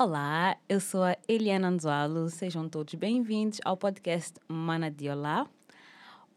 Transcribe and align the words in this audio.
Olá, 0.00 0.56
eu 0.68 0.78
sou 0.78 1.02
a 1.02 1.16
Eliana 1.26 1.66
Anzualo. 1.66 2.30
Sejam 2.30 2.68
todos 2.68 2.94
bem-vindos 2.94 3.58
ao 3.64 3.76
podcast 3.76 4.34
Mana 4.46 4.92
de 4.92 5.10
Olá. 5.10 5.44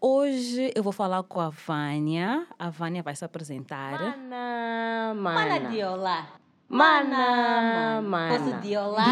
Hoje 0.02 0.72
eu 0.74 0.82
vou 0.82 0.92
falar 0.92 1.22
com 1.22 1.40
a 1.40 1.50
Vânia. 1.50 2.48
A 2.58 2.72
Vânia 2.72 3.04
vai 3.04 3.16
se 3.16 3.24
apresentar. 3.24 3.92
Mana, 3.92 5.14
mana. 5.16 5.60
Mana 5.60 5.70
de 5.70 5.84
olá. 5.84 6.28
Mana, 6.68 8.02
mana. 8.02 8.40
Posso 8.40 8.62
de 8.62 8.76
olá? 8.76 9.06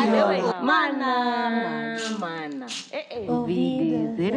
Mana, 0.64 0.64
mana, 0.64 1.98
mana. 2.18 2.66
É, 2.92 3.24
é. 3.24 3.32
Ouvi 3.32 4.08
dizer. 4.18 4.34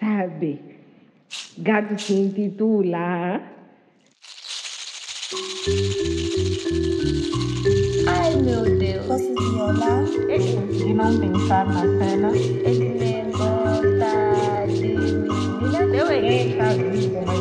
Sabe, 0.00 0.80
gato 1.58 2.00
se 2.00 2.14
intitula. 2.14 3.42
Violar? 9.70 10.04
de 10.04 10.94
não 10.94 11.16
pensar 11.20 11.66
na 11.66 11.82
cena. 11.82 12.30
Ele 12.34 12.88
me 12.88 13.30
gosta 13.32 14.66
de 14.66 14.96
menina. 14.96 15.96
Eu 15.96 16.10
errei. 16.10 16.58
Essa 16.58 16.74
vida, 16.74 17.20
mas 17.24 17.40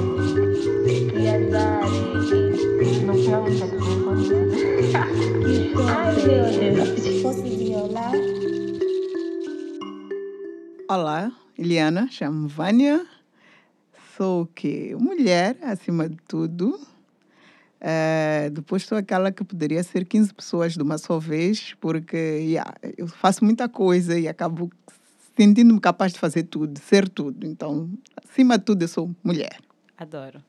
Que 1.11 1.27
azar. 1.27 1.89
No 3.05 3.13
final 3.15 3.43
do 3.43 3.49
dia, 3.51 4.99
Ai, 5.87 6.13
meu 6.15 6.75
Deus. 6.75 7.21
posso 7.23 7.41
violar? 7.43 8.11
Olá, 10.87 11.31
Eliana, 11.57 12.07
chamo 12.11 12.47
Vânia. 12.47 13.05
Sou 14.15 14.43
o 14.43 14.45
quê? 14.45 14.95
Mulher, 14.99 15.57
acima 15.63 16.07
de 16.07 16.17
tudo. 16.27 16.79
Eh, 17.81 18.49
depois 18.51 18.83
sou 18.83 18.97
aquela 18.97 19.31
que 19.31 19.43
poderia 19.43 19.81
ser 19.83 20.05
15 20.05 20.33
pessoas 20.33 20.73
de 20.73 20.81
uma 20.81 20.97
só 20.97 21.17
vez, 21.17 21.73
porque 21.79 22.17
yeah, 22.17 22.73
eu 22.97 23.07
faço 23.07 23.43
muita 23.45 23.69
coisa 23.69 24.19
e 24.19 24.27
acabo 24.27 24.69
sentindo-me 25.37 25.79
capaz 25.79 26.11
de 26.11 26.19
fazer 26.19 26.43
tudo, 26.43 26.77
ser 26.79 27.07
tudo. 27.07 27.47
Então, 27.47 27.89
acima 28.23 28.57
de 28.57 28.65
tudo, 28.65 28.81
eu 28.81 28.87
sou 28.87 29.15
mulher. 29.23 29.59
Adoro. 29.97 30.43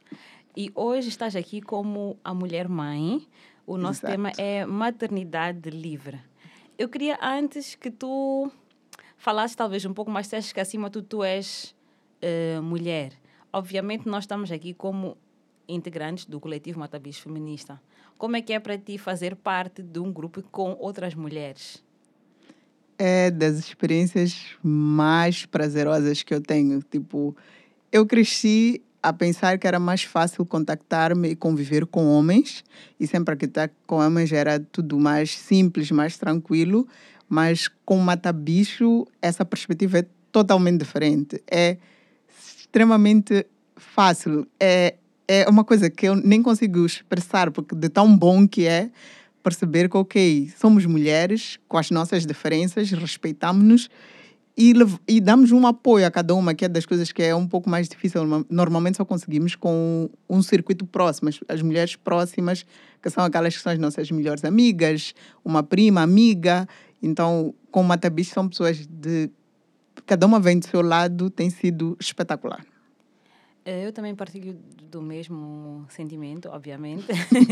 E 0.57 0.73
hoje 0.75 1.09
estás 1.09 1.37
aqui 1.37 1.61
como 1.61 2.19
a 2.25 2.35
mulher 2.35 2.69
mãe. 2.69 3.27
O 3.67 3.77
nosso 3.77 4.01
Exato. 4.01 4.13
tema 4.13 4.33
é 4.37 4.67
maternidade 4.67 5.71
livre. 5.71 6.19
Eu 6.77 6.89
queria 6.89 7.17
antes 7.23 7.77
que 7.77 7.91
tu 7.91 8.51
falasses 9.17 9.55
talvez 9.55 9.85
um 9.85 9.95
pouco 9.95 10.11
mais, 10.11 10.27
disseste 10.27 10.53
que 10.53 10.61
acima 10.61 10.89
de 10.89 10.95
tudo 10.95 11.07
tu 11.07 11.25
és 11.25 11.75
eh, 12.21 12.59
mulher. 12.61 13.13
Obviamente 13.53 14.09
nós 14.09 14.25
estamos 14.25 14.51
aqui 14.51 14.75
como 14.75 15.17
integrantes 15.75 16.27
do 16.27 16.41
coletivo 16.41 16.81
Matabicho 16.81 17.23
Feminista. 17.23 17.81
Como 18.19 18.37
é 18.37 18.43
que 18.43 18.53
é 18.53 18.61
para 18.61 18.77
ti 18.77 18.99
fazer 18.99 19.35
parte 19.37 19.83
de 19.83 19.99
um 19.99 20.13
grupo 20.13 20.43
com 20.51 20.77
outras 20.79 21.15
mulheres? 21.15 21.83
é 23.01 23.31
das 23.31 23.59
experiências 23.59 24.45
mais 24.63 25.47
prazerosas 25.47 26.23
que 26.23 26.35
eu 26.35 26.41
tenho. 26.43 26.83
Tipo, 26.83 27.35
eu 27.91 28.05
cresci 28.05 28.83
a 29.03 29.11
pensar 29.11 29.59
que 29.59 29.67
era 29.67 29.81
mais 29.81 30.03
fácil 30.03 30.45
contactar-me 30.45 31.31
e 31.31 31.35
conviver 31.35 31.87
com 31.87 32.05
homens, 32.07 32.63
e 33.01 33.07
sempre 33.07 33.35
que 33.37 33.47
estar 33.47 33.71
com 33.87 33.97
homens 33.97 34.31
era 34.31 34.61
tudo 34.61 35.01
mais 35.01 35.35
simples, 35.35 35.91
mais 35.91 36.19
tranquilo, 36.19 36.87
mas 37.27 37.69
com 37.87 37.97
mata-bicho 37.97 39.07
essa 39.23 39.47
perspectiva 39.47 40.01
é 40.01 40.07
totalmente 40.31 40.81
diferente. 40.81 41.43
É 41.51 41.79
extremamente 42.29 43.47
fácil. 43.77 44.47
É, 44.61 44.97
é 45.33 45.49
uma 45.49 45.63
coisa 45.63 45.89
que 45.89 46.07
eu 46.09 46.17
nem 46.17 46.43
consigo 46.43 46.85
expressar, 46.85 47.53
porque 47.53 47.75
de 47.77 47.89
tão 47.89 48.17
bom 48.17 48.49
que 48.49 48.67
é 48.67 48.91
perceber 49.45 49.89
que, 49.89 49.97
ok, 49.97 50.53
somos 50.59 50.85
mulheres 50.85 51.59
com 51.69 51.79
as 51.79 51.91
nossas 51.91 52.27
diferenças, 52.27 52.91
respeitamos-nos 52.91 53.89
e, 54.59 54.75
e 55.07 55.21
damos 55.21 55.53
um 55.53 55.67
apoio 55.67 56.05
a 56.05 56.11
cada 56.11 56.35
uma, 56.35 56.53
que 56.53 56.65
é 56.65 56.69
das 56.69 56.85
coisas 56.85 57.13
que 57.13 57.23
é 57.23 57.35
um 57.35 57.47
pouco 57.47 57.71
mais 57.71 57.89
difícil. 57.89 58.25
Norma- 58.25 58.47
Normalmente 58.51 58.97
só 58.97 59.05
conseguimos 59.05 59.55
com 59.55 60.11
um 60.29 60.43
circuito 60.43 60.85
próximo, 60.85 61.29
as, 61.29 61.39
as 61.49 61.63
mulheres 61.63 61.95
próximas, 61.97 62.67
que 63.01 63.09
são 63.09 63.25
aquelas 63.25 63.57
que 63.57 63.63
são 63.63 63.73
as 63.73 63.79
nossas 63.79 64.11
melhores 64.11 64.45
amigas, 64.45 65.15
uma 65.45 65.63
prima, 65.63 66.03
amiga. 66.03 66.67
Então, 67.01 67.55
com 67.71 67.81
o 67.81 67.85
Matabicho 67.85 68.35
são 68.35 68.49
pessoas 68.49 68.87
de. 68.87 69.31
Cada 70.05 70.27
uma 70.27 70.41
vem 70.41 70.59
do 70.59 70.67
seu 70.67 70.83
lado, 70.83 71.31
tem 71.31 71.49
sido 71.51 71.97
espetacular. 72.01 72.67
Eh, 73.65 73.87
Eu 73.87 73.93
também 73.93 74.15
partilho 74.15 74.55
do 74.91 75.03
mesmo 75.03 75.87
sentimento, 75.89 76.49
obviamente. 76.49 77.07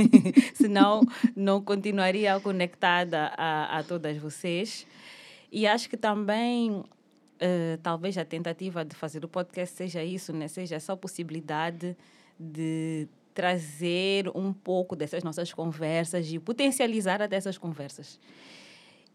Senão, 0.55 1.03
não 1.37 1.63
continuaria 1.63 2.39
conectada 2.41 3.33
a, 3.37 3.79
a 3.79 3.83
todas 3.83 4.17
vocês. 4.17 4.87
E 5.51 5.67
acho 5.67 5.89
que 5.89 5.97
também, 5.97 6.85
eh, 7.41 7.79
talvez 7.83 8.19
a 8.19 8.25
tentativa 8.25 8.85
de 8.85 8.95
fazer 8.95 9.25
o 9.25 9.29
podcast 9.29 9.75
seja 9.75 10.03
isso, 10.03 10.33
né? 10.33 10.49
seja 10.49 10.77
essa 10.77 10.97
possibilidade 10.97 11.97
de 12.39 13.09
trazer 13.35 14.29
um 14.35 14.53
pouco 14.53 14.97
dessas 14.97 15.23
nossas 15.23 15.53
conversas 15.53 16.31
e 16.31 16.39
potencializar 16.39 17.23
até 17.23 17.37
essas 17.37 17.57
conversas. 17.57 18.19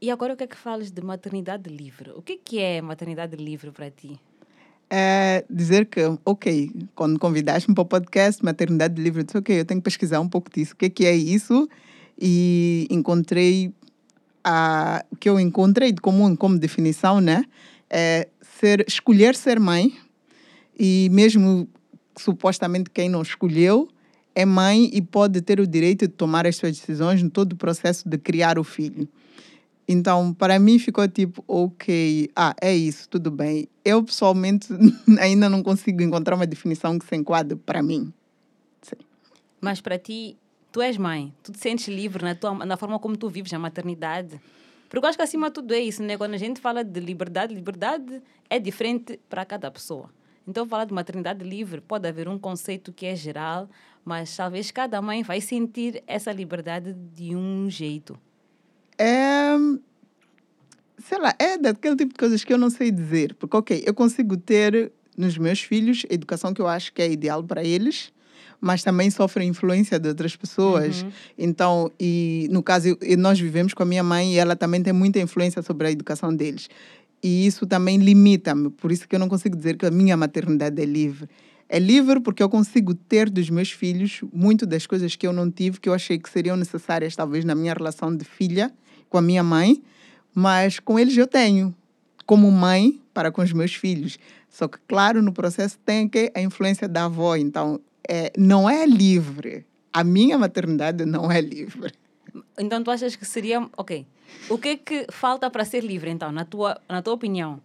E 0.01 0.09
agora 0.09 0.33
eu 0.33 0.37
quero 0.37 0.49
que 0.49 0.57
fales 0.57 0.91
de 0.91 1.01
maternidade 1.01 1.69
livre. 1.69 2.11
O 2.11 2.21
que, 2.21 2.37
que 2.37 2.59
é 2.59 2.81
maternidade 2.81 3.35
livre 3.35 3.71
para 3.71 3.89
ti? 3.91 4.19
É 4.89 5.43
dizer 5.49 5.85
que, 5.85 5.99
ok, 6.25 6.71
quando 6.95 7.19
convidaste-me 7.19 7.73
para 7.73 7.81
o 7.81 7.85
podcast 7.85 8.43
Maternidade 8.43 9.01
Livre, 9.01 9.21
eu 9.21 9.25
disse, 9.25 9.37
ok, 9.37 9.59
eu 9.59 9.65
tenho 9.65 9.79
que 9.79 9.85
pesquisar 9.85 10.19
um 10.19 10.29
pouco 10.29 10.51
disso. 10.51 10.73
O 10.73 10.77
que 10.77 10.85
é, 10.85 10.89
que 10.89 11.05
é 11.05 11.15
isso? 11.15 11.67
E 12.19 12.87
encontrei, 12.89 13.73
a, 14.43 15.03
o 15.11 15.15
que 15.15 15.29
eu 15.29 15.39
encontrei 15.39 15.91
de 15.91 16.01
comum 16.01 16.35
como 16.35 16.57
definição, 16.57 17.19
né? 17.19 17.43
É 17.89 18.27
ser, 18.41 18.85
escolher 18.87 19.35
ser 19.35 19.59
mãe 19.59 19.93
e 20.77 21.09
mesmo 21.11 21.67
supostamente 22.17 22.89
quem 22.89 23.09
não 23.09 23.21
escolheu 23.21 23.89
é 24.35 24.45
mãe 24.45 24.89
e 24.91 25.01
pode 25.01 25.41
ter 25.41 25.59
o 25.59 25.67
direito 25.67 26.07
de 26.07 26.13
tomar 26.13 26.47
as 26.47 26.55
suas 26.55 26.77
decisões 26.77 27.21
no 27.21 27.29
todo 27.29 27.53
o 27.53 27.55
processo 27.55 28.07
de 28.07 28.17
criar 28.17 28.57
o 28.57 28.63
filho. 28.63 29.07
Então, 29.87 30.33
para 30.33 30.57
mim 30.59 30.79
ficou 30.79 31.07
tipo, 31.07 31.43
ok, 31.47 32.29
ah, 32.35 32.55
é 32.61 32.73
isso, 32.73 33.09
tudo 33.09 33.29
bem. 33.29 33.67
Eu, 33.83 34.03
pessoalmente, 34.03 34.67
ainda 35.19 35.49
não 35.49 35.61
consigo 35.61 36.01
encontrar 36.01 36.35
uma 36.35 36.47
definição 36.47 36.97
que 36.97 37.05
se 37.05 37.15
enquadre 37.15 37.57
para 37.57 37.83
mim. 37.83 38.13
Mas 39.59 39.79
para 39.79 39.97
ti, 39.97 40.37
tu 40.71 40.81
és 40.81 40.97
mãe, 40.97 41.33
tu 41.41 41.51
te 41.51 41.59
sentes 41.59 41.87
livre 41.87 42.23
na, 42.23 42.35
tua, 42.35 42.65
na 42.65 42.75
forma 42.75 42.99
como 42.99 43.15
tu 43.15 43.29
vives 43.29 43.53
a 43.53 43.59
maternidade. 43.59 44.41
Porque 44.89 45.05
eu 45.05 45.09
acho 45.09 45.17
que 45.17 45.23
acima 45.23 45.47
de 45.47 45.53
tudo 45.53 45.73
é 45.73 45.79
isso, 45.79 46.03
né? 46.03 46.17
Quando 46.17 46.33
a 46.33 46.37
gente 46.37 46.59
fala 46.59 46.83
de 46.83 46.99
liberdade, 46.99 47.53
liberdade 47.53 48.21
é 48.49 48.59
diferente 48.59 49.19
para 49.29 49.45
cada 49.45 49.71
pessoa. 49.71 50.09
Então, 50.47 50.67
falar 50.67 50.85
de 50.85 50.93
maternidade 50.93 51.43
livre, 51.43 51.79
pode 51.79 52.07
haver 52.07 52.27
um 52.27 52.37
conceito 52.37 52.91
que 52.91 53.05
é 53.05 53.15
geral, 53.15 53.69
mas 54.03 54.35
talvez 54.35 54.69
cada 54.71 55.01
mãe 55.01 55.23
vai 55.23 55.39
sentir 55.39 56.03
essa 56.05 56.31
liberdade 56.31 56.93
de 56.93 57.35
um 57.35 57.69
jeito. 57.69 58.19
É, 59.05 59.57
sei 61.03 61.19
lá, 61.19 61.35
é 61.37 61.57
daquele 61.57 61.97
tipo 61.97 62.13
de 62.13 62.17
coisas 62.17 62.41
que 62.45 62.53
eu 62.53 62.57
não 62.57 62.69
sei 62.69 62.89
dizer. 62.89 63.35
Porque, 63.35 63.57
ok, 63.57 63.83
eu 63.85 63.93
consigo 63.93 64.37
ter 64.37 64.93
nos 65.17 65.37
meus 65.37 65.59
filhos 65.61 66.05
a 66.09 66.13
educação 66.13 66.53
que 66.53 66.61
eu 66.61 66.67
acho 66.67 66.93
que 66.93 67.01
é 67.01 67.11
ideal 67.11 67.43
para 67.43 67.61
eles, 67.65 68.13
mas 68.61 68.81
também 68.81 69.09
sofre 69.09 69.43
influência 69.43 69.99
de 69.99 70.07
outras 70.07 70.37
pessoas. 70.37 71.05
Então, 71.37 71.91
e 71.99 72.47
no 72.49 72.63
caso, 72.63 72.97
nós 73.19 73.37
vivemos 73.37 73.73
com 73.73 73.83
a 73.83 73.85
minha 73.85 74.03
mãe 74.03 74.35
e 74.35 74.37
ela 74.37 74.55
também 74.55 74.81
tem 74.81 74.93
muita 74.93 75.19
influência 75.19 75.61
sobre 75.61 75.87
a 75.87 75.91
educação 75.91 76.33
deles. 76.33 76.69
E 77.21 77.45
isso 77.45 77.67
também 77.67 77.97
limita-me. 77.97 78.69
Por 78.69 78.89
isso 78.89 79.05
que 79.05 79.15
eu 79.15 79.19
não 79.19 79.27
consigo 79.27 79.57
dizer 79.57 79.75
que 79.75 79.85
a 79.85 79.91
minha 79.91 80.15
maternidade 80.15 80.81
é 80.81 80.85
livre. 80.85 81.27
É 81.67 81.77
livre 81.77 82.21
porque 82.21 82.41
eu 82.41 82.47
consigo 82.47 82.93
ter 82.93 83.29
dos 83.29 83.49
meus 83.49 83.69
filhos 83.69 84.21
muito 84.31 84.65
das 84.65 84.87
coisas 84.87 85.13
que 85.15 85.27
eu 85.27 85.33
não 85.33 85.51
tive, 85.51 85.79
que 85.79 85.89
eu 85.89 85.93
achei 85.93 86.17
que 86.17 86.29
seriam 86.29 86.55
necessárias, 86.55 87.15
talvez, 87.17 87.43
na 87.43 87.53
minha 87.53 87.73
relação 87.73 88.15
de 88.15 88.23
filha 88.23 88.71
com 89.13 89.19
a 89.19 89.21
minha 89.21 89.43
mãe, 89.43 89.79
mas 90.33 90.79
com 90.79 90.97
eles 90.97 91.15
eu 91.15 91.27
tenho, 91.27 91.71
como 92.25 92.49
mãe 92.49 92.99
para 93.13 93.31
com 93.31 93.43
os 93.43 93.53
meus 93.53 93.75
filhos. 93.75 94.17
Só 94.49 94.67
que, 94.67 94.79
claro, 94.87 95.21
no 95.21 95.31
processo 95.31 95.77
tem 95.85 96.09
que 96.09 96.31
a 96.33 96.41
influência 96.41 96.87
da 96.87 97.05
avó. 97.05 97.35
Então, 97.35 97.79
é, 98.09 98.33
não 98.35 98.67
é 98.67 98.87
livre. 98.87 99.67
A 99.93 100.03
minha 100.03 100.35
maternidade 100.35 101.05
não 101.05 101.31
é 101.31 101.39
livre. 101.39 101.93
Então, 102.57 102.83
tu 102.83 102.89
achas 102.89 103.15
que 103.15 103.23
seria. 103.23 103.61
Ok. 103.77 104.03
O 104.49 104.57
que 104.57 104.69
é 104.69 104.77
que 104.77 105.05
falta 105.11 105.47
para 105.47 105.63
ser 105.63 105.83
livre, 105.83 106.09
então, 106.09 106.31
na 106.31 106.43
tua, 106.43 106.81
na 106.89 107.03
tua 107.03 107.13
opinião? 107.13 107.61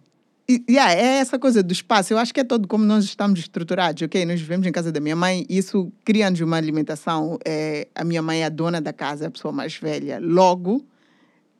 E, 0.47 0.63
yeah, 0.69 0.93
é 0.93 1.17
essa 1.17 1.39
coisa 1.39 1.63
do 1.63 1.73
espaço. 1.73 2.13
Eu 2.13 2.19
acho 2.19 2.31
que 2.31 2.41
é 2.41 2.43
todo 2.43 2.67
como 2.67 2.85
nós 2.85 3.05
estamos 3.05 3.39
estruturados, 3.39 4.03
ok? 4.03 4.23
Nós 4.23 4.39
vivemos 4.39 4.67
em 4.67 4.71
casa 4.71 4.91
da 4.91 4.99
minha 4.99 5.15
mãe, 5.15 5.47
isso 5.49 5.91
cria-nos 6.05 6.39
uma 6.41 6.57
alimentação. 6.57 7.39
É, 7.43 7.87
a 7.95 8.03
minha 8.03 8.21
mãe 8.21 8.43
é 8.43 8.45
a 8.45 8.49
dona 8.49 8.79
da 8.79 8.93
casa, 8.93 9.25
é 9.25 9.27
a 9.27 9.31
pessoa 9.31 9.51
mais 9.51 9.75
velha. 9.75 10.19
Logo, 10.21 10.85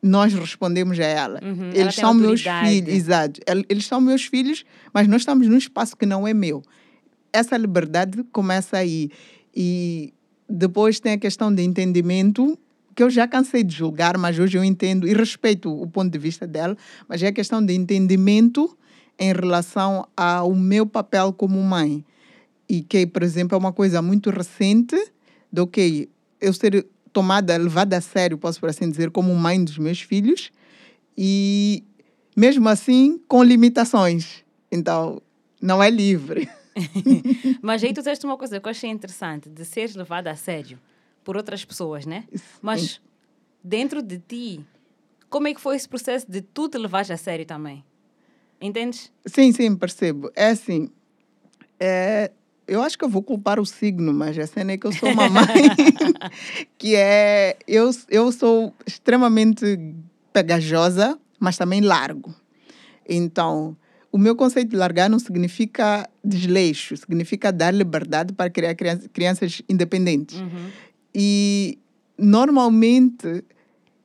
nós 0.02 0.32
respondemos 0.32 0.98
a 0.98 1.04
ela. 1.04 1.40
Uhum, 1.42 1.70
ela 1.70 1.76
Eles 1.80 1.94
tem 1.94 2.04
são 2.04 2.14
meus 2.14 2.40
filhos, 2.42 2.94
exato. 2.94 3.40
El- 3.46 3.64
Eles 3.68 3.86
são 3.86 4.00
meus 4.00 4.24
filhos, 4.24 4.64
mas 4.94 5.06
nós 5.06 5.22
estamos 5.22 5.46
num 5.46 5.58
espaço 5.58 5.96
que 5.96 6.06
não 6.06 6.26
é 6.26 6.32
meu. 6.32 6.62
Essa 7.32 7.56
liberdade 7.56 8.22
começa 8.32 8.76
aí. 8.78 9.10
E 9.54 10.12
depois 10.48 10.98
tem 11.00 11.12
a 11.12 11.18
questão 11.18 11.54
de 11.54 11.62
entendimento 11.62 12.58
que 12.94 13.02
eu 13.02 13.10
já 13.10 13.26
cansei 13.28 13.62
de 13.62 13.74
julgar, 13.74 14.16
mas 14.18 14.38
hoje 14.38 14.58
eu 14.58 14.64
entendo 14.64 15.06
e 15.06 15.12
respeito 15.14 15.70
o 15.70 15.86
ponto 15.86 16.10
de 16.10 16.18
vista 16.18 16.46
dela, 16.46 16.76
mas 17.08 17.22
é 17.22 17.30
questão 17.30 17.64
de 17.64 17.72
entendimento 17.74 18.76
em 19.18 19.32
relação 19.32 20.06
ao 20.16 20.54
meu 20.54 20.86
papel 20.86 21.32
como 21.32 21.60
mãe. 21.62 22.04
E 22.68 22.82
que, 22.82 23.06
por 23.06 23.22
exemplo, 23.22 23.54
é 23.54 23.58
uma 23.58 23.72
coisa 23.72 24.00
muito 24.00 24.30
recente 24.30 24.96
de, 25.52 25.60
ok, 25.60 26.08
eu 26.40 26.52
ser 26.52 26.86
tomada, 27.12 27.56
levada 27.56 27.96
a 27.96 28.00
sério, 28.00 28.38
posso 28.38 28.60
por 28.60 28.68
assim 28.68 28.90
dizer, 28.90 29.10
como 29.10 29.34
mãe 29.34 29.62
dos 29.62 29.78
meus 29.78 30.00
filhos, 30.00 30.50
e 31.16 31.84
mesmo 32.36 32.68
assim 32.68 33.20
com 33.28 33.42
limitações. 33.42 34.44
Então, 34.70 35.20
não 35.60 35.82
é 35.82 35.90
livre. 35.90 36.48
Mas 37.62 37.82
aí 37.82 37.92
tu 37.92 37.96
disseste 37.96 38.24
uma 38.24 38.36
coisa 38.36 38.60
que 38.60 38.66
eu 38.66 38.70
achei 38.70 38.90
interessante, 38.90 39.48
de 39.48 39.64
seres 39.64 39.94
levada 39.94 40.30
a 40.30 40.36
sério 40.36 40.78
por 41.24 41.36
outras 41.36 41.64
pessoas, 41.64 42.06
né? 42.06 42.24
Mas 42.62 43.00
dentro 43.62 44.02
de 44.02 44.18
ti, 44.18 44.64
como 45.28 45.48
é 45.48 45.54
que 45.54 45.60
foi 45.60 45.76
esse 45.76 45.88
processo 45.88 46.30
de 46.30 46.40
tu 46.40 46.68
te 46.68 46.78
levares 46.78 47.10
a 47.10 47.16
sério 47.16 47.44
também? 47.44 47.84
Entendes? 48.60 49.12
Sim, 49.26 49.52
sim, 49.52 49.76
percebo. 49.76 50.30
É 50.34 50.50
assim, 50.50 50.90
é, 51.78 52.30
eu 52.70 52.80
acho 52.82 52.96
que 52.96 53.04
eu 53.04 53.08
vou 53.08 53.20
culpar 53.20 53.58
o 53.58 53.66
signo, 53.66 54.12
mas 54.14 54.38
a 54.38 54.46
cena 54.46 54.72
é 54.72 54.78
que 54.78 54.86
eu 54.86 54.92
sou 54.92 55.10
uma 55.10 55.28
mãe 55.28 55.44
que 56.78 56.94
é... 56.94 57.56
Eu, 57.66 57.90
eu 58.08 58.30
sou 58.30 58.72
extremamente 58.86 59.64
pegajosa, 60.32 61.18
mas 61.40 61.58
também 61.58 61.80
largo. 61.80 62.32
Então, 63.08 63.76
o 64.12 64.16
meu 64.16 64.36
conceito 64.36 64.70
de 64.70 64.76
largar 64.76 65.10
não 65.10 65.18
significa 65.18 66.08
desleixo, 66.24 66.96
significa 66.96 67.50
dar 67.50 67.72
liberdade 67.72 68.32
para 68.32 68.48
criar 68.48 68.76
crianças, 68.76 69.08
crianças 69.12 69.62
independentes. 69.68 70.40
E 71.12 71.76
normalmente 72.16 73.44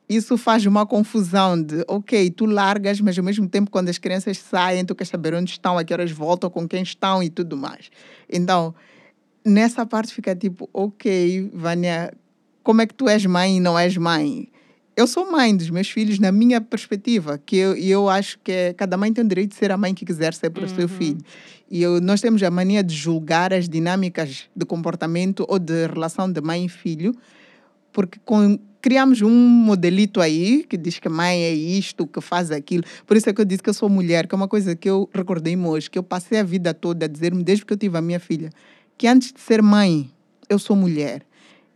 isso 0.08 0.38
faz 0.38 0.64
uma 0.66 0.86
confusão 0.86 1.60
de, 1.60 1.84
ok, 1.88 2.30
tu 2.30 2.46
largas, 2.46 3.00
mas 3.00 3.18
ao 3.18 3.24
mesmo 3.24 3.48
tempo 3.48 3.70
quando 3.70 3.88
as 3.88 3.98
crianças 3.98 4.38
saem, 4.38 4.84
tu 4.84 4.94
queres 4.94 5.10
saber 5.10 5.34
onde 5.34 5.50
estão, 5.50 5.76
a 5.76 5.84
que 5.84 5.92
horas 5.92 6.12
voltam, 6.12 6.48
com 6.48 6.68
quem 6.68 6.82
estão 6.82 7.22
e 7.22 7.28
tudo 7.28 7.56
mais. 7.56 7.90
Então, 8.30 8.74
nessa 9.44 9.84
parte 9.84 10.14
fica 10.14 10.34
tipo, 10.34 10.68
ok, 10.72 11.50
Vânia, 11.52 12.12
como 12.62 12.82
é 12.82 12.86
que 12.86 12.94
tu 12.94 13.08
és 13.08 13.24
mãe 13.26 13.56
e 13.56 13.60
não 13.60 13.78
és 13.78 13.96
mãe? 13.96 14.48
Eu 14.96 15.06
sou 15.06 15.30
mãe 15.30 15.54
dos 15.54 15.68
meus 15.68 15.90
filhos 15.90 16.18
na 16.18 16.32
minha 16.32 16.60
perspectiva, 16.60 17.38
que 17.44 17.56
eu, 17.56 17.76
eu 17.76 18.08
acho 18.08 18.38
que 18.38 18.50
é, 18.50 18.72
cada 18.72 18.96
mãe 18.96 19.12
tem 19.12 19.22
o 19.22 19.28
direito 19.28 19.50
de 19.50 19.56
ser 19.56 19.70
a 19.70 19.76
mãe 19.76 19.92
que 19.92 20.06
quiser 20.06 20.32
ser 20.32 20.50
para 20.50 20.64
o 20.64 20.68
seu 20.68 20.88
filho. 20.88 21.18
E 21.70 21.82
eu, 21.82 22.00
nós 22.00 22.20
temos 22.20 22.42
a 22.42 22.50
mania 22.50 22.82
de 22.82 22.94
julgar 22.94 23.52
as 23.52 23.68
dinâmicas 23.68 24.48
de 24.56 24.64
comportamento 24.64 25.44
ou 25.48 25.58
de 25.58 25.86
relação 25.86 26.32
de 26.32 26.40
mãe 26.40 26.64
e 26.64 26.68
filho, 26.68 27.14
porque 27.92 28.18
com, 28.24 28.58
criamos 28.86 29.20
um 29.20 29.32
modelito 29.32 30.20
aí 30.20 30.62
que 30.62 30.76
diz 30.76 31.00
que 31.00 31.08
mãe 31.08 31.42
é 31.42 31.52
isto, 31.52 32.06
que 32.06 32.20
faz 32.20 32.52
aquilo. 32.52 32.84
Por 33.04 33.16
isso 33.16 33.28
é 33.28 33.32
que 33.32 33.40
eu 33.40 33.44
disse 33.44 33.60
que 33.60 33.68
eu 33.68 33.74
sou 33.74 33.88
mulher, 33.88 34.28
que 34.28 34.34
é 34.36 34.36
uma 34.36 34.46
coisa 34.46 34.76
que 34.76 34.88
eu 34.88 35.10
recordei 35.12 35.56
hoje, 35.56 35.90
que 35.90 35.98
eu 35.98 36.04
passei 36.04 36.38
a 36.38 36.44
vida 36.44 36.72
toda 36.72 37.06
a 37.06 37.08
dizer-me, 37.08 37.42
desde 37.42 37.66
que 37.66 37.72
eu 37.72 37.76
tive 37.76 37.98
a 37.98 38.00
minha 38.00 38.20
filha, 38.20 38.48
que 38.96 39.08
antes 39.08 39.32
de 39.32 39.40
ser 39.40 39.60
mãe, 39.60 40.08
eu 40.48 40.56
sou 40.56 40.76
mulher. 40.76 41.26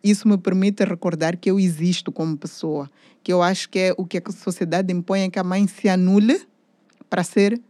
Isso 0.04 0.28
me 0.28 0.38
permite 0.38 0.84
recordar 0.84 1.36
que 1.36 1.50
eu 1.50 1.58
existo 1.58 2.12
como 2.12 2.36
pessoa, 2.36 2.88
que 3.24 3.32
eu 3.32 3.42
acho 3.42 3.68
que 3.68 3.80
é 3.80 3.94
o 3.96 4.06
que 4.06 4.16
a 4.16 4.22
sociedade 4.30 4.94
impõe 4.94 5.22
é 5.22 5.30
que 5.30 5.38
a 5.40 5.42
mãe 5.42 5.66
se 5.66 5.88
anule 5.88 6.40
para 7.08 7.24
ser 7.24 7.60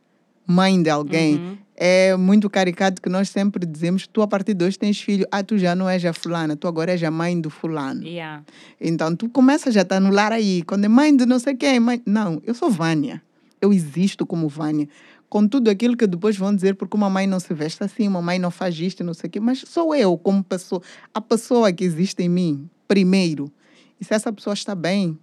mãe 0.51 0.83
de 0.83 0.91
alguém. 0.91 1.59
É 1.83 2.15
muito 2.15 2.51
caricato 2.51 3.01
que 3.01 3.09
nós 3.09 3.31
sempre 3.31 3.65
dizemos, 3.65 4.07
tu 4.07 4.21
a 4.21 4.27
partir 4.27 4.53
de 4.53 4.63
hoje 4.63 4.79
tens 4.79 5.01
filho, 5.01 5.27
ah, 5.31 5.43
tu 5.43 5.57
já 5.57 5.75
não 5.75 5.89
és 5.89 6.05
a 6.05 6.13
fulana, 6.13 6.55
tu 6.55 6.69
agora 6.69 6.91
és 6.93 7.03
a 7.03 7.11
mãe 7.11 7.41
do 7.41 7.49
fulano. 7.49 8.03
Yeah. 8.07 8.45
Então, 8.79 9.17
tu 9.17 9.31
começa 9.31 9.71
já 9.71 9.81
a 9.81 9.85
te 9.85 9.95
anular 9.95 10.31
aí. 10.31 10.63
Quando 10.63 10.85
é 10.85 10.89
mãe 10.89 11.17
de 11.17 11.25
não 11.25 11.39
sei 11.39 11.55
quem, 11.55 11.81
mãe... 11.81 12.03
Não, 12.05 12.43
eu 12.45 12.53
sou 12.53 12.71
Vânia. 12.71 13.23
Eu 13.63 13.73
existo 13.73 14.27
como 14.27 14.47
Vânia. 14.47 14.87
Com 15.31 15.49
tudo 15.49 15.71
aquilo 15.71 15.97
que 15.97 16.07
depois 16.07 16.37
vão 16.37 16.55
dizer, 16.55 16.75
porque 16.75 16.95
uma 16.97 17.09
mãe 17.09 17.27
não 17.27 17.41
se 17.41 17.55
veste 17.55 17.83
assim, 17.83 18.07
uma 18.07 18.21
mãe 18.21 18.39
não 18.39 18.51
faz 18.51 18.79
isto, 18.79 19.03
não 19.03 19.15
sei 19.15 19.29
o 19.29 19.31
quê. 19.31 19.41
Mas 19.41 19.61
sou 19.67 19.95
eu, 19.95 20.19
como 20.19 20.45
pessoa. 20.45 20.83
A 21.15 21.21
pessoa 21.21 21.73
que 21.73 21.85
existe 21.85 22.23
em 22.23 22.29
mim, 22.29 22.69
primeiro. 22.87 23.51
E 23.99 24.05
se 24.05 24.13
essa 24.13 24.31
pessoa 24.31 24.53
está 24.53 24.75
bem, 24.75 25.19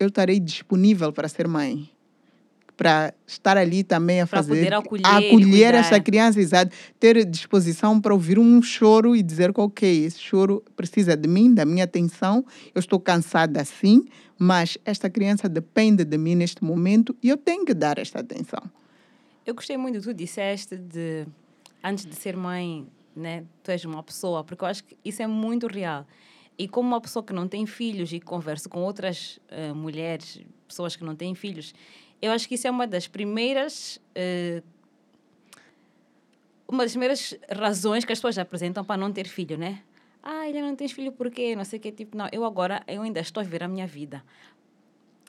eu 0.00 0.08
estarei 0.08 0.40
disponível 0.40 1.12
para 1.12 1.28
ser 1.28 1.46
mãe. 1.46 1.88
Para 2.76 3.14
estar 3.26 3.56
ali 3.56 3.84
também 3.84 4.20
a 4.20 4.26
fazer... 4.26 4.56
poder 4.56 4.74
acolher 4.74 5.06
a 5.06 5.18
acolher 5.18 5.74
essa 5.74 6.00
criança, 6.00 6.40
exato. 6.40 6.74
Ter 6.98 7.24
disposição 7.24 8.00
para 8.00 8.12
ouvir 8.12 8.38
um 8.38 8.60
choro 8.60 9.14
e 9.14 9.22
dizer 9.22 9.52
que, 9.52 9.60
ok, 9.60 10.04
esse 10.04 10.18
choro 10.18 10.62
precisa 10.74 11.16
de 11.16 11.28
mim, 11.28 11.54
da 11.54 11.64
minha 11.64 11.84
atenção, 11.84 12.44
eu 12.74 12.80
estou 12.80 12.98
cansada 12.98 13.60
assim, 13.60 14.04
mas 14.38 14.76
esta 14.84 15.08
criança 15.08 15.48
depende 15.48 16.04
de 16.04 16.18
mim 16.18 16.34
neste 16.34 16.64
momento 16.64 17.16
e 17.22 17.28
eu 17.28 17.36
tenho 17.36 17.64
que 17.64 17.74
dar 17.74 17.98
esta 17.98 18.20
atenção. 18.20 18.62
Eu 19.46 19.54
gostei 19.54 19.76
muito 19.76 19.96
do 19.96 20.00
que 20.00 20.08
tu 20.08 20.14
disseste 20.14 20.76
de 20.76 21.26
antes 21.82 22.06
de 22.06 22.14
ser 22.14 22.36
mãe, 22.36 22.86
né, 23.14 23.44
tu 23.62 23.70
és 23.70 23.84
uma 23.84 24.02
pessoa, 24.02 24.42
porque 24.42 24.64
eu 24.64 24.68
acho 24.68 24.82
que 24.82 24.96
isso 25.04 25.22
é 25.22 25.26
muito 25.26 25.66
real. 25.66 26.06
E 26.56 26.68
como 26.68 26.88
uma 26.88 27.00
pessoa 27.00 27.22
que 27.22 27.32
não 27.32 27.46
tem 27.46 27.66
filhos 27.66 28.12
e 28.12 28.20
converso 28.20 28.68
com 28.68 28.80
outras 28.80 29.38
eh, 29.48 29.72
mulheres, 29.72 30.40
pessoas 30.66 30.96
que 30.96 31.04
não 31.04 31.14
têm 31.14 31.34
filhos, 31.34 31.74
eu 32.24 32.32
acho 32.32 32.48
que 32.48 32.54
isso 32.54 32.66
é 32.66 32.70
uma 32.70 32.86
das 32.86 33.06
primeiras 33.06 34.00
eh, 34.14 34.62
uma 36.66 36.82
das 36.82 36.92
primeiras 36.92 37.34
razões 37.50 38.04
que 38.04 38.12
as 38.12 38.18
pessoas 38.18 38.38
apresentam 38.38 38.84
para 38.84 38.96
não 38.96 39.12
ter 39.12 39.26
filho, 39.28 39.56
né? 39.56 39.82
Ah, 40.22 40.40
ainda 40.40 40.62
não 40.62 40.74
tens 40.74 40.92
filho 40.92 41.12
por 41.12 41.30
quê? 41.30 41.54
Não 41.54 41.64
sei 41.64 41.78
o 41.78 41.82
que, 41.82 41.92
tipo, 41.92 42.16
não, 42.16 42.28
eu 42.32 42.44
agora, 42.44 42.82
eu 42.88 43.02
ainda 43.02 43.20
estou 43.20 43.40
a 43.40 43.44
viver 43.44 43.62
a 43.62 43.68
minha 43.68 43.86
vida. 43.86 44.24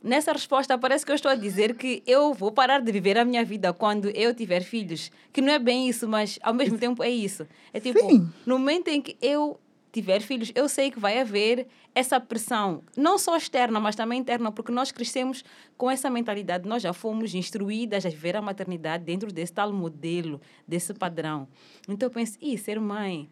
Nessa 0.01 0.31
resposta, 0.31 0.77
parece 0.77 1.05
que 1.05 1.11
eu 1.11 1.15
estou 1.15 1.31
a 1.31 1.35
dizer 1.35 1.75
que 1.75 2.01
eu 2.05 2.33
vou 2.33 2.51
parar 2.51 2.79
de 2.79 2.91
viver 2.91 3.17
a 3.17 3.25
minha 3.25 3.43
vida 3.43 3.73
quando 3.73 4.09
eu 4.11 4.33
tiver 4.33 4.61
filhos. 4.61 5.11
Que 5.33 5.41
não 5.41 5.51
é 5.51 5.59
bem 5.59 5.89
isso, 5.89 6.07
mas 6.07 6.39
ao 6.41 6.53
mesmo 6.53 6.77
tempo 6.77 7.03
é 7.03 7.09
isso. 7.09 7.47
É 7.73 7.79
tipo, 7.79 7.99
Sim. 7.99 8.29
no 8.45 8.57
momento 8.59 8.87
em 8.87 9.01
que 9.01 9.17
eu 9.21 9.59
tiver 9.95 10.21
filhos, 10.21 10.51
eu 10.53 10.67
sei 10.67 10.91
que 10.91 10.99
vai 10.99 11.19
haver 11.19 11.67
essa 11.93 12.19
pressão, 12.19 12.83
não 12.97 13.17
só 13.17 13.37
externa, 13.37 13.79
mas 13.79 13.95
também 13.95 14.19
interna, 14.19 14.51
porque 14.51 14.69
nós 14.69 14.91
crescemos 14.91 15.41
com 15.77 15.89
essa 15.89 16.09
mentalidade. 16.09 16.67
Nós 16.67 16.83
já 16.83 16.91
fomos 16.91 17.33
instruídas 17.33 18.05
a 18.05 18.09
viver 18.09 18.35
a 18.35 18.41
maternidade 18.41 19.05
dentro 19.05 19.31
desse 19.31 19.53
tal 19.53 19.71
modelo, 19.71 20.41
desse 20.67 20.93
padrão. 20.93 21.47
Então 21.87 22.07
eu 22.07 22.11
penso, 22.11 22.37
e 22.41 22.57
ser 22.57 22.77
mãe, 22.77 23.29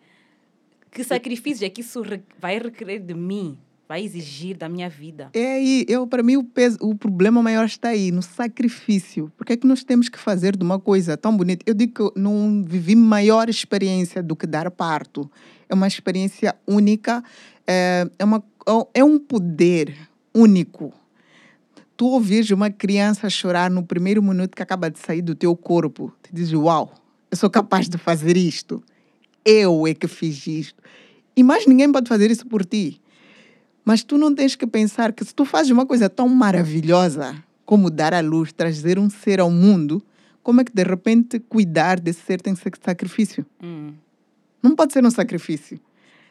que 0.89 1.03
sacrifícios 1.03 1.63
é 1.63 1.69
que 1.69 1.81
isso 1.81 2.01
vai 2.39 2.57
requerer 2.57 3.01
de 3.01 3.13
mim? 3.13 3.57
Vai 3.85 4.01
exigir 4.05 4.55
da 4.55 4.69
minha 4.69 4.89
vida? 4.89 5.29
É 5.33 5.55
aí, 5.55 5.85
eu, 5.89 6.07
para 6.07 6.23
mim, 6.23 6.37
o, 6.37 6.43
peso, 6.43 6.77
o 6.81 6.95
problema 6.95 7.43
maior 7.43 7.65
está 7.65 7.89
aí, 7.89 8.11
no 8.11 8.21
sacrifício. 8.21 9.29
Porque 9.35 9.53
é 9.53 9.57
que 9.57 9.67
nós 9.67 9.83
temos 9.83 10.07
que 10.07 10.17
fazer 10.17 10.55
de 10.55 10.63
uma 10.63 10.79
coisa 10.79 11.17
tão 11.17 11.35
bonita? 11.35 11.63
Eu 11.67 11.73
digo 11.73 11.93
que 11.93 12.01
eu 12.01 12.13
não 12.15 12.63
vivi 12.65 12.95
maior 12.95 13.49
experiência 13.49 14.23
do 14.23 14.37
que 14.37 14.47
dar 14.47 14.71
parto. 14.71 15.29
É 15.67 15.73
uma 15.73 15.87
experiência 15.87 16.55
única, 16.67 17.23
é, 17.65 18.07
é, 18.19 18.23
uma, 18.23 18.43
é 18.93 19.03
um 19.03 19.17
poder 19.17 19.95
único. 20.33 20.93
Tu 21.95 22.05
ouvires 22.05 22.49
uma 22.51 22.69
criança 22.69 23.29
chorar 23.29 23.69
no 23.69 23.83
primeiro 23.83 24.21
minuto 24.21 24.55
que 24.55 24.63
acaba 24.63 24.89
de 24.89 24.99
sair 24.99 25.21
do 25.21 25.35
teu 25.35 25.55
corpo, 25.55 26.13
te 26.23 26.33
dizes, 26.33 26.53
uau, 26.53 26.93
eu 27.29 27.37
sou 27.37 27.49
capaz 27.49 27.87
de 27.87 27.97
fazer 27.97 28.37
isto. 28.37 28.83
Eu 29.45 29.87
é 29.87 29.93
que 29.93 30.07
fiz 30.07 30.45
isto. 30.47 30.81
E 31.35 31.43
mais 31.43 31.65
ninguém 31.65 31.91
pode 31.91 32.07
fazer 32.07 32.31
isso 32.31 32.45
por 32.45 32.63
ti. 32.65 33.01
Mas 33.83 34.03
tu 34.03 34.17
não 34.17 34.33
tens 34.33 34.55
que 34.55 34.65
pensar 34.65 35.11
que 35.11 35.25
se 35.25 35.33
tu 35.33 35.43
fazes 35.43 35.71
uma 35.71 35.85
coisa 35.85 36.09
tão 36.09 36.29
maravilhosa 36.29 37.35
como 37.65 37.89
dar 37.89 38.13
à 38.13 38.21
luz, 38.21 38.53
trazer 38.53 38.99
um 38.99 39.09
ser 39.09 39.39
ao 39.39 39.49
mundo, 39.51 40.03
como 40.41 40.61
é 40.61 40.63
que 40.63 40.73
de 40.73 40.83
repente 40.83 41.39
cuidar 41.39 41.99
desse 41.99 42.21
ser 42.21 42.41
tem 42.41 42.53
que 42.53 42.61
ser 42.61 42.71
sacrifício? 42.83 43.45
Hum. 43.61 43.93
Não 44.63 44.75
pode 44.75 44.93
ser 44.93 45.05
um 45.05 45.11
sacrifício. 45.11 45.77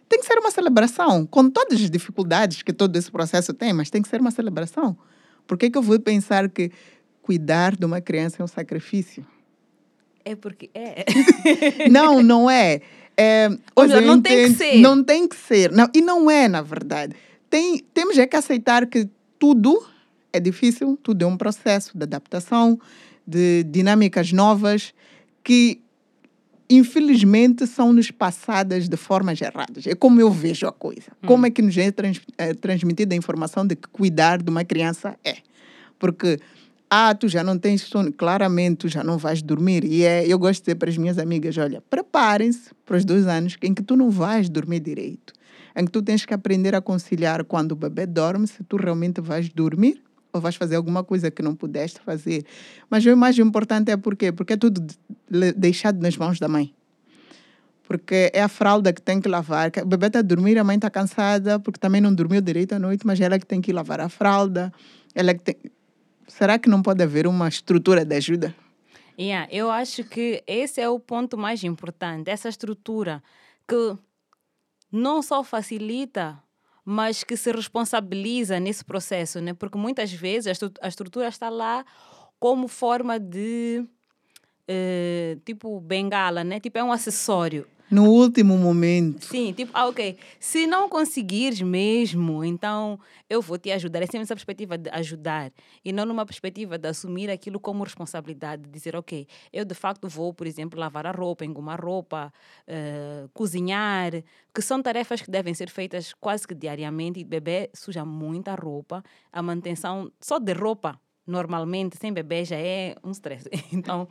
Tem 0.08 0.18
que 0.18 0.26
ser 0.26 0.38
uma 0.38 0.50
celebração, 0.50 1.26
com 1.26 1.48
todas 1.48 1.80
as 1.80 1.90
dificuldades 1.90 2.62
que 2.62 2.72
todo 2.72 2.96
esse 2.96 3.10
processo 3.10 3.52
tem, 3.52 3.72
mas 3.72 3.90
tem 3.90 4.00
que 4.02 4.08
ser 4.08 4.20
uma 4.20 4.30
celebração. 4.30 4.96
Por 5.46 5.58
que, 5.58 5.70
que 5.70 5.76
eu 5.76 5.82
vou 5.82 6.00
pensar 6.00 6.48
que 6.48 6.70
cuidar 7.20 7.76
de 7.76 7.84
uma 7.84 8.00
criança 8.00 8.36
é 8.40 8.44
um 8.44 8.48
sacrifício? 8.48 9.24
É 10.24 10.34
porque 10.34 10.70
é. 10.74 11.04
Não, 11.90 12.22
não 12.22 12.48
é. 12.48 12.80
é 13.16 13.48
olha, 13.74 13.96
seja, 13.96 14.06
não 14.06 14.20
tem 14.20 14.36
que 14.36 14.42
entendo- 14.44 14.58
ser. 14.58 14.78
Não 14.80 15.04
tem 15.04 15.28
que 15.28 15.36
ser. 15.36 15.72
Não, 15.72 15.88
e 15.92 16.00
não 16.00 16.30
é, 16.30 16.48
na 16.48 16.62
verdade. 16.62 17.14
Tem, 17.50 17.78
temos 17.92 18.16
é 18.16 18.26
que 18.26 18.36
aceitar 18.36 18.86
que 18.86 19.08
tudo 19.38 19.84
é 20.32 20.40
difícil, 20.40 20.98
tudo 21.02 21.24
é 21.24 21.26
um 21.26 21.36
processo 21.36 21.96
de 21.96 22.04
adaptação, 22.04 22.78
de 23.26 23.64
dinâmicas 23.64 24.32
novas, 24.32 24.94
que 25.44 25.81
infelizmente 26.68 27.66
são-nos 27.66 28.10
passadas 28.10 28.88
de 28.88 28.96
formas 28.96 29.40
erradas. 29.40 29.86
É 29.86 29.94
como 29.94 30.20
eu 30.20 30.30
vejo 30.30 30.66
a 30.66 30.72
coisa. 30.72 31.12
Como 31.26 31.46
é 31.46 31.50
que 31.50 31.62
nos 31.62 31.76
é 31.76 31.90
trans, 31.90 32.20
é 32.38 32.54
transmitida 32.54 33.14
a 33.14 33.18
informação 33.18 33.66
de 33.66 33.76
que 33.76 33.88
cuidar 33.88 34.42
de 34.42 34.50
uma 34.50 34.64
criança 34.64 35.16
é. 35.24 35.36
Porque, 35.98 36.38
ah, 36.90 37.14
tu 37.14 37.28
já 37.28 37.44
não 37.44 37.58
tens 37.58 37.82
sono, 37.82 38.12
claramente 38.12 38.76
tu 38.78 38.88
já 38.88 39.04
não 39.04 39.18
vais 39.18 39.42
dormir. 39.42 39.84
E 39.84 40.04
é, 40.04 40.26
eu 40.26 40.38
gosto 40.38 40.60
de 40.60 40.64
dizer 40.66 40.74
para 40.76 40.90
as 40.90 40.96
minhas 40.96 41.18
amigas, 41.18 41.56
olha, 41.58 41.82
preparem-se 41.88 42.70
para 42.84 42.96
os 42.96 43.04
dois 43.04 43.26
anos 43.26 43.56
em 43.62 43.74
que 43.74 43.82
tu 43.82 43.96
não 43.96 44.10
vais 44.10 44.48
dormir 44.48 44.80
direito. 44.80 45.32
em 45.76 45.84
que 45.84 45.90
tu 45.90 46.02
tens 46.02 46.24
que 46.24 46.34
aprender 46.34 46.74
a 46.74 46.80
conciliar 46.80 47.44
quando 47.44 47.72
o 47.72 47.76
bebê 47.76 48.06
dorme, 48.06 48.46
se 48.46 48.62
tu 48.64 48.76
realmente 48.76 49.20
vais 49.20 49.48
dormir 49.48 50.02
ou 50.32 50.40
vais 50.40 50.56
fazer 50.56 50.76
alguma 50.76 51.04
coisa 51.04 51.30
que 51.30 51.42
não 51.42 51.54
pudeste 51.54 52.00
fazer. 52.00 52.44
Mas 52.88 53.04
o 53.04 53.16
mais 53.16 53.38
importante 53.38 53.90
é 53.90 53.96
por 53.96 54.16
quê? 54.16 54.32
Porque 54.32 54.54
é 54.54 54.56
tudo 54.56 54.84
deixado 55.56 56.00
nas 56.00 56.16
mãos 56.16 56.38
da 56.38 56.48
mãe. 56.48 56.74
Porque 57.82 58.30
é 58.32 58.42
a 58.42 58.48
fralda 58.48 58.92
que 58.92 59.02
tem 59.02 59.20
que 59.20 59.28
lavar. 59.28 59.70
O 59.82 59.86
bebê 59.86 60.06
está 60.06 60.20
a 60.20 60.22
dormir, 60.22 60.58
a 60.58 60.64
mãe 60.64 60.76
está 60.76 60.88
cansada, 60.88 61.58
porque 61.58 61.78
também 61.78 62.00
não 62.00 62.14
dormiu 62.14 62.40
direito 62.40 62.72
à 62.72 62.78
noite, 62.78 63.06
mas 63.06 63.20
ela 63.20 63.38
que 63.38 63.46
tem 63.46 63.60
que 63.60 63.72
lavar 63.72 64.00
a 64.00 64.08
fralda. 64.08 64.72
Ela 65.14 65.34
que 65.34 65.40
tem... 65.40 65.56
Será 66.26 66.58
que 66.58 66.68
não 66.68 66.80
pode 66.80 67.02
haver 67.02 67.26
uma 67.26 67.48
estrutura 67.48 68.04
de 68.04 68.16
ajuda? 68.16 68.54
Yeah, 69.18 69.46
eu 69.52 69.70
acho 69.70 70.04
que 70.04 70.42
esse 70.46 70.80
é 70.80 70.88
o 70.88 70.98
ponto 70.98 71.36
mais 71.36 71.62
importante, 71.62 72.30
essa 72.30 72.48
estrutura 72.48 73.22
que 73.68 73.96
não 74.90 75.20
só 75.20 75.44
facilita, 75.44 76.38
mas 76.84 77.22
que 77.24 77.36
se 77.36 77.52
responsabiliza 77.52 78.58
nesse 78.58 78.84
processo, 78.84 79.40
né? 79.40 79.54
Porque 79.54 79.78
muitas 79.78 80.12
vezes 80.12 80.46
a 80.48 80.52
estru- 80.52 80.72
a 80.80 80.88
estrutura 80.88 81.28
está 81.28 81.48
lá 81.48 81.84
como 82.40 82.66
forma 82.68 83.18
de 83.20 83.84
eh, 84.68 85.38
tipo 85.44 85.80
bengala, 85.80 86.42
né? 86.44 86.60
Tipo 86.60 86.78
é 86.78 86.84
um 86.84 86.92
acessório. 86.92 87.66
No 87.92 88.08
último 88.10 88.56
momento. 88.56 89.26
Sim, 89.26 89.52
tipo, 89.52 89.70
ah, 89.74 89.86
ok. 89.86 90.16
Se 90.40 90.66
não 90.66 90.88
conseguires 90.88 91.60
mesmo, 91.60 92.42
então 92.42 92.98
eu 93.28 93.42
vou 93.42 93.58
te 93.58 93.70
ajudar. 93.70 94.02
É 94.02 94.06
sempre 94.06 94.22
essa 94.22 94.34
perspectiva 94.34 94.78
de 94.78 94.88
ajudar 94.88 95.52
e 95.84 95.92
não 95.92 96.06
numa 96.06 96.24
perspectiva 96.24 96.78
de 96.78 96.88
assumir 96.88 97.30
aquilo 97.30 97.60
como 97.60 97.84
responsabilidade, 97.84 98.62
de 98.62 98.70
dizer, 98.70 98.96
ok, 98.96 99.26
eu 99.52 99.66
de 99.66 99.74
facto 99.74 100.08
vou, 100.08 100.32
por 100.32 100.46
exemplo, 100.46 100.80
lavar 100.80 101.06
a 101.06 101.10
roupa, 101.10 101.44
engomar 101.44 101.84
roupa, 101.84 102.32
eh, 102.66 103.26
cozinhar, 103.34 104.12
que 104.54 104.62
são 104.62 104.80
tarefas 104.82 105.20
que 105.20 105.30
devem 105.30 105.52
ser 105.52 105.68
feitas 105.68 106.14
quase 106.14 106.48
que 106.48 106.54
diariamente 106.54 107.20
e 107.20 107.24
bebê 107.24 107.68
suja 107.74 108.06
muita 108.06 108.54
roupa. 108.54 109.04
A 109.30 109.42
manutenção 109.42 110.10
só 110.18 110.38
de 110.38 110.54
roupa, 110.54 110.98
normalmente, 111.26 111.98
sem 111.98 112.10
bebê 112.10 112.42
já 112.46 112.56
é 112.56 112.96
um 113.04 113.10
stress. 113.10 113.50
Então, 113.70 114.08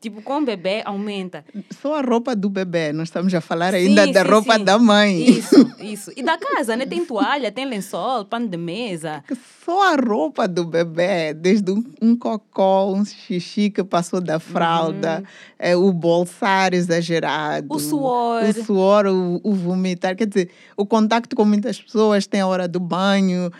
tipo, 0.00 0.20
com 0.22 0.44
bebê 0.44 0.82
aumenta. 0.84 1.44
Só 1.80 1.94
a 1.94 2.02
roupa 2.02 2.36
do 2.36 2.50
bebê, 2.50 2.92
nós 2.92 3.08
estamos 3.08 3.32
a 3.34 3.40
falar 3.40 3.74
ainda 3.74 4.04
Sim, 4.04 4.12
da 4.12 4.22
roupa 4.22 4.58
sim. 4.58 4.64
da 4.64 4.78
mãe. 4.78 5.24
Isso, 5.24 5.56
isso. 5.80 6.12
E 6.16 6.22
da 6.22 6.36
casa, 6.36 6.76
né? 6.76 6.84
Tem 6.86 7.04
toalha, 7.04 7.50
tem 7.50 7.64
lençol, 7.64 8.24
pano 8.24 8.48
de 8.48 8.56
mesa. 8.56 9.24
Só 9.64 9.94
a 9.94 9.96
roupa 9.96 10.46
do 10.46 10.64
bebê, 10.64 11.32
desde 11.32 11.70
um, 11.70 11.82
um 12.02 12.16
cocó, 12.16 12.92
um 12.92 13.04
xixi 13.04 13.70
que 13.70 13.82
passou 13.82 14.20
da 14.20 14.38
fralda, 14.38 15.24
é, 15.58 15.74
o 15.74 15.92
bolsar 15.92 16.74
exagerado. 16.74 17.68
Uhum. 17.70 17.76
O 17.76 17.80
suor. 17.80 18.42
O 18.44 18.64
suor, 18.64 19.06
o, 19.06 19.40
o 19.42 19.54
vomitar. 19.54 20.14
Quer 20.16 20.26
dizer, 20.26 20.50
o 20.76 20.84
contato 20.84 21.34
com 21.34 21.44
muitas 21.44 21.80
pessoas, 21.80 22.26
tem 22.26 22.40
a 22.40 22.46
hora 22.46 22.68
do 22.68 22.78
banho. 22.78 23.50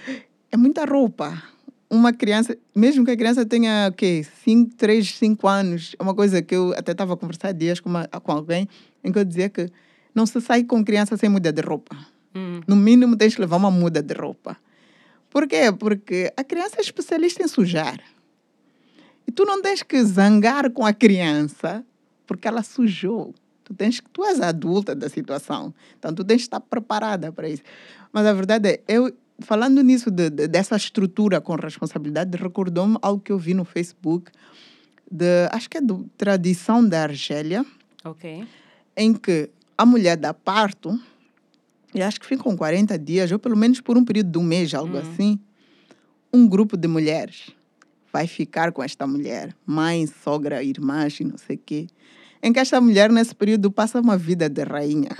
É 0.52 0.56
muita 0.56 0.84
roupa. 0.84 1.53
Uma 1.94 2.12
criança, 2.12 2.58
mesmo 2.74 3.04
que 3.04 3.12
a 3.12 3.16
criança 3.16 3.46
tenha, 3.46 3.88
o 3.88 3.92
quê? 3.94 4.26
Cinco, 4.42 4.74
três, 4.74 5.14
cinco 5.14 5.46
anos. 5.46 5.94
É 5.96 6.02
uma 6.02 6.12
coisa 6.12 6.42
que 6.42 6.52
eu 6.56 6.72
até 6.76 6.90
estava 6.90 7.14
a 7.14 7.16
conversar 7.16 7.52
dias 7.52 7.78
com, 7.78 7.88
uma, 7.88 8.08
com 8.08 8.32
alguém, 8.32 8.68
em 9.04 9.12
que 9.12 9.18
eu 9.18 9.24
dizia 9.24 9.48
que 9.48 9.70
não 10.12 10.26
se 10.26 10.40
sai 10.40 10.64
com 10.64 10.84
criança 10.84 11.16
sem 11.16 11.28
muda 11.28 11.52
de 11.52 11.62
roupa. 11.62 11.96
Hum. 12.34 12.60
No 12.66 12.74
mínimo, 12.74 13.16
tens 13.16 13.36
que 13.36 13.40
levar 13.40 13.58
uma 13.58 13.70
muda 13.70 14.02
de 14.02 14.12
roupa. 14.12 14.56
Por 15.30 15.46
quê? 15.46 15.72
Porque 15.78 16.32
a 16.36 16.42
criança 16.42 16.76
é 16.78 16.80
especialista 16.80 17.44
em 17.44 17.46
sujar. 17.46 18.00
E 19.26 19.30
tu 19.30 19.44
não 19.44 19.62
tens 19.62 19.82
que 19.84 20.02
zangar 20.04 20.70
com 20.72 20.84
a 20.84 20.92
criança 20.92 21.84
porque 22.26 22.48
ela 22.48 22.64
sujou. 22.64 23.32
Tu, 23.62 23.72
tens, 23.72 24.00
que- 24.00 24.10
tu 24.10 24.24
és 24.24 24.40
adulta 24.40 24.96
da 24.96 25.08
situação. 25.08 25.72
Então, 25.96 26.12
tu 26.12 26.24
tens 26.24 26.38
que 26.38 26.42
estar 26.42 26.60
preparada 26.60 27.30
para 27.32 27.48
isso. 27.48 27.62
Mas 28.12 28.26
a 28.26 28.32
verdade 28.32 28.68
é, 28.68 28.80
eu, 28.88 29.12
falando 29.40 29.82
nisso, 29.82 30.10
de, 30.10 30.30
de- 30.30 30.48
dessa 30.48 30.76
estrutura 30.76 31.40
com 31.40 31.54
responsabilidade, 31.56 32.36
recordou-me 32.36 32.96
algo 33.02 33.20
que 33.22 33.32
eu 33.32 33.38
vi 33.38 33.54
no 33.54 33.64
Facebook, 33.64 34.30
de, 35.10 35.48
acho 35.52 35.68
que 35.68 35.78
é 35.78 35.80
do 35.80 36.08
Tradição 36.16 36.86
da 36.86 37.02
Argélia, 37.02 37.64
Ok. 38.04 38.46
em 38.96 39.12
que 39.14 39.50
a 39.76 39.84
mulher 39.84 40.16
dá 40.16 40.32
parto, 40.32 40.98
e 41.94 42.02
acho 42.02 42.20
que 42.20 42.26
ficam 42.26 42.56
40 42.56 42.98
dias, 42.98 43.30
ou 43.30 43.38
pelo 43.38 43.56
menos 43.56 43.80
por 43.80 43.96
um 43.96 44.04
período 44.04 44.30
de 44.32 44.38
um 44.38 44.42
mês, 44.42 44.74
algo 44.74 44.96
assim, 44.96 45.38
um 46.32 46.46
grupo 46.48 46.76
de 46.76 46.88
mulheres 46.88 47.50
vai 48.12 48.26
ficar 48.28 48.70
com 48.72 48.82
esta 48.82 49.06
mulher, 49.06 49.54
mãe, 49.66 50.06
sogra, 50.06 50.62
irmãs 50.62 51.18
e 51.18 51.24
não 51.24 51.36
sei 51.36 51.56
o 51.56 51.60
quê, 51.64 51.86
em 52.42 52.52
que 52.52 52.60
esta 52.60 52.80
mulher, 52.80 53.10
nesse 53.10 53.34
período, 53.34 53.70
passa 53.72 54.00
uma 54.00 54.16
vida 54.16 54.48
de 54.48 54.62
rainha. 54.62 55.10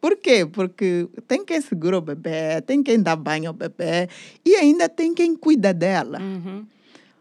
Por 0.00 0.16
quê? 0.16 0.46
Porque 0.46 1.08
tem 1.26 1.44
quem 1.44 1.60
segura 1.60 1.98
o 1.98 2.00
bebê, 2.00 2.60
tem 2.66 2.82
quem 2.82 3.02
dá 3.02 3.16
banho 3.16 3.48
ao 3.48 3.54
bebê 3.54 4.08
e 4.44 4.54
ainda 4.54 4.88
tem 4.88 5.12
quem 5.12 5.34
cuida 5.36 5.74
dela. 5.74 6.20
Uhum. 6.20 6.64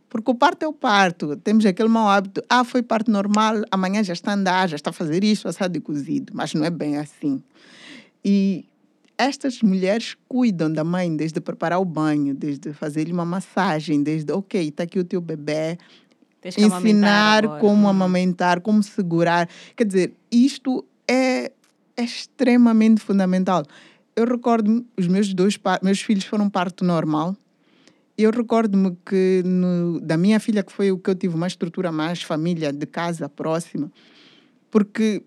Porque 0.10 0.32
o 0.32 0.36
parto 0.36 0.64
é 0.64 0.68
o 0.68 0.74
parto. 0.74 1.36
Temos 1.38 1.66
aquele 1.66 1.90
mau 1.90 2.08
hábito. 2.08 2.42
Ah, 2.48 2.64
foi 2.64 2.82
parto 2.82 3.12
normal, 3.12 3.64
amanhã 3.72 4.04
já 4.04 4.14
está 4.14 4.32
a 4.32 4.36
andar, 4.36 4.70
já 4.70 4.76
está 4.76 4.92
a 4.92 4.94
fazer 4.94 5.24
isto, 5.24 5.48
assado 5.48 5.76
e 5.78 5.82
cozido. 5.82 6.32
Mas 6.36 6.54
não 6.54 6.64
é 6.64 6.70
bem 6.70 6.98
assim. 6.98 7.42
E 8.24 8.66
estas 9.18 9.62
mulheres 9.62 10.16
cuidam 10.28 10.72
da 10.72 10.84
mãe, 10.84 11.14
desde 11.16 11.42
preparar 11.42 11.80
o 11.80 11.86
banho, 11.86 12.34
desde 12.36 12.72
fazer-lhe 12.74 13.12
uma 13.12 13.26
massagem, 13.26 14.02
desde, 14.04 14.32
ok, 14.32 14.70
está 14.70 14.84
aqui 14.84 15.00
o 15.00 15.04
teu 15.04 15.20
bebê, 15.20 15.78
ensinar 16.58 17.60
como 17.60 17.88
Hum. 17.88 17.90
amamentar, 17.90 18.62
como 18.62 18.82
segurar. 18.84 19.50
Quer 19.76 19.86
dizer, 19.86 20.14
isto 20.32 20.86
é, 21.08 21.52
é 21.98 22.04
extremamente 22.04 23.02
fundamental. 23.02 23.66
Eu 24.16 24.26
recordo-me, 24.26 24.86
os 24.96 25.08
meus 25.08 25.34
dois 25.34 25.60
meus 25.82 26.00
filhos 26.02 26.24
foram 26.26 26.50
parto 26.50 26.86
normal. 26.86 27.36
Eu 28.18 28.32
recordo-me 28.32 28.98
que 29.06 29.44
no, 29.46 30.00
da 30.00 30.18
minha 30.18 30.40
filha, 30.40 30.64
que 30.64 30.72
foi 30.72 30.92
o 30.92 30.98
que 30.98 31.10
eu 31.10 31.16
tive 31.16 31.36
uma 31.36 31.48
estrutura 31.48 31.92
mais 31.92 32.22
família, 32.22 32.72
de 32.72 32.86
casa 32.86 33.28
próxima, 33.30 33.92
porque 34.72 35.24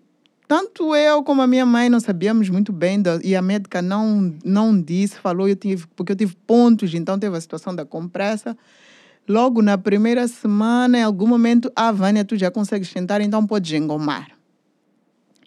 tanto 0.47 0.93
eu 0.93 1.23
como 1.23 1.41
a 1.41 1.47
minha 1.47 1.65
mãe 1.65 1.89
não 1.89 2.01
sabíamos 2.01 2.49
muito 2.49 2.73
bem, 2.73 3.01
da- 3.01 3.19
e 3.23 3.33
a 3.33 3.41
médica 3.41 3.81
não, 3.81 4.35
não 4.43 4.81
disse, 4.81 5.15
falou, 5.17 5.47
eu 5.47 5.55
tive, 5.55 5.87
porque 5.95 6.11
eu 6.11 6.15
tive 6.17 6.35
pontos, 6.45 6.93
então 6.93 7.17
teve 7.17 7.37
a 7.37 7.39
situação 7.41 7.73
da 7.73 7.85
compressa. 7.85 8.57
Logo 9.25 9.61
na 9.61 9.77
primeira 9.77 10.27
semana, 10.27 10.97
em 10.97 11.03
algum 11.03 11.27
momento, 11.27 11.71
ah, 11.73 11.93
Vânia, 11.93 12.25
tu 12.25 12.35
já 12.35 12.51
consegues 12.51 12.89
sentar, 12.89 13.21
então 13.21 13.47
podes 13.47 13.71
engomar. 13.71 14.40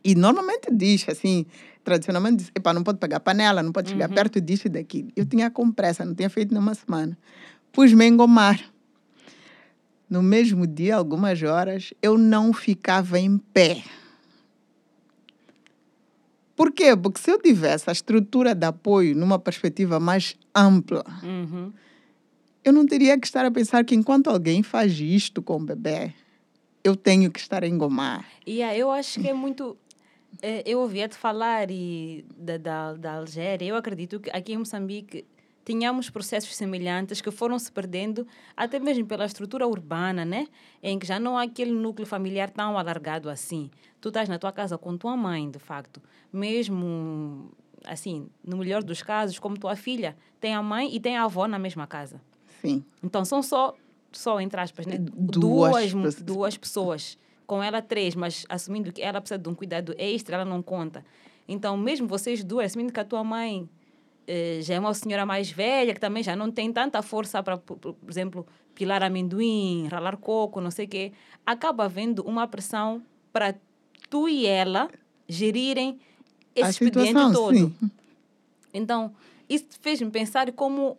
E 0.05 0.15
normalmente 0.15 0.69
diz 0.71 1.09
assim, 1.09 1.47
tradicionalmente 1.83 2.37
diz, 2.37 2.53
Epa, 2.55 2.73
não 2.75 2.83
pode 2.85 2.99
pegar 2.99 3.21
panela, 3.21 3.63
não 3.63 3.73
pode 3.73 3.91
chegar 3.91 4.09
perto 4.11 4.41
disso 4.41 4.67
e 4.67 4.71
daquilo. 4.71 5.09
Eu 5.17 5.25
tinha 5.25 5.51
compressa, 5.51 6.05
não 6.05 6.15
tinha 6.15 6.29
feito 6.29 6.53
numa 6.55 6.75
semana. 6.75 7.17
Pus-me 7.73 8.05
a 8.05 8.09
engomar. 8.09 8.61
No 10.09 10.23
mesmo 10.23 10.67
dia, 10.67 10.97
algumas 10.97 11.43
horas, 11.43 11.95
eu 12.03 12.19
não 12.19 12.53
ficava 12.53 13.19
em 13.19 13.39
pé. 13.39 13.83
Por 16.55 16.71
quê? 16.71 16.95
Porque 16.97 17.21
se 17.21 17.31
eu 17.31 17.41
tivesse 17.41 17.89
a 17.91 17.93
estrutura 17.93 18.55
de 18.55 18.65
apoio 18.67 19.15
numa 19.17 19.39
perspectiva 19.39 19.99
mais 19.99 20.37
ampla, 20.55 21.05
Uhum. 21.23 21.73
eu 22.63 22.73
não 22.73 22.87
teria 22.87 23.19
que 23.19 23.27
estar 23.27 23.45
a 23.45 23.51
pensar 23.51 23.85
que 23.85 23.95
enquanto 23.95 24.29
alguém 24.29 24.63
faz 24.63 25.01
isto 25.01 25.43
com 25.43 25.57
o 25.57 25.65
bebê, 25.65 26.13
eu 26.85 26.95
tenho 26.95 27.31
que 27.31 27.41
estar 27.41 27.65
a 27.65 27.67
engomar. 27.67 28.25
E 28.47 28.57
yeah, 28.59 28.77
eu 28.77 28.91
acho 28.91 29.19
que 29.21 29.29
é 29.29 29.33
muito. 29.33 29.77
Eh, 30.43 30.63
Eu 30.67 30.81
ouvia-te 30.81 31.17
falar 31.17 31.71
e 31.71 32.25
da, 32.37 32.57
da, 32.57 32.93
da 32.95 33.15
Algéria. 33.15 33.67
Eu 33.67 33.77
acredito 33.77 34.21
que 34.21 34.31
aqui 34.31 34.53
em 34.53 34.59
Moçambique 34.59 35.25
tínhamos 35.65 36.11
processos 36.11 36.55
semelhantes 36.55 37.21
que 37.21 37.31
foram 37.31 37.59
se 37.59 37.73
perdendo, 37.73 38.27
até 38.57 38.79
mesmo 38.79 39.07
pela 39.07 39.25
estrutura 39.25 39.67
urbana, 39.67 40.25
né? 40.25 40.47
Em 40.83 40.99
que 40.99 41.07
já 41.07 41.19
não 41.19 41.39
há 41.39 41.43
aquele 41.45 41.73
núcleo 41.73 42.07
familiar 42.07 42.51
tão 42.51 42.79
alargado 42.79 43.31
assim. 43.31 43.71
Tu 44.01 44.09
estás 44.09 44.29
na 44.29 44.39
tua 44.39 44.53
casa 44.53 44.77
com 44.77 44.97
tua 44.97 45.17
mãe, 45.17 45.51
de 45.51 45.59
facto. 45.59 46.03
Mesmo, 46.33 47.51
assim, 47.85 48.29
no 48.45 48.59
melhor 48.59 48.83
dos 48.83 49.03
casos, 49.03 49.39
como 49.39 49.59
tua 49.59 49.75
filha, 49.75 50.17
tem 50.39 50.55
a 50.55 50.63
mãe 50.63 50.95
e 50.95 51.01
tem 51.01 51.17
a 51.17 51.25
avó 51.25 51.49
na 51.49 51.59
mesma 51.59 51.87
casa. 51.87 52.21
Sim. 52.61 52.85
Então 53.03 53.25
são 53.25 53.43
só, 53.43 53.75
só 54.13 54.41
entre 54.41 54.61
aspas, 54.61 54.87
né? 54.87 54.99
Duas 54.99 55.93
duas, 55.93 56.15
duas 56.23 56.57
pessoas. 56.59 57.19
Com 57.47 57.63
ela, 57.63 57.83
três, 57.83 58.15
mas 58.15 58.47
assumindo 58.49 58.93
que 58.93 59.03
ela 59.03 59.21
precisa 59.21 59.39
de 59.39 59.49
um 59.49 59.55
cuidado 59.55 59.95
extra, 59.99 60.37
ela 60.37 60.45
não 60.45 60.63
conta. 60.63 61.05
Então, 61.47 61.77
mesmo 61.77 62.09
vocês 62.09 62.43
duas, 62.43 62.67
assumindo 62.67 62.93
que 62.93 63.01
a 63.01 63.05
tua 63.05 63.23
mãe 63.23 63.69
eh, 64.27 64.61
já 64.63 64.75
é 64.75 64.81
uma 64.81 64.95
senhora 64.95 65.27
mais 65.27 65.51
velha, 65.51 65.93
que 65.93 66.01
também 66.01 66.23
já 66.23 66.35
não 66.35 66.51
tem 66.51 66.73
tanta 66.73 67.03
força 67.03 67.43
para, 67.43 67.59
por, 67.59 67.77
por 67.77 67.97
exemplo, 68.09 68.47
pilar 68.75 69.03
amendoim, 69.03 69.87
ralar 69.91 70.17
coco, 70.17 70.61
não 70.61 70.71
sei 70.71 70.87
o 70.87 70.89
quê, 70.89 71.13
acaba 71.45 71.85
havendo 71.85 72.23
uma 72.23 72.47
pressão 72.49 73.03
para 73.33 73.55
tu 74.09 74.29
e 74.29 74.47
ela 74.47 74.89
gerirem 75.29 75.99
esse 76.55 76.67
a 76.67 76.71
expediente 76.71 77.09
situação, 77.09 77.33
todo. 77.33 77.55
sim. 77.55 77.75
Então, 78.73 79.15
isso 79.49 79.67
fez-me 79.81 80.11
pensar 80.11 80.51
como 80.53 80.99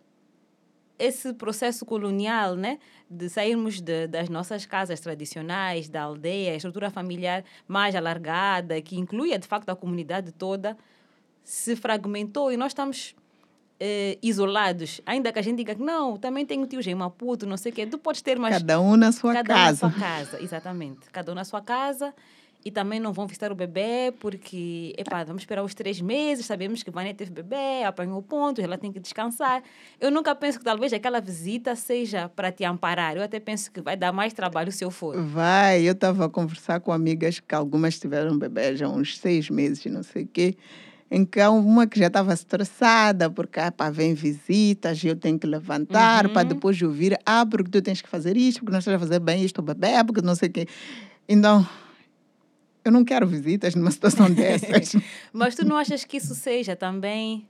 esse 0.98 1.32
processo 1.34 1.84
colonial, 1.84 2.56
né, 2.56 2.78
de 3.10 3.28
sairmos 3.28 3.80
de, 3.80 4.06
das 4.06 4.28
nossas 4.28 4.64
casas 4.66 5.00
tradicionais, 5.00 5.88
da 5.88 6.02
aldeia, 6.02 6.54
estrutura 6.56 6.90
familiar 6.90 7.44
mais 7.68 7.94
alargada, 7.94 8.80
que 8.80 8.96
incluía 8.96 9.38
de 9.38 9.46
facto 9.46 9.68
a 9.70 9.76
comunidade 9.76 10.32
toda, 10.32 10.76
se 11.44 11.76
fragmentou 11.76 12.50
e 12.50 12.56
nós 12.56 12.70
estamos 12.72 13.14
eh, 13.78 14.18
isolados. 14.22 15.00
Ainda 15.06 15.32
que 15.32 15.38
a 15.38 15.42
gente 15.42 15.58
diga 15.58 15.74
que 15.74 15.82
não, 15.82 16.16
também 16.16 16.44
tenho 16.46 16.66
tios 16.66 16.86
em 16.86 16.94
Maputo, 16.94 17.46
não 17.46 17.56
sei 17.56 17.70
o 17.72 17.74
quê. 17.74 17.86
Tu 17.86 17.98
podes 17.98 18.22
ter 18.22 18.38
mais 18.38 18.56
Cada 18.56 18.80
um 18.80 18.96
na 18.96 19.12
sua 19.12 19.32
Cada 19.34 19.54
casa. 19.54 19.86
um 19.86 19.88
na 19.90 19.94
sua 19.94 20.00
casa, 20.06 20.42
exatamente. 20.42 21.10
Cada 21.12 21.32
um 21.32 21.34
na 21.34 21.44
sua 21.44 21.60
casa. 21.60 22.14
E 22.66 22.70
também 22.72 22.98
não 22.98 23.12
vão 23.12 23.28
visitar 23.28 23.52
o 23.52 23.54
bebê 23.54 24.12
porque, 24.18 24.92
epá, 24.98 25.22
vamos 25.22 25.42
esperar 25.42 25.62
os 25.62 25.72
três 25.72 26.00
meses, 26.00 26.46
sabemos 26.46 26.82
que 26.82 26.90
Vânia 26.90 27.14
teve 27.14 27.30
bebê, 27.30 27.84
apanhou 27.86 28.20
pontos, 28.20 28.64
ela 28.64 28.76
tem 28.76 28.90
que 28.90 28.98
descansar. 28.98 29.62
Eu 30.00 30.10
nunca 30.10 30.34
penso 30.34 30.58
que 30.58 30.64
talvez 30.64 30.92
aquela 30.92 31.20
visita 31.20 31.76
seja 31.76 32.28
para 32.28 32.50
te 32.50 32.64
amparar. 32.64 33.16
Eu 33.16 33.22
até 33.22 33.38
penso 33.38 33.70
que 33.70 33.80
vai 33.80 33.96
dar 33.96 34.10
mais 34.10 34.32
trabalho 34.32 34.72
se 34.72 34.84
eu 34.84 34.90
for. 34.90 35.16
Vai, 35.16 35.82
eu 35.82 35.92
estava 35.92 36.24
a 36.24 36.28
conversar 36.28 36.80
com 36.80 36.90
amigas 36.90 37.38
que 37.38 37.54
algumas 37.54 38.00
tiveram 38.00 38.36
bebê 38.36 38.74
já 38.74 38.86
há 38.86 38.90
uns 38.90 39.16
seis 39.16 39.48
meses, 39.48 39.86
não 39.86 40.02
sei 40.02 40.24
o 40.24 40.26
quê. 40.26 40.56
Em 41.08 41.24
que 41.24 41.40
há 41.40 41.52
uma 41.52 41.86
que 41.86 42.00
já 42.00 42.08
estava 42.08 42.34
estressada, 42.34 43.30
porque 43.30 43.60
ah, 43.60 43.70
pá, 43.70 43.90
vem 43.90 44.12
visitas 44.12 45.04
e 45.04 45.06
eu 45.06 45.14
tenho 45.14 45.38
que 45.38 45.46
levantar 45.46 46.28
para 46.30 46.42
depois 46.42 46.82
ouvir, 46.82 47.16
ah, 47.24 47.46
porque 47.46 47.70
tu 47.70 47.80
tens 47.80 48.02
que 48.02 48.08
fazer 48.08 48.36
isto, 48.36 48.58
porque 48.58 48.72
não 48.72 48.80
estás 48.80 48.96
a 48.96 48.98
fazer 48.98 49.20
bem 49.20 49.44
isto 49.44 49.60
ao 49.60 49.64
bebê, 49.64 50.02
porque 50.04 50.20
não 50.20 50.34
sei 50.34 50.48
o 50.48 50.52
quê. 50.52 50.66
Então, 51.28 51.64
eu 52.86 52.92
não 52.92 53.04
quero 53.04 53.26
visitas 53.26 53.74
numa 53.74 53.90
situação 53.90 54.30
dessas. 54.32 54.94
Mas 55.32 55.54
tu 55.54 55.64
não 55.64 55.76
achas 55.76 56.04
que 56.04 56.16
isso 56.16 56.34
seja 56.34 56.76
também. 56.76 57.46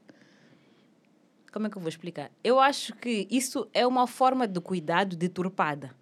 Como 1.53 1.67
é 1.67 1.71
que 1.71 1.77
eu 1.77 1.83
vou 1.83 1.89
explicar? 1.89 2.31
Eu 2.43 2.61
acho 2.61 2.95
que 2.95 3.27
isso 3.31 3.69
é 3.73 3.87
uma 3.87 4.07
forma 4.07 4.47
de 4.47 4.61
cuidado 4.61 5.17
deturpada. 5.17 5.95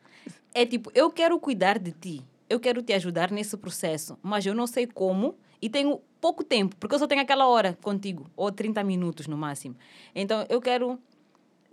É 0.55 0.65
tipo, 0.65 0.91
eu 0.95 1.11
quero 1.11 1.39
cuidar 1.39 1.79
de 1.79 1.93
ti, 1.93 2.23
eu 2.49 2.61
quero 2.61 2.83
te 2.83 2.93
ajudar 2.93 3.31
nesse 3.31 3.57
processo, 3.57 4.19
mas 4.23 4.47
eu 4.47 4.55
não 4.55 4.67
sei 4.67 4.87
como 4.87 5.37
e 5.61 5.69
tenho 5.69 6.01
pouco 6.21 6.45
tempo, 6.45 6.77
porque 6.77 6.95
eu 6.95 6.99
só 6.99 7.07
tenho 7.07 7.21
aquela 7.21 7.47
hora 7.47 7.77
contigo, 7.83 8.31
ou 8.37 8.51
30 8.53 8.83
minutos 8.85 9.27
no 9.27 9.37
máximo. 9.37 9.77
Então 10.15 10.47
eu 10.49 10.61
quero 10.61 10.99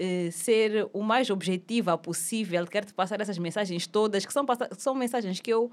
eh, 0.04 0.32
ser 0.32 0.90
o 0.94 1.04
mais 1.04 1.30
objetiva 1.30 1.96
possível, 1.96 2.66
quero 2.66 2.88
te 2.88 2.94
passar 2.94 3.22
essas 3.22 3.38
mensagens 3.38 3.86
todas, 3.86 4.26
que 4.26 4.34
são, 4.34 4.44
são 4.76 4.96
mensagens 4.96 5.40
que 5.40 5.52
eu. 5.52 5.72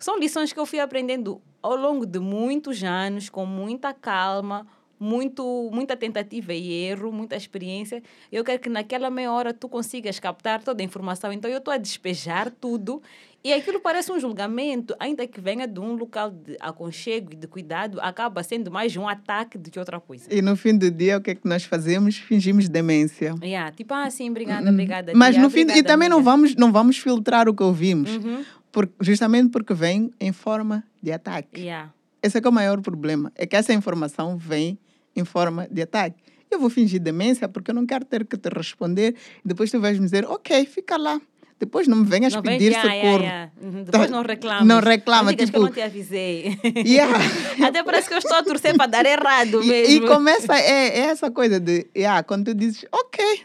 São 0.00 0.18
lições 0.18 0.52
que 0.52 0.58
eu 0.58 0.64
fui 0.66 0.80
aprendendo 0.80 1.40
ao 1.62 1.76
longo 1.76 2.06
de 2.06 2.18
muitos 2.18 2.82
anos, 2.82 3.28
com 3.28 3.44
muita 3.44 3.92
calma, 3.92 4.66
muito, 4.98 5.70
muita 5.72 5.96
tentativa 5.96 6.52
e 6.54 6.72
erro, 6.72 7.12
muita 7.12 7.36
experiência. 7.36 8.02
Eu 8.32 8.42
quero 8.42 8.60
que 8.60 8.68
naquela 8.68 9.10
meia 9.10 9.30
hora 9.30 9.52
tu 9.54 9.68
consigas 9.68 10.18
captar 10.18 10.62
toda 10.62 10.82
a 10.82 10.84
informação. 10.84 11.32
Então 11.32 11.50
eu 11.50 11.58
estou 11.58 11.72
a 11.72 11.76
despejar 11.76 12.50
tudo 12.50 13.02
e 13.42 13.52
aquilo 13.54 13.80
parece 13.80 14.12
um 14.12 14.20
julgamento, 14.20 14.94
ainda 14.98 15.26
que 15.26 15.40
venha 15.40 15.66
de 15.66 15.80
um 15.80 15.94
local 15.94 16.30
de 16.30 16.56
aconchego 16.60 17.32
e 17.32 17.36
de 17.36 17.46
cuidado, 17.46 17.98
acaba 18.02 18.42
sendo 18.42 18.70
mais 18.70 18.94
um 18.94 19.08
ataque 19.08 19.56
do 19.56 19.70
que 19.70 19.78
outra 19.78 19.98
coisa. 19.98 20.26
e 20.30 20.42
no 20.42 20.54
fim 20.56 20.76
do 20.76 20.90
dia, 20.90 21.16
o 21.16 21.20
que 21.22 21.30
é 21.30 21.34
que 21.34 21.48
nós 21.48 21.64
fazemos? 21.64 22.18
Fingimos 22.18 22.68
demência. 22.68 23.34
Yeah, 23.42 23.72
tipo, 23.72 23.94
ah, 23.94 24.10
sim, 24.10 24.28
obrigada, 24.28 24.70
obrigada. 24.70 25.12
Mas 25.14 25.34
tia, 25.34 25.42
no 25.42 25.48
fim, 25.48 25.60
e 25.60 25.62
obrigada, 25.62 25.88
também 25.88 26.08
não 26.10 26.22
vamos, 26.22 26.54
não 26.54 26.70
vamos 26.70 26.98
filtrar 26.98 27.48
o 27.48 27.54
que 27.54 27.62
ouvimos, 27.62 28.10
Uhum. 28.16 28.44
Por, 28.72 28.88
justamente 29.00 29.50
porque 29.50 29.74
vem 29.74 30.10
em 30.20 30.32
forma 30.32 30.84
de 31.02 31.12
ataque. 31.12 31.60
Yeah. 31.60 31.92
Esse 32.22 32.38
é 32.38 32.40
que 32.40 32.46
é 32.46 32.50
o 32.50 32.52
maior 32.52 32.80
problema, 32.80 33.32
é 33.34 33.46
que 33.46 33.56
essa 33.56 33.72
informação 33.72 34.36
vem 34.36 34.78
em 35.16 35.24
forma 35.24 35.66
de 35.70 35.82
ataque. 35.82 36.16
Eu 36.50 36.58
vou 36.60 36.68
fingir 36.70 37.00
demência 37.00 37.48
porque 37.48 37.70
eu 37.70 37.74
não 37.74 37.86
quero 37.86 38.04
ter 38.04 38.26
que 38.26 38.36
te 38.36 38.48
responder 38.48 39.14
e 39.44 39.48
depois 39.48 39.70
tu 39.70 39.80
vais 39.80 39.98
me 39.98 40.04
dizer, 40.04 40.24
ok, 40.24 40.64
fica 40.66 40.96
lá. 40.96 41.20
Depois 41.58 41.86
não 41.86 41.98
me 41.98 42.06
venhas 42.06 42.32
Não 42.34 42.40
vem 42.40 42.56
pedir 42.58 42.72
já, 42.72 42.82
yeah, 42.84 42.94
socorro. 43.02 43.22
yeah. 43.22 43.52
Depois 43.84 44.10
não 44.10 44.22
reclama. 44.22 44.64
Não 44.64 44.80
reclama, 44.80 45.30
digas 45.30 45.50
que 45.50 45.52
tipo- 45.52 45.58
eu 45.58 45.62
não 45.66 45.72
te 45.72 45.82
avisei. 45.82 46.58
Yeah. 46.86 47.18
Até 47.66 47.82
parece 47.84 48.08
que 48.08 48.14
eu 48.14 48.18
estou 48.18 48.34
a 48.36 48.42
torcer 48.42 48.74
para 48.76 48.86
dar 48.86 49.04
errado 49.04 49.62
E, 49.62 49.66
mesmo. 49.66 50.04
e 50.06 50.08
começa, 50.08 50.54
é, 50.56 50.88
é 50.88 50.98
essa 51.00 51.30
coisa 51.30 51.60
de, 51.60 51.86
yeah, 51.94 52.22
quando 52.22 52.46
tu 52.46 52.54
dizes, 52.54 52.86
ok, 52.90 53.42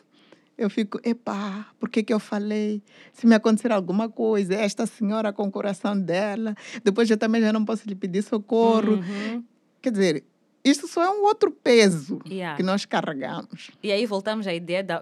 eu 0.57 0.69
fico, 0.69 0.99
epá, 1.03 1.67
por 1.79 1.89
que, 1.89 2.01
que 2.03 2.13
eu 2.13 2.19
falei? 2.19 2.81
Se 3.13 3.27
me 3.27 3.35
acontecer 3.35 3.71
alguma 3.71 4.09
coisa, 4.09 4.53
esta 4.55 4.85
senhora 4.85 5.33
com 5.33 5.43
o 5.47 5.51
coração 5.51 5.99
dela, 5.99 6.55
depois 6.83 7.09
eu 7.09 7.17
também 7.17 7.41
já 7.41 7.51
não 7.51 7.65
posso 7.65 7.87
lhe 7.87 7.95
pedir 7.95 8.21
socorro. 8.21 8.93
Uhum. 8.93 9.43
Quer 9.81 9.91
dizer, 9.91 10.23
isso 10.63 10.87
só 10.87 11.03
é 11.03 11.09
um 11.09 11.23
outro 11.23 11.51
peso 11.51 12.19
Yeah. 12.25 12.57
que 12.57 12.63
nós 12.63 12.85
carregamos. 12.85 13.69
E 13.83 13.91
aí 13.91 14.05
voltamos 14.05 14.47
à 14.47 14.53
ideia 14.53 14.81
de, 14.81 14.93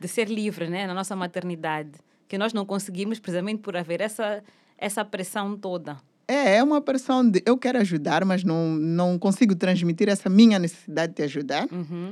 de 0.00 0.08
ser 0.08 0.28
livre 0.28 0.68
né, 0.68 0.86
na 0.86 0.94
nossa 0.94 1.14
maternidade. 1.14 1.92
Que 2.26 2.38
nós 2.38 2.52
não 2.52 2.64
conseguimos 2.64 3.20
precisamente 3.20 3.60
por 3.60 3.76
haver 3.76 4.00
essa, 4.00 4.42
essa 4.78 5.04
pressão 5.04 5.56
toda. 5.56 5.98
É, 6.26 6.56
é 6.56 6.62
uma 6.62 6.80
pressão 6.80 7.28
de 7.28 7.42
eu 7.44 7.58
quero 7.58 7.78
ajudar, 7.78 8.24
mas 8.24 8.42
não, 8.42 8.70
não 8.70 9.18
consigo 9.18 9.54
transmitir 9.54 10.08
essa 10.08 10.30
minha 10.30 10.58
necessidade 10.58 11.14
de 11.14 11.22
ajudar. 11.22 11.68
Uhum. 11.70 12.10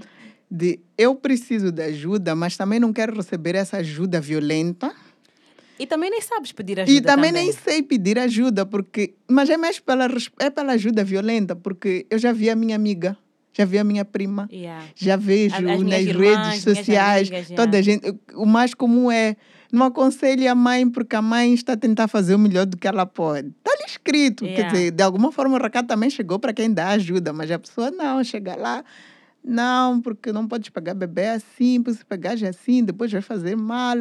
De 0.50 0.80
eu 0.98 1.14
preciso 1.14 1.70
de 1.70 1.82
ajuda, 1.82 2.34
mas 2.34 2.56
também 2.56 2.80
não 2.80 2.92
quero 2.92 3.14
receber 3.14 3.54
essa 3.54 3.76
ajuda 3.78 4.20
violenta. 4.20 4.92
E 5.78 5.86
também 5.86 6.10
nem 6.10 6.20
sabes 6.20 6.52
pedir 6.52 6.78
ajuda. 6.80 6.92
E 6.98 7.00
também, 7.00 7.32
nem 7.32 7.52
sei 7.52 7.82
pedir 7.82 8.18
ajuda, 8.18 8.66
porque. 8.66 9.14
Mas 9.28 9.48
é 9.48 9.56
mais 9.56 9.78
pela, 9.78 10.08
é 10.40 10.50
pela 10.50 10.72
ajuda 10.72 11.02
violenta, 11.04 11.54
porque 11.56 12.04
eu 12.10 12.18
já 12.18 12.32
vi 12.32 12.50
a 12.50 12.56
minha 12.56 12.76
amiga, 12.76 13.16
já 13.52 13.64
vi 13.64 13.78
a 13.78 13.84
minha 13.84 14.04
prima, 14.04 14.48
Yeah. 14.52 14.84
já 14.94 15.16
vejo 15.16 15.54
As- 15.54 15.64
as 15.64 15.82
nas 15.82 16.00
irmãs, 16.02 16.46
redes 16.48 16.62
sociais, 16.62 17.28
amigas, 17.28 17.50
toda 17.56 17.78
a 17.78 17.82
gente. 17.82 18.14
O 18.34 18.44
mais 18.44 18.74
comum 18.74 19.10
é 19.10 19.36
não 19.72 19.86
aconselhe 19.86 20.46
a 20.48 20.54
mãe 20.54 20.86
porque 20.90 21.14
a 21.16 21.22
mãe 21.22 21.54
está 21.54 21.72
a 21.74 21.76
tentar 21.76 22.08
fazer 22.08 22.34
o 22.34 22.38
melhor 22.38 22.66
do 22.66 22.76
que 22.76 22.86
ela 22.88 23.06
pode. 23.06 23.48
Está 23.48 23.70
ali 23.72 23.84
escrito. 23.86 24.44
Quer 24.44 24.50
Yeah. 24.50 24.72
dizer, 24.72 24.90
de 24.90 25.02
alguma 25.02 25.30
forma 25.32 25.56
o 25.56 25.62
recado 25.62 25.86
também 25.86 26.10
chegou 26.10 26.38
para 26.40 26.52
quem 26.52 26.70
dá 26.74 26.88
ajuda, 26.88 27.32
mas 27.32 27.50
a 27.50 27.58
pessoa 27.58 27.90
não, 27.90 28.22
chega 28.24 28.54
lá. 28.56 28.84
Não, 29.42 30.00
porque 30.00 30.32
não 30.32 30.46
podes 30.46 30.68
pegar 30.68 30.92
bebê 30.92 31.28
assim, 31.28 31.82
porque 31.82 31.98
se 31.98 32.04
pegar 32.04 32.36
já 32.36 32.50
assim, 32.50 32.84
depois 32.84 33.10
vai 33.10 33.22
fazer 33.22 33.56
mal. 33.56 33.96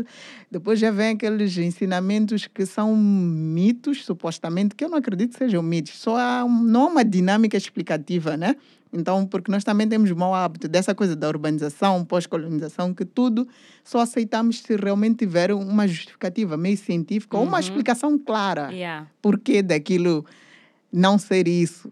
Depois 0.52 0.80
já 0.80 0.91
vem 0.91 1.12
aqueles 1.12 1.58
ensinamentos 1.58 2.45
que 2.45 2.65
são 2.65 2.95
mitos, 2.95 4.04
supostamente, 4.04 4.75
que 4.75 4.84
eu 4.84 4.89
não 4.89 4.97
acredito 4.97 5.32
que 5.32 5.38
sejam 5.38 5.63
mitos. 5.63 5.97
Só 5.97 6.17
há 6.17 6.45
não 6.45 6.84
há 6.84 6.88
uma 6.88 7.06
dinâmica 7.06 7.56
explicativa, 7.56 8.36
né? 8.36 8.56
Então, 8.91 9.25
porque 9.25 9.52
nós 9.52 9.63
também 9.63 9.88
temos 9.88 10.12
mau 10.12 10.34
hábito 10.34 10.67
dessa 10.67 10.95
coisa 10.95 11.15
da 11.15 11.28
urbanização, 11.28 12.04
pós-colonização, 12.04 12.93
que 12.93 13.06
tudo 13.06 13.47
só 13.84 13.99
aceitamos 14.02 14.60
se 14.62 14.75
realmente 14.75 15.17
tiver 15.19 15.54
uma 15.54 15.88
justificativa 15.88 16.58
meio 16.58 16.78
científica 16.78 17.38
ou 17.38 17.43
uma 17.43 17.60
explicação 17.60 18.17
clara 18.17 18.69
Yeah. 18.71 19.08
porquê 19.21 19.62
daquilo 19.62 20.25
não 20.91 21.17
ser 21.17 21.47
isso. 21.47 21.89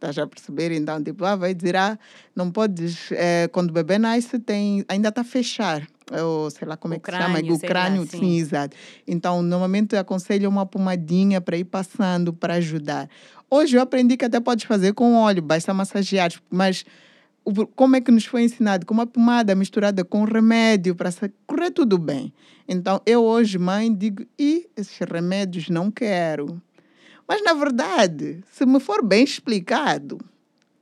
Estás 0.00 0.16
a 0.16 0.26
perceber? 0.26 0.72
Então, 0.72 1.02
tipo, 1.04 1.26
ah, 1.26 1.36
vai 1.36 1.52
dizer, 1.52 1.76
ah, 1.76 1.98
não 2.34 2.50
podes, 2.50 3.12
eh, 3.12 3.48
quando 3.52 3.68
o 3.68 3.72
bebê 3.74 3.98
nasce, 3.98 4.38
tem, 4.38 4.82
ainda 4.88 5.10
está 5.10 5.20
a 5.20 5.24
fechar. 5.24 5.86
Ou 6.10 6.50
sei 6.50 6.66
lá 6.66 6.74
como 6.78 6.94
O 6.94 6.96
é 6.96 6.98
que 7.00 7.10
se 7.12 7.18
chama, 7.18 7.34
crânio, 7.34 7.54
o 7.54 7.58
sei 7.58 7.68
lá, 7.68 7.74
crânio, 7.74 8.02
sim. 8.04 8.18
sim, 8.18 8.38
exato. 8.38 8.74
Então, 9.06 9.42
normalmente 9.42 9.94
eu 9.94 10.00
aconselho 10.00 10.48
uma 10.48 10.64
pomadinha 10.64 11.38
para 11.38 11.54
ir 11.58 11.64
passando, 11.64 12.32
para 12.32 12.54
ajudar. 12.54 13.10
Hoje 13.50 13.76
eu 13.76 13.82
aprendi 13.82 14.16
que 14.16 14.24
até 14.24 14.40
podes 14.40 14.64
fazer 14.64 14.94
com 14.94 15.14
óleo, 15.16 15.42
basta 15.42 15.74
massagear, 15.74 16.32
mas 16.48 16.82
o- 17.44 17.66
como 17.66 17.94
é 17.94 18.00
que 18.00 18.10
nos 18.10 18.24
foi 18.24 18.42
ensinado? 18.44 18.86
Com 18.86 18.94
uma 18.94 19.06
pomada 19.06 19.54
misturada 19.54 20.02
com 20.02 20.24
remédio 20.24 20.94
para 20.94 21.10
correr 21.46 21.72
tudo 21.72 21.98
bem. 21.98 22.32
Então, 22.66 23.02
eu 23.04 23.22
hoje, 23.22 23.58
mãe, 23.58 23.92
digo, 23.94 24.24
e 24.38 24.66
esses 24.76 24.96
remédios 25.00 25.68
não 25.68 25.90
quero. 25.90 26.60
Mas, 27.30 27.44
na 27.44 27.54
verdade, 27.54 28.40
se 28.50 28.66
me 28.66 28.80
for 28.80 29.04
bem 29.04 29.22
explicado 29.22 30.18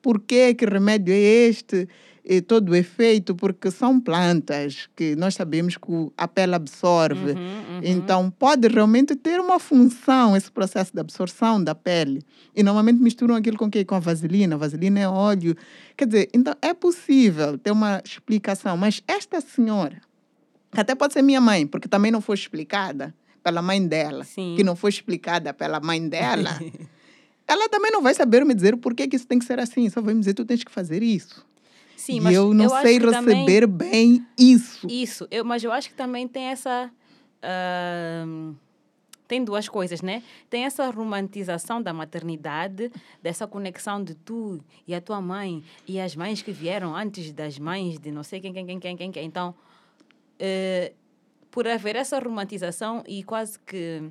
por 0.00 0.18
que, 0.18 0.54
que 0.54 0.64
remédio 0.64 1.12
é 1.12 1.18
este, 1.18 1.87
e 2.24 2.40
todo 2.40 2.70
o 2.70 2.74
efeito, 2.74 3.34
porque 3.34 3.70
são 3.70 4.00
plantas 4.00 4.88
que 4.96 5.14
nós 5.14 5.34
sabemos 5.34 5.76
que 5.76 5.92
o- 5.92 6.11
a 6.16 6.26
pele 6.26 6.54
absorve. 6.54 7.32
Uhum, 7.32 7.37
uhum. 7.37 7.80
Então, 7.82 8.30
pode 8.30 8.66
realmente 8.66 9.14
ter 9.14 9.38
uma 9.40 9.58
função 9.58 10.34
esse 10.34 10.50
processo 10.50 10.90
de 10.94 10.98
absorção 11.00 11.62
da 11.62 11.74
pele. 11.74 12.22
E 12.56 12.62
normalmente 12.62 12.98
misturam 12.98 13.34
aquilo 13.34 13.58
com 13.58 13.70
quê? 13.70 13.84
Com 13.84 13.96
a 13.96 13.98
vaselina. 13.98 14.54
A 14.54 14.58
vaselina 14.58 15.00
é 15.00 15.06
óleo. 15.06 15.54
Quer 15.98 16.06
dizer, 16.06 16.28
então 16.32 16.54
é 16.62 16.72
possível 16.72 17.58
ter 17.58 17.72
uma 17.72 18.00
explicação. 18.02 18.74
Mas 18.74 19.02
esta 19.06 19.38
senhora, 19.42 20.00
que 20.72 20.80
até 20.80 20.94
pode 20.94 21.12
ser 21.12 21.20
minha 21.20 21.42
mãe, 21.42 21.66
porque 21.66 21.88
também 21.88 22.11
não 22.11 22.22
foi 22.22 22.37
explicada 22.37 23.14
pela 23.42 23.62
mãe 23.62 23.87
dela, 23.87 24.24
Sim. 24.24 24.55
que 24.57 24.62
não 24.64 24.74
foi 24.77 24.90
explicada 24.90 25.53
pela 25.55 25.81
mãe 25.81 26.07
dela, 26.09 26.51
ela 27.46 27.68
também 27.68 27.90
não 27.90 28.03
vai 28.03 28.14
saber 28.14 28.44
me 28.44 28.55
dizer 28.55 28.77
por 28.77 28.94
que, 28.94 29.09
que 29.09 29.16
isso 29.16 29.27
tem 29.27 29.38
que 29.38 29.44
ser 29.44 29.59
assim. 29.59 29.88
Só 29.88 30.01
vai 30.03 30.14
me 30.14 30.20
dizer, 30.20 30.35
tu 30.35 30.44
tens 30.44 30.62
que 30.64 30.70
fazer 30.70 31.03
isso. 31.03 31.46
Sim, 31.96 32.16
e 32.16 32.20
mas 32.20 32.35
eu 32.35 32.55
não 32.55 32.72
acho 32.74 32.83
sei 32.87 32.98
que 32.98 33.11
também- 33.11 33.35
receber 33.44 33.66
bem 33.66 34.27
isso. 34.38 34.87
Isso, 34.88 35.27
eu, 35.31 35.44
mas 35.44 35.62
eu 35.64 35.72
acho 35.72 35.88
que 35.88 35.94
também 35.94 36.27
tem 36.29 36.44
essa. 36.44 36.90
ahm, 37.42 38.55
tem 39.27 39.44
duas 39.44 39.68
coisas, 39.68 40.01
né? 40.01 40.22
Tem 40.48 40.64
essa 40.64 40.88
romantização 40.90 41.83
da 41.83 41.92
maternidade, 41.92 42.90
dessa 43.22 43.46
conexão 43.46 44.03
de 44.03 44.14
tu 44.14 44.59
e 44.87 44.94
a 44.94 45.03
tua 45.03 45.20
mãe 45.20 45.62
e 45.87 46.01
as 46.01 46.16
mães 46.16 46.40
que 46.40 46.51
vieram 46.51 46.96
antes 46.96 47.31
das 47.33 47.59
mães 47.59 47.98
de 47.98 48.11
não 48.11 48.22
sei 48.22 48.40
quem, 48.40 48.55
quem, 48.55 48.64
quem, 48.64 48.81
quem, 48.81 48.96
quem. 48.96 49.12
quem. 49.12 49.24
Então, 49.27 49.55
eh, 50.38 50.92
por 51.50 51.66
haver 51.66 51.96
essa 51.96 52.18
romantização 52.18 53.02
e 53.06 53.22
quase 53.22 53.58
que 53.58 54.11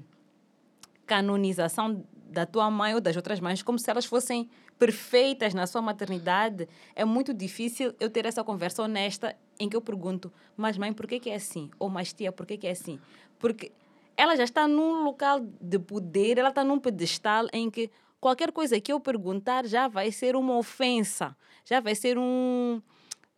canonização 1.06 2.04
da 2.30 2.46
tua 2.46 2.70
mãe 2.70 2.94
ou 2.94 3.02
das 3.02 3.16
outras 3.16 3.40
mães 3.40 3.62
como 3.64 3.80
se 3.80 3.90
elas 3.90 4.06
fossem 4.06 4.50
perfeitas 4.78 5.54
na 5.54 5.66
sua 5.66 5.82
maternidade, 5.82 6.68
é 6.96 7.04
muito 7.04 7.34
difícil 7.34 7.96
eu 8.00 8.10
ter 8.10 8.26
essa 8.26 8.44
conversa 8.44 8.84
honesta 8.84 9.36
em 9.60 9.68
que 9.68 9.76
eu 9.76 9.82
pergunto, 9.82 10.32
mas 10.56 10.78
mãe, 10.78 10.94
por 10.94 11.08
que, 11.08 11.20
que 11.20 11.30
é 11.30 11.36
assim? 11.36 11.72
Ou 11.80 11.90
mas 11.90 12.14
tia, 12.14 12.32
por 12.32 12.46
que, 12.46 12.58
que 12.58 12.68
é 12.68 12.72
assim? 12.72 13.00
Porque 13.40 13.72
ela 14.16 14.36
já 14.36 14.44
está 14.44 14.68
num 14.68 15.04
local 15.04 15.40
de 15.40 15.80
poder, 15.80 16.38
ela 16.38 16.50
está 16.50 16.64
num 16.64 16.80
pedestal 16.80 17.48
em 17.54 17.70
que 17.70 17.90
qualquer 18.20 18.52
coisa 18.52 18.80
que 18.80 18.92
eu 18.92 19.00
perguntar 19.00 19.66
já 19.66 19.88
vai 19.88 20.12
ser 20.12 20.36
uma 20.36 20.58
ofensa, 20.58 21.36
já 21.66 21.80
vai 21.80 21.96
ser 21.96 22.18
um. 22.18 22.82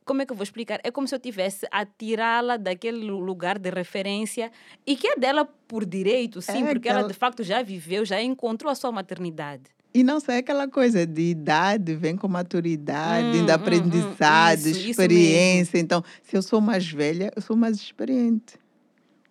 Como 0.09 0.23
é 0.23 0.25
que 0.25 0.31
eu 0.31 0.35
vou 0.35 0.41
explicar? 0.43 0.79
É 0.83 0.89
como 0.89 1.07
se 1.07 1.13
eu 1.13 1.19
tivesse 1.19 1.67
a 1.69 1.85
tirá-la 1.85 2.57
daquele 2.57 2.97
lu- 3.05 3.19
lugar 3.19 3.59
de 3.59 3.69
referência 3.69 4.51
e 4.83 4.95
que 4.95 5.07
é 5.07 5.15
dela 5.15 5.45
por 5.67 5.85
direito, 5.85 6.41
sim, 6.41 6.63
É 6.63 6.73
porque 6.73 6.89
ela 6.89 7.01
aquela- 7.01 7.13
de 7.13 7.13
facto 7.13 7.43
já 7.43 7.61
viveu, 7.61 8.03
já 8.03 8.19
encontrou 8.19 8.71
a 8.71 8.75
sua 8.75 8.91
maternidade. 8.91 9.65
E 9.93 10.01
não 10.03 10.19
só 10.19 10.31
é 10.31 10.37
aquela 10.39 10.67
coisa 10.67 11.05
de 11.05 11.21
idade, 11.29 11.95
vem 11.95 12.15
com 12.17 12.27
maturidade, 12.27 13.27
Hum, 13.27 13.31
de 13.31 13.37
hum, 13.39 13.45
hum, 13.45 13.51
aprendizado, 13.53 14.57
isso, 14.57 14.69
isso 14.69 14.89
experiência. 14.89 15.77
Então, 15.77 16.03
se 16.23 16.35
eu 16.35 16.41
sou 16.41 16.59
mais 16.59 16.89
velha, 16.91 17.31
eu 17.35 17.41
sou 17.43 17.55
mais 17.55 17.75
experiente. 17.77 18.55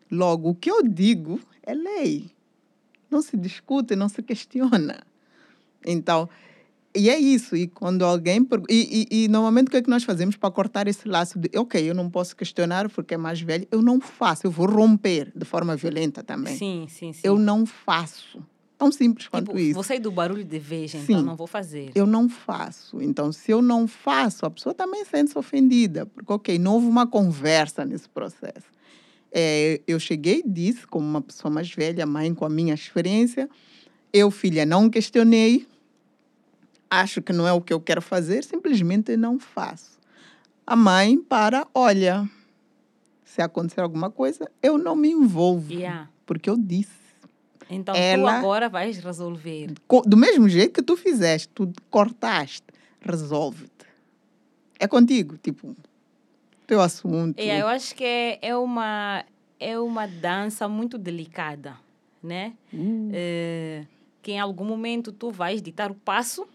Logo, 0.08 0.50
o 0.50 0.54
que 0.54 0.70
eu 0.70 0.80
digo 0.84 1.40
é 1.64 1.74
lei. 1.74 2.30
Não 3.10 3.20
se 3.20 3.36
discute, 3.36 3.96
não 3.96 4.08
se 4.08 4.22
questiona. 4.22 5.00
Então, 5.84 6.28
e 6.94 7.10
é 7.10 7.18
isso. 7.18 7.56
E 7.56 7.66
quando 7.66 8.04
alguém. 8.04 8.46
E, 8.68 9.06
e, 9.10 9.24
e 9.24 9.28
normalmente 9.28 9.68
o 9.68 9.70
que 9.70 9.76
é 9.76 9.82
que 9.82 9.90
nós 9.90 10.04
fazemos 10.04 10.36
para 10.36 10.50
cortar 10.50 10.88
esse 10.88 11.08
laço 11.08 11.38
de, 11.38 11.50
ok, 11.56 11.88
eu 11.88 11.94
não 11.94 12.10
posso 12.10 12.34
questionar 12.34 12.88
porque 12.88 13.14
é 13.14 13.16
mais 13.16 13.40
velho, 13.40 13.66
eu 13.70 13.82
não 13.82 14.00
faço, 14.00 14.46
eu 14.46 14.50
vou 14.50 14.66
romper 14.66 15.32
de 15.34 15.44
forma 15.44 15.76
violenta 15.76 16.22
também. 16.22 16.56
Sim, 16.56 16.86
sim, 16.88 17.12
sim. 17.12 17.20
Eu 17.22 17.38
não 17.38 17.66
faço. 17.66 18.42
Tão 18.78 18.92
simples 18.92 19.26
quanto 19.26 19.46
tipo, 19.46 19.58
isso. 19.58 19.74
vou 19.74 19.82
sair 19.82 19.98
do 19.98 20.10
barulho 20.12 20.44
de 20.44 20.58
vez, 20.58 20.94
então 20.94 21.20
não 21.20 21.34
vou 21.34 21.48
fazer. 21.48 21.90
Eu 21.96 22.06
não 22.06 22.28
faço. 22.28 23.02
Então, 23.02 23.32
se 23.32 23.50
eu 23.50 23.60
não 23.60 23.88
faço, 23.88 24.46
a 24.46 24.50
pessoa 24.50 24.72
também 24.72 25.04
sente-se 25.04 25.36
ofendida. 25.36 26.06
Porque, 26.06 26.32
ok, 26.32 26.58
não 26.60 26.74
houve 26.74 26.86
uma 26.86 27.04
conversa 27.04 27.84
nesse 27.84 28.08
processo. 28.08 28.66
É, 29.32 29.80
eu 29.84 29.98
cheguei 29.98 30.42
e 30.46 30.48
disse, 30.48 30.86
como 30.86 31.04
uma 31.04 31.20
pessoa 31.20 31.52
mais 31.52 31.68
velha, 31.68 32.06
mãe 32.06 32.32
com 32.32 32.44
a 32.44 32.48
minha 32.48 32.72
experiência, 32.72 33.50
eu, 34.12 34.30
filha, 34.30 34.64
não 34.64 34.88
questionei, 34.88 35.66
acho 36.90 37.20
que 37.22 37.32
não 37.32 37.46
é 37.46 37.52
o 37.52 37.60
que 37.60 37.72
eu 37.72 37.80
quero 37.80 38.00
fazer, 38.02 38.42
simplesmente 38.44 39.16
não 39.16 39.38
faço. 39.38 39.98
A 40.66 40.76
mãe 40.76 41.18
para, 41.18 41.66
olha, 41.74 42.28
se 43.24 43.40
acontecer 43.42 43.80
alguma 43.80 44.10
coisa, 44.10 44.50
eu 44.62 44.76
não 44.78 44.94
me 44.96 45.10
envolvo, 45.10 45.72
Yeah. 45.72 46.08
porque 46.26 46.48
eu 46.50 46.56
disse. 46.56 46.98
Então 47.70 47.94
tu 47.94 47.98
Ela- 48.00 48.38
agora 48.38 48.68
vais 48.68 48.98
resolver. 48.98 49.72
Do 50.06 50.16
mesmo 50.16 50.48
jeito 50.48 50.72
que 50.72 50.82
tu 50.82 50.96
fizeste, 50.96 51.48
tu 51.54 51.70
cortaste, 51.90 52.64
resolve-te. 53.00 53.86
É 54.78 54.86
contigo, 54.86 55.36
tipo, 55.38 55.76
teu 56.66 56.80
assunto. 56.80 57.38
É, 57.38 57.60
eu 57.60 57.66
acho 57.66 57.94
que 57.94 58.04
é, 58.04 58.38
é, 58.40 58.56
uma, 58.56 59.24
é 59.60 59.78
uma 59.78 60.06
dança 60.06 60.66
muito 60.68 60.96
delicada, 60.96 61.76
né? 62.22 62.54
Hum. 62.72 63.10
É, 63.12 63.84
que 64.22 64.32
em 64.32 64.38
algum 64.40 64.64
momento 64.64 65.12
tu 65.12 65.30
vais 65.30 65.60
ditar 65.60 65.90
o 65.90 65.94
passo 65.94 66.46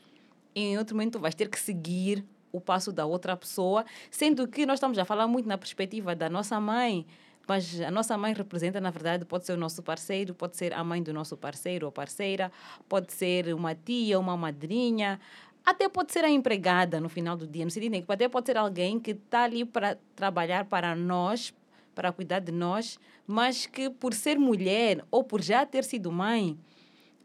em 0.56 0.78
outro 0.78 0.96
momento 0.96 1.20
vais 1.20 1.36
ter 1.36 1.50
que 1.50 1.60
seguir 1.60 2.26
o 2.52 2.62
passo 2.62 2.92
da 2.92 3.06
outra 3.06 3.36
pessoa, 3.36 3.84
sendo 4.12 4.48
que 4.48 4.66
nós 4.66 4.76
estamos 4.76 4.98
a 5.00 5.06
falar 5.06 5.28
muito 5.28 5.48
na 5.48 5.58
perspectiva 5.58 6.16
da 6.16 6.30
nossa 6.30 6.60
mãe, 6.60 7.06
mas 7.48 7.82
a 7.82 7.92
nossa 7.92 8.18
mãe 8.18 8.34
representa, 8.34 8.80
na 8.80 8.90
verdade, 8.90 9.26
pode 9.26 9.46
ser 9.46 9.54
o 9.54 9.58
nosso 9.58 9.82
parceiro, 9.82 10.34
pode 10.34 10.56
ser 10.56 10.74
a 10.74 10.84
mãe 10.84 11.02
do 11.02 11.12
nosso 11.12 11.36
parceiro 11.36 11.88
ou 11.88 11.92
parceira, 11.92 12.52
pode 12.88 13.12
ser 13.12 13.54
uma 13.54 13.76
tia, 13.76 14.20
uma 14.20 14.38
madrinha, 14.38 15.20
até 15.66 15.90
pode 15.90 16.12
ser 16.12 16.24
a 16.24 16.30
empregada 16.30 17.00
no 17.00 17.10
final 17.10 17.36
do 17.36 17.48
dia, 17.48 17.66
no 17.66 17.72
que 17.72 18.06
até 18.08 18.30
pode 18.30 18.46
ser 18.46 18.58
alguém 18.58 19.00
que 19.00 19.12
está 19.12 19.44
ali 19.44 19.66
para 19.66 19.98
trabalhar 20.16 20.66
para 20.66 20.96
nós, 20.96 21.54
para 21.96 22.12
cuidar 22.12 22.40
de 22.40 22.52
nós, 22.52 23.00
mas 23.26 23.66
que 23.66 23.90
por 23.90 24.14
ser 24.14 24.38
mulher 24.38 25.04
ou 25.10 25.24
por 25.24 25.42
já 25.42 25.66
ter 25.66 25.84
sido 25.84 26.12
mãe, 26.12 26.58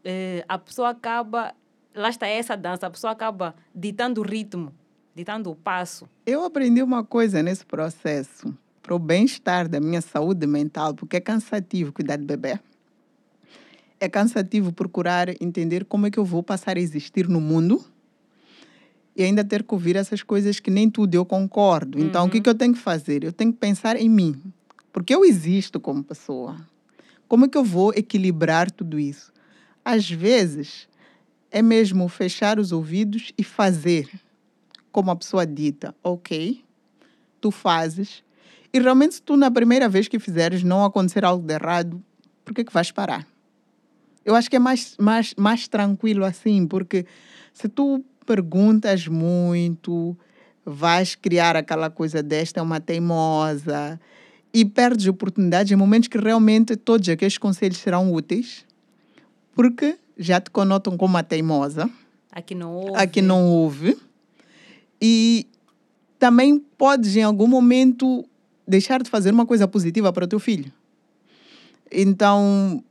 eh, 0.03 0.43
a 0.47 0.57
pessoa 0.57 0.89
acaba, 0.89 1.53
lá 1.93 2.09
está 2.09 2.27
essa 2.27 2.55
dança, 2.55 2.87
a 2.87 2.89
pessoa 2.89 3.11
acaba 3.11 3.55
ditando 3.73 4.21
o 4.21 4.23
ritmo, 4.23 4.73
ditando 5.15 5.51
o 5.51 5.55
passo. 5.55 6.07
Eu 6.25 6.43
aprendi 6.43 6.81
uma 6.81 7.03
coisa 7.03 7.41
nesse 7.43 7.65
processo, 7.65 8.55
para 8.81 8.95
o 8.95 8.99
bem-estar 8.99 9.67
da 9.67 9.79
minha 9.79 10.01
saúde 10.01 10.45
mental, 10.47 10.93
porque 10.93 11.17
é 11.17 11.19
cansativo 11.19 11.91
cuidar 11.91 12.17
de 12.17 12.25
bebê. 12.25 12.59
É 13.99 14.07
cansativo 14.07 14.71
procurar 14.71 15.29
entender 15.41 15.83
como 15.85 16.07
é 16.07 16.11
que 16.11 16.17
eu 16.17 16.25
vou 16.25 16.41
passar 16.41 16.77
a 16.77 16.79
existir 16.79 17.27
no 17.27 17.41
mundo 17.41 17.83
e 19.15 19.23
ainda 19.23 19.43
ter 19.43 19.63
que 19.63 19.73
ouvir 19.73 19.97
essas 19.97 20.23
coisas 20.23 20.59
que 20.59 20.71
nem 20.71 20.89
tudo 20.89 21.13
eu 21.13 21.25
concordo. 21.25 21.99
Então, 21.99 22.25
o 22.25 22.29
que, 22.29 22.39
que 22.39 22.49
eu 22.49 22.55
tenho 22.55 22.73
que 22.73 22.79
fazer? 22.79 23.23
Eu 23.23 23.33
tenho 23.33 23.51
que 23.51 23.59
pensar 23.59 23.97
em 23.97 24.09
mim, 24.09 24.41
porque 24.93 25.13
eu 25.13 25.25
existo 25.25 25.79
como 25.79 26.01
pessoa. 26.03 26.55
Como 27.27 27.45
é 27.45 27.47
que 27.47 27.57
eu 27.57 27.63
vou 27.63 27.93
equilibrar 27.93 28.71
tudo 28.71 28.97
isso? 28.97 29.31
Às 29.85 30.09
vezes, 30.09 30.88
é 31.51 31.61
mesmo 31.61 32.07
fechar 32.07 32.59
os 32.59 32.71
ouvidos 32.71 33.31
e 33.37 33.43
fazer 33.43 34.09
como 34.91 35.11
a 35.11 35.15
pessoa 35.15 35.45
dita, 35.45 35.95
ok, 36.03 36.63
tu 37.39 37.51
fazes, 37.51 38.23
e 38.73 38.79
realmente 38.79 39.15
se 39.15 39.21
tu 39.21 39.35
na 39.35 39.49
primeira 39.49 39.87
vez 39.87 40.07
que 40.07 40.19
fizeres 40.19 40.63
não 40.63 40.83
acontecer 40.83 41.23
algo 41.25 41.45
de 41.45 41.53
errado, 41.53 42.03
por 42.43 42.53
que 42.53 42.63
que 42.63 42.73
vais 42.73 42.91
parar? 42.91 43.27
Eu 44.25 44.35
acho 44.35 44.49
que 44.49 44.55
é 44.55 44.59
mais, 44.59 44.95
mais, 44.99 45.33
mais 45.37 45.67
tranquilo 45.67 46.25
assim, 46.25 46.67
porque 46.67 47.05
se 47.53 47.67
tu 47.67 48.03
perguntas 48.25 49.07
muito, 49.07 50.15
vais 50.65 51.15
criar 51.15 51.55
aquela 51.55 51.89
coisa 51.89 52.21
desta 52.21 52.59
é 52.59 52.63
uma 52.63 52.79
teimosa 52.79 53.99
e 54.53 54.65
perdes 54.65 55.07
oportunidades 55.07 55.71
em 55.71 55.75
momentos 55.75 56.07
que 56.07 56.17
realmente 56.17 56.75
todos 56.75 57.07
aqueles 57.09 57.37
conselhos 57.37 57.77
serão 57.77 58.13
úteis, 58.13 58.65
porque 59.53 59.97
já 60.19 60.39
te 60.39 60.51
conotam 60.51 60.97
como 60.97 61.13
uma 61.15 61.23
teimosa, 61.23 61.89
Aqui 62.31 62.53
não 62.53 62.75
houve. 62.75 62.95
aqui 62.95 63.21
não 63.21 63.47
houve. 63.47 63.97
E 65.01 65.47
também 66.19 66.59
podes, 66.77 67.15
em 67.15 67.23
algum 67.23 67.47
momento, 67.47 68.25
deixar 68.67 69.01
de 69.01 69.09
fazer 69.09 69.31
uma 69.33 69.45
coisa 69.45 69.67
positiva 69.67 70.11
para 70.13 70.25
o 70.25 70.27
teu 70.27 70.39
filho. 70.39 70.71
Então, 71.91 72.83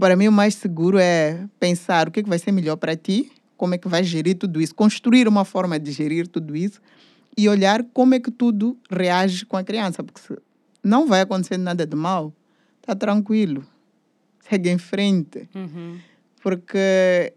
para 0.00 0.16
mim, 0.16 0.28
o 0.28 0.32
mais 0.32 0.54
seguro 0.54 0.98
é 0.98 1.46
pensar 1.60 2.08
o 2.08 2.10
que, 2.10 2.20
é 2.20 2.22
que 2.22 2.28
vai 2.28 2.38
ser 2.38 2.52
melhor 2.52 2.76
para 2.76 2.96
ti, 2.96 3.30
como 3.56 3.74
é 3.74 3.78
que 3.78 3.86
vais 3.88 4.06
gerir 4.06 4.36
tudo 4.36 4.60
isso, 4.60 4.74
construir 4.74 5.28
uma 5.28 5.44
forma 5.44 5.78
de 5.78 5.92
gerir 5.92 6.26
tudo 6.26 6.56
isso 6.56 6.80
e 7.36 7.48
olhar 7.48 7.84
como 7.92 8.14
é 8.14 8.20
que 8.20 8.30
tudo 8.30 8.76
reage 8.90 9.44
com 9.46 9.56
a 9.56 9.62
criança, 9.62 10.02
porque 10.02 10.20
se 10.20 10.36
não 10.82 11.06
vai 11.06 11.20
acontecer 11.20 11.58
nada 11.58 11.86
de 11.86 11.94
mal, 11.94 12.32
está 12.80 12.94
tranquilo, 12.96 13.64
segue 14.48 14.70
em 14.70 14.78
frente. 14.78 15.48
Uhum. 15.54 15.98
Porque 16.42 17.32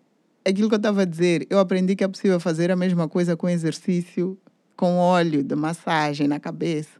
aquilo 0.46 0.68
que 0.70 0.76
eu 0.76 0.78
estava 0.78 1.02
a 1.02 1.06
dizer, 1.06 1.46
eu 1.50 1.60
aprendi 1.60 1.96
que 1.96 2.04
é 2.04 2.08
possível 2.08 2.40
fazer 2.40 2.72
a 2.72 2.76
mesma 2.76 3.08
coisa 3.08 3.36
com 3.38 3.48
exercício, 3.50 4.38
com 4.76 4.98
óleo 4.98 5.44
de 5.44 5.56
massagem 5.56 6.28
na 6.28 6.40
cabeça. 6.40 7.00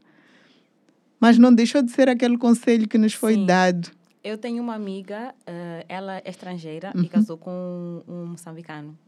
Mas 1.18 1.38
não 1.38 1.54
deixou 1.54 1.82
de 1.82 1.90
ser 1.90 2.08
aquele 2.08 2.36
conselho 2.36 2.86
que 2.88 2.98
nos 2.98 3.14
foi 3.14 3.34
Sim. 3.34 3.46
dado. 3.46 3.90
Eu 4.22 4.38
tenho 4.38 4.62
uma 4.62 4.74
amiga, 4.74 5.34
eh, 5.46 5.84
ela 5.88 6.18
é 6.24 6.30
estrangeira 6.30 6.92
Uhum. 6.94 7.02
e 7.04 7.08
casou 7.08 7.36
com 7.38 8.02
um 8.08 8.26
moçambicano. 8.26 8.98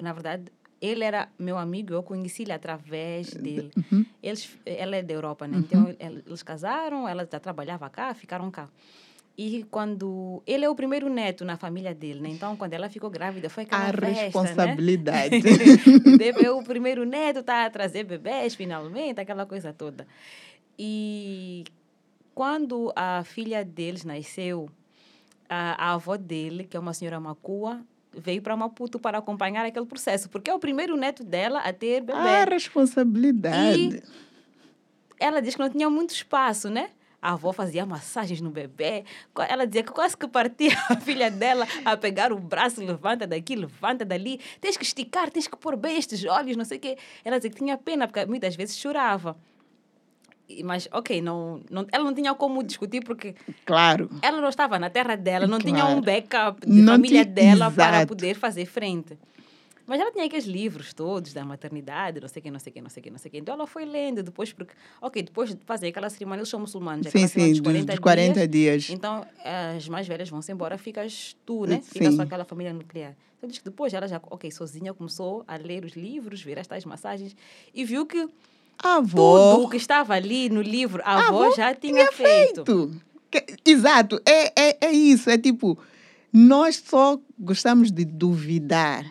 Na 0.00 0.12
verdade, 0.12 0.44
ele 0.80 1.02
era 1.04 1.28
meu 1.38 1.56
amigo, 1.56 1.92
eu 1.94 2.02
conheci 2.02 2.42
ele 2.42 2.52
através 2.52 3.30
dele. 3.32 3.70
Uhum. 3.76 4.04
Eles, 4.22 4.50
ela 4.66 4.96
é 4.96 5.02
da 5.02 5.14
Europa, 5.14 5.46
né? 5.46 5.58
Então, 5.58 5.88
el- 5.98 6.22
eles 6.26 6.42
casaram, 6.42 7.08
ela 7.08 7.26
já 7.30 7.40
trabalhava 7.40 7.88
cá, 7.88 8.12
ficaram 8.14 8.50
cá. 8.50 8.68
E 9.38 9.66
quando... 9.70 10.42
Ele 10.46 10.64
é 10.64 10.70
o 10.70 10.74
primeiro 10.74 11.08
neto 11.10 11.44
na 11.44 11.56
família 11.56 11.94
dele, 11.94 12.20
né? 12.20 12.28
Então, 12.30 12.56
quando 12.56 12.72
ela 12.72 12.88
ficou 12.88 13.10
grávida, 13.10 13.50
foi 13.50 13.64
aquela 13.64 13.82
A 13.82 13.92
festa, 13.92 14.06
né? 14.06 14.12
responsabilidade. 14.24 15.40
Deve 16.16 16.48
o 16.48 16.62
primeiro 16.62 17.04
neto 17.04 17.42
tá 17.42 17.66
a 17.66 17.70
trazer 17.70 18.04
bebês 18.04 18.54
finalmente, 18.54 19.20
aquela 19.20 19.44
coisa 19.44 19.72
toda. 19.74 20.06
E 20.78 21.64
quando 22.34 22.92
a 22.96 23.24
filha 23.24 23.64
deles 23.64 24.04
nasceu, 24.04 24.70
a, 25.48 25.90
a 25.90 25.94
avó 25.94 26.16
dele, 26.16 26.64
que 26.64 26.76
é 26.76 26.80
uma 26.80 26.94
senhora 26.94 27.20
Macua, 27.20 27.80
veio 28.12 28.40
para 28.42 28.56
Maputo 28.56 28.98
para 28.98 29.18
acompanhar 29.18 29.64
aquele 29.64 29.86
processo, 29.86 30.28
porque 30.28 30.50
é 30.50 30.54
o 30.54 30.58
primeiro 30.58 30.96
neto 30.96 31.22
dela 31.22 31.60
a 31.60 31.72
ter 31.72 32.00
bebê. 32.00 32.18
a 32.18 32.44
responsabilidade. 32.44 34.02
Ela 35.18 35.40
diz 35.40 35.54
que 35.54 35.60
não 35.60 35.70
tinha 35.70 35.88
muito 35.88 36.10
espaço, 36.10 36.68
né? 36.68 36.90
A 37.20 37.32
avó 37.32 37.52
fazia 37.52 37.84
massagens 37.86 38.40
no 38.40 38.50
bebê. 38.50 39.04
Ela 39.48 39.66
dizia 39.66 39.82
que 39.82 39.90
quase 39.90 40.16
que 40.16 40.28
partia 40.28 40.70
a 40.90 40.96
filha 40.96 41.30
dela 41.30 41.66
a 41.84 41.96
pegar 41.96 42.32
o 42.32 42.38
braço, 42.38 42.80
levanta 42.84 43.26
daqui, 43.26 43.56
levanta 43.56 44.04
dali. 44.04 44.38
Tens 44.60 44.76
que 44.76 44.84
esticar, 44.84 45.30
tens 45.30 45.48
que 45.48 45.56
pôr 45.56 45.76
bem 45.76 45.96
estes 45.98 46.24
olhos, 46.24 46.56
não 46.56 46.64
sei 46.64 46.76
o 46.78 46.80
quê. 46.80 46.96
Ela 47.24 47.38
dizia 47.38 47.50
que 47.50 47.56
tinha 47.56 47.76
pena, 47.76 48.06
porque 48.06 48.24
muitas 48.26 48.54
vezes 48.54 48.76
chorava. 48.78 49.36
Mas, 50.62 50.88
ok, 50.92 51.20
não, 51.20 51.60
não, 51.68 51.84
ela 51.90 52.04
não 52.04 52.14
tinha 52.14 52.32
como 52.32 52.62
discutir 52.62 53.02
porque 53.02 53.34
Claro. 53.64 54.08
ela 54.22 54.40
não 54.40 54.48
estava 54.48 54.78
na 54.78 54.88
terra 54.88 55.16
dela, 55.16 55.44
não 55.44 55.58
tinha 55.58 55.80
Claro. 55.80 55.96
um 55.96 56.00
backup 56.00 56.64
de 56.64 56.72
Não 56.82 56.92
família 56.92 57.24
tinha- 57.24 57.34
dela 57.34 57.68
para 57.70 57.88
exato. 57.96 58.06
poder 58.08 58.34
fazer 58.36 58.64
frente. 58.66 59.18
Mas 59.86 60.00
ela 60.00 60.10
tinha 60.10 60.24
aqueles 60.24 60.46
livros 60.46 60.92
todos 60.92 61.32
da 61.32 61.44
maternidade, 61.44 62.20
não 62.20 62.28
sei 62.28 62.40
o 62.40 62.42
que, 62.42 62.50
não 62.50 62.58
sei 62.58 62.70
o 62.70 62.74
que, 62.74 62.80
não 62.80 62.90
sei 62.90 63.00
o 63.00 63.04
que, 63.04 63.10
não 63.10 63.18
sei 63.18 63.28
o 63.28 63.32
que. 63.32 63.38
Então 63.38 63.54
ela 63.54 63.66
foi 63.66 63.84
lendo 63.84 64.22
depois, 64.22 64.52
porque, 64.52 64.74
ok, 65.00 65.22
depois 65.22 65.50
de 65.50 65.58
fazer 65.64 65.88
aquela 65.88 66.10
cerimônia, 66.10 66.40
eles 66.40 66.48
são 66.48 66.58
muçulmanos, 66.58 67.06
Sim, 67.06 67.10
aquela 67.10 67.28
cerimônia 67.28 67.54
sim, 67.54 67.62
dos 67.62 67.86
dos, 67.86 67.94
dos 67.94 67.98
40 68.00 68.48
dias. 68.48 68.90
Então 68.90 69.24
as 69.76 69.88
mais 69.88 70.06
velhas 70.08 70.28
vão-se 70.28 70.50
embora, 70.50 70.76
ficas 70.76 71.36
tu, 71.46 71.64
né? 71.66 71.80
Fica 71.82 72.10
Sim. 72.10 72.16
só 72.16 72.22
aquela 72.22 72.44
família 72.44 72.72
nuclear. 72.72 73.14
Então 73.38 73.48
diz 73.48 73.58
que 73.58 73.64
depois 73.66 73.94
ela 73.94 74.08
já, 74.08 74.20
ok, 74.30 74.50
sozinha 74.50 74.92
começou 74.92 75.44
a 75.46 75.56
ler 75.56 75.84
os 75.84 75.92
livros, 75.92 76.42
ver 76.42 76.58
estas 76.58 76.84
massagens 76.84 77.36
e 77.72 77.84
viu 77.84 78.04
que 78.06 78.18
A 78.82 78.96
tudo 79.00 79.16
avó 79.20 79.54
o 79.62 79.68
que 79.68 79.76
estava 79.76 80.14
ali 80.14 80.48
no 80.48 80.62
livro, 80.62 81.00
a, 81.04 81.12
A 81.16 81.28
avó, 81.28 81.44
avó 81.44 81.54
já 81.54 81.72
tinha, 81.74 82.10
feito. 82.10 82.64
feito. 82.64 83.00
Que- 83.30 83.56
Exato, 83.64 84.20
é, 84.26 84.52
é, 84.70 84.78
é 84.86 84.92
isso. 84.92 85.28
É 85.30 85.36
tipo, 85.38 85.78
nós 86.32 86.76
só 86.84 87.20
gostamos 87.38 87.90
de 87.92 88.04
duvidar 88.04 89.04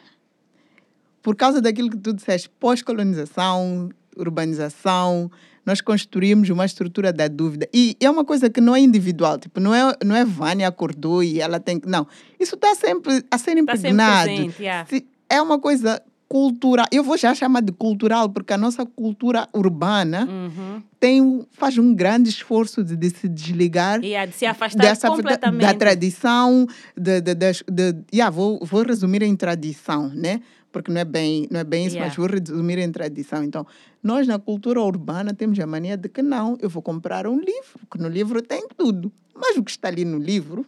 por 1.26 1.36
causa 1.36 1.60
daquilo 1.60 1.90
que 1.90 1.98
tu 1.98 2.14
disseste, 2.14 2.48
pós-colonização, 2.60 3.90
urbanização, 4.16 5.32
nós 5.66 5.82
construímos 5.82 6.48
uma 6.52 6.66
estrutura 6.66 7.12
da 7.12 7.28
dúvida. 7.28 7.68
E 7.74 7.98
é 8.00 8.08
uma 8.08 8.24
coisa 8.24 8.48
que 8.48 8.62
não 8.62 8.76
é 8.76 8.80
individual, 8.80 9.40
tipo, 9.40 9.60
não 9.60 9.74
é, 9.74 9.92
não 10.06 10.16
é 10.16 10.24
Vânia 10.24 10.68
acordou 10.68 11.24
e 11.24 11.42
ela 11.42 11.60
tem 11.60 11.80
que. 11.80 11.90
Não. 11.90 12.06
Isso 12.40 12.54
está 12.54 12.76
sempre 12.76 13.24
a 13.32 13.38
ser 13.40 13.46
sempre 13.46 13.62
impregnado. 13.62 14.26
presente, 14.30 14.62
yeah. 14.62 14.88
É 15.28 15.42
uma 15.42 15.58
coisa 15.60 16.00
cultural. 16.30 16.86
Eu 16.92 17.04
vou 17.04 17.18
já 17.18 17.34
chamar 17.34 17.62
de 17.62 17.72
cultural, 17.72 18.30
porque 18.30 18.54
a 18.54 18.58
nossa 18.58 18.86
cultura 18.86 19.48
urbana 19.54 20.28
Uhum. 20.30 20.84
tem, 21.00 21.46
faz 21.52 21.78
um 21.80 21.94
grande 21.96 22.30
esforço 22.30 22.84
de, 22.84 22.96
de 22.96 23.10
se 23.10 23.28
desligar 23.28 24.04
E 24.04 24.16
a 24.16 24.26
de 24.28 24.34
se 24.36 24.46
afastar 24.46 24.84
dessa, 24.84 25.08
da, 25.10 25.16
completamente. 25.16 25.62
da 25.62 25.74
tradição, 25.74 26.68
de, 26.96 27.22
de, 27.22 27.34
das- 27.34 27.64
de, 27.72 27.96
yeah, 28.14 28.30
vou, 28.30 28.60
vou 28.64 28.84
resumir 28.84 29.24
em 29.24 29.36
tradição, 29.36 30.10
né? 30.10 30.42
Porque 30.76 30.92
não 30.92 31.00
é 31.00 31.06
bem, 31.06 31.48
não 31.50 31.62
é 31.62 31.64
bem 31.64 31.86
isso, 31.86 31.96
Yeah. 31.96 32.10
mas 32.10 32.18
vou 32.18 32.28
resumir 32.28 32.78
em 32.80 32.92
tradição. 32.92 33.42
Então, 33.42 33.66
nós 34.04 34.28
na 34.28 34.38
cultura 34.38 34.82
urbana 34.82 35.34
temos 35.34 35.58
a 35.58 35.66
mania 35.66 35.96
de 35.96 36.10
que 36.10 36.22
não, 36.22 36.58
eu 36.60 36.70
vou 36.70 36.82
comprar 36.82 37.26
um 37.26 37.40
livro, 37.40 37.80
que 37.90 37.98
no 37.98 38.10
livro 38.10 38.42
tem 38.42 38.68
tudo. 38.76 39.10
Mas 39.34 39.56
o 39.56 39.64
que 39.64 39.72
está 39.72 39.88
ali 39.88 40.04
no 40.04 40.18
livro 40.18 40.66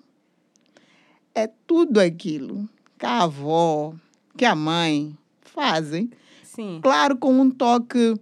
é 1.35 1.49
tudo 1.67 1.99
aquilo 1.99 2.69
que 2.97 3.05
a 3.05 3.23
avó, 3.23 3.93
que 4.37 4.45
a 4.45 4.55
mãe 4.55 5.13
fazem 5.41 6.09
Sim. 6.41 6.79
Claro, 6.81 7.17
com 7.17 7.33
um 7.41 7.51
toque 7.51 8.15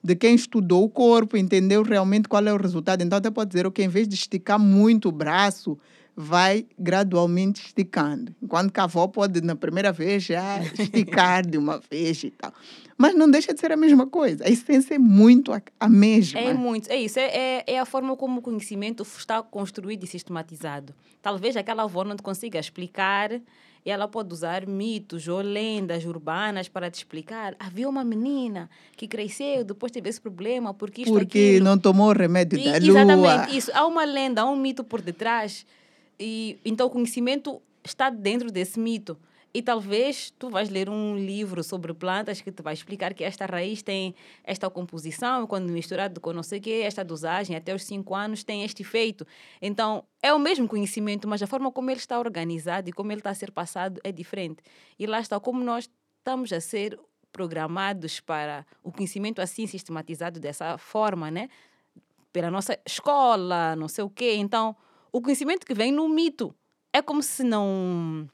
de 0.00 0.14
quem 0.14 0.36
estudou 0.36 0.84
o 0.84 0.88
corpo, 0.88 1.36
entendeu 1.36 1.82
realmente 1.82 2.28
qual 2.28 2.46
é 2.46 2.52
o 2.52 2.56
resultado. 2.56 3.02
Então, 3.02 3.18
até 3.18 3.32
pode 3.32 3.50
dizer, 3.50 3.66
ok, 3.66 3.84
em 3.84 3.88
vez 3.88 4.06
de 4.06 4.14
esticar 4.14 4.60
muito 4.60 5.08
o 5.08 5.12
braço, 5.12 5.76
vai 6.16 6.66
gradualmente 6.78 7.60
esticando. 7.66 8.34
Enquanto 8.42 8.72
que 8.72 8.80
a 8.80 8.84
avó 8.84 9.06
pode, 9.08 9.40
na 9.40 9.56
primeira 9.56 9.90
vez, 9.92 10.24
já 10.24 10.60
esticar 10.78 11.46
de 11.46 11.56
uma 11.56 11.80
vez 11.90 12.22
e 12.22 12.30
tal. 12.30 12.52
Mas 12.98 13.14
não 13.14 13.30
deixa 13.30 13.52
de 13.54 13.58
ser 13.60 13.72
a 13.72 13.76
mesma 13.76 14.06
coisa. 14.06 14.44
A 14.44 14.48
essência 14.50 14.94
é 14.94 14.98
muito 14.98 15.52
a, 15.52 15.62
a 15.80 15.88
mesma. 15.88 16.38
É 16.38 16.52
muito, 16.52 16.90
é 16.90 16.96
isso, 16.96 17.18
é, 17.18 17.24
é, 17.24 17.64
é 17.66 17.78
a 17.78 17.84
forma 17.84 18.14
como 18.16 18.40
o 18.40 18.42
conhecimento 18.42 19.02
está 19.02 19.42
construído 19.42 20.04
e 20.04 20.06
sistematizado. 20.06 20.94
Talvez 21.20 21.56
aquela 21.56 21.84
avó 21.84 22.04
não 22.04 22.14
te 22.14 22.22
consiga 22.22 22.58
explicar 22.58 23.32
e 23.84 23.90
ela 23.90 24.06
pode 24.06 24.32
usar 24.32 24.66
mitos 24.66 25.26
ou 25.26 25.40
lendas 25.40 26.04
urbanas 26.04 26.68
para 26.68 26.90
te 26.90 26.96
explicar. 26.96 27.56
Havia 27.58 27.88
uma 27.88 28.04
menina 28.04 28.70
que 28.96 29.08
cresceu, 29.08 29.64
depois 29.64 29.90
teve 29.90 30.08
esse 30.08 30.20
problema, 30.20 30.72
porque 30.72 31.02
isto, 31.02 31.12
Porque 31.12 31.38
aquilo. 31.54 31.64
não 31.64 31.78
tomou 31.78 32.10
o 32.10 32.12
remédio 32.12 32.58
E- 32.58 32.64
da 32.64 32.78
lua. 32.78 33.00
Exatamente, 33.02 33.56
isso. 33.56 33.70
Há 33.74 33.86
uma 33.86 34.04
lenda, 34.04 34.42
há 34.42 34.46
um 34.48 34.56
mito 34.56 34.84
por 34.84 35.00
detrás. 35.00 35.66
E, 36.22 36.60
então 36.64 36.86
o 36.86 36.90
conhecimento 36.90 37.60
está 37.82 38.08
dentro 38.08 38.50
desse 38.50 38.78
mito. 38.78 39.18
E 39.54 39.60
talvez 39.60 40.30
tu 40.38 40.48
vais 40.48 40.70
ler 40.70 40.88
um 40.88 41.14
livro 41.14 41.62
sobre 41.62 41.92
plantas 41.92 42.40
que 42.40 42.50
te 42.50 42.62
vai 42.62 42.72
explicar 42.72 43.12
que 43.12 43.22
esta 43.22 43.44
raiz 43.44 43.82
tem 43.82 44.14
esta 44.44 44.70
composição, 44.70 45.46
quando 45.46 45.70
misturado 45.70 46.20
com 46.20 46.32
não 46.32 46.42
sei 46.42 46.58
o 46.58 46.62
quê, 46.62 46.82
esta 46.84 47.04
dosagem 47.04 47.54
até 47.54 47.74
os 47.74 47.82
5 47.82 48.14
anos 48.14 48.44
tem 48.44 48.64
este 48.64 48.80
efeito. 48.80 49.26
Então, 49.60 50.04
é 50.22 50.32
o 50.32 50.38
mesmo 50.38 50.66
conhecimento, 50.66 51.28
mas 51.28 51.42
a 51.42 51.46
forma 51.46 51.70
como 51.70 51.90
ele 51.90 52.00
está 52.00 52.18
organizado 52.18 52.88
e 52.88 52.92
como 52.92 53.12
ele 53.12 53.20
está 53.20 53.28
a 53.28 53.34
ser 53.34 53.50
passado 53.50 54.00
é 54.02 54.10
diferente. 54.10 54.62
E 54.98 55.06
lá 55.06 55.20
está, 55.20 55.38
como 55.38 55.62
nós 55.62 55.90
estamos 56.18 56.50
a 56.50 56.60
ser 56.60 56.98
programados 57.30 58.20
para 58.20 58.64
o 58.82 58.90
conhecimento 58.90 59.42
assim 59.42 59.66
sistematizado 59.66 60.40
dessa 60.40 60.78
forma, 60.78 61.30
né? 61.30 61.50
Pela 62.32 62.50
nossa 62.50 62.78
escola, 62.86 63.76
não 63.76 63.88
sei 63.88 64.04
o 64.04 64.08
quê. 64.08 64.36
Então, 64.36 64.74
o 65.12 65.20
conhecimento 65.20 65.66
que 65.66 65.74
vem 65.74 65.92
no 65.92 66.08
mito 66.08 66.54
é 66.92 67.02
como 67.02 67.22
se 67.22 67.44
não 67.44 68.28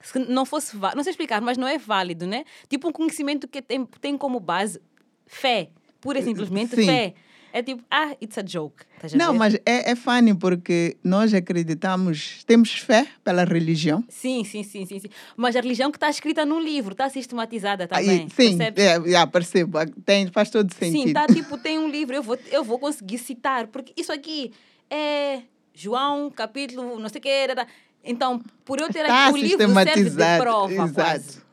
se 0.00 0.18
não 0.18 0.44
fosse 0.44 0.76
válido. 0.76 0.96
Não 0.96 1.04
sei 1.04 1.12
explicar, 1.12 1.40
mas 1.40 1.56
não 1.56 1.66
é 1.66 1.78
válido, 1.78 2.26
né? 2.26 2.44
Tipo 2.68 2.88
um 2.88 2.92
conhecimento 2.92 3.48
que 3.48 3.62
tem, 3.62 3.84
tem 4.00 4.16
como 4.18 4.38
base 4.38 4.80
fé, 5.26 5.70
pura 6.00 6.18
e 6.18 6.22
simplesmente 6.22 6.76
Sim. 6.76 6.86
fé. 6.86 7.14
É 7.52 7.62
tipo, 7.62 7.82
ah, 7.90 8.14
it's 8.20 8.36
a 8.36 8.42
joke. 8.44 8.84
A 9.02 9.16
Não, 9.16 9.32
ver? 9.32 9.38
mas 9.38 9.54
é, 9.54 9.90
é 9.92 9.96
funny 9.96 10.34
porque 10.34 10.98
nós 11.02 11.32
acreditamos, 11.32 12.44
temos 12.44 12.70
fé 12.72 13.06
pela 13.24 13.44
religião. 13.44 14.04
Sim, 14.10 14.44
sim, 14.44 14.62
sim, 14.62 14.84
sim, 14.84 15.00
sim. 15.00 15.08
Mas 15.36 15.56
a 15.56 15.60
religião 15.60 15.90
que 15.90 15.96
está 15.96 16.10
escrita 16.10 16.44
num 16.44 16.60
livro, 16.60 16.92
está 16.92 17.08
sistematizada 17.08 17.88
Aí, 17.90 18.04
também. 18.04 18.28
sim, 18.28 18.58
percebes? 18.58 18.84
é, 18.84 19.10
já 19.10 19.26
percebo. 19.26 19.78
Tem, 20.04 20.26
faz 20.30 20.50
todo 20.50 20.70
sentido. 20.74 21.06
Sim, 21.08 21.12
tá 21.14 21.26
tipo, 21.26 21.56
tem 21.56 21.78
um 21.78 21.88
livro, 21.88 22.14
eu 22.14 22.22
vou, 22.22 22.38
eu 22.50 22.62
vou 22.62 22.78
conseguir 22.78 23.16
citar, 23.16 23.68
porque 23.68 23.94
isso 23.96 24.12
aqui 24.12 24.52
é 24.90 25.40
João, 25.76 26.30
capítulo, 26.30 26.98
não 26.98 27.08
sei 27.08 27.18
o 27.18 27.22
que. 27.22 27.28
era. 27.28 27.66
Então, 28.02 28.40
por 28.64 28.78
eu 28.80 28.88
ter 28.90 29.00
Está 29.00 29.26
aqui, 29.26 29.34
o 29.34 29.36
livro 29.36 29.74
serve 29.74 30.10
de 30.10 30.36
prova 30.38 30.72
exato. 30.72 30.92
quase. 30.94 31.46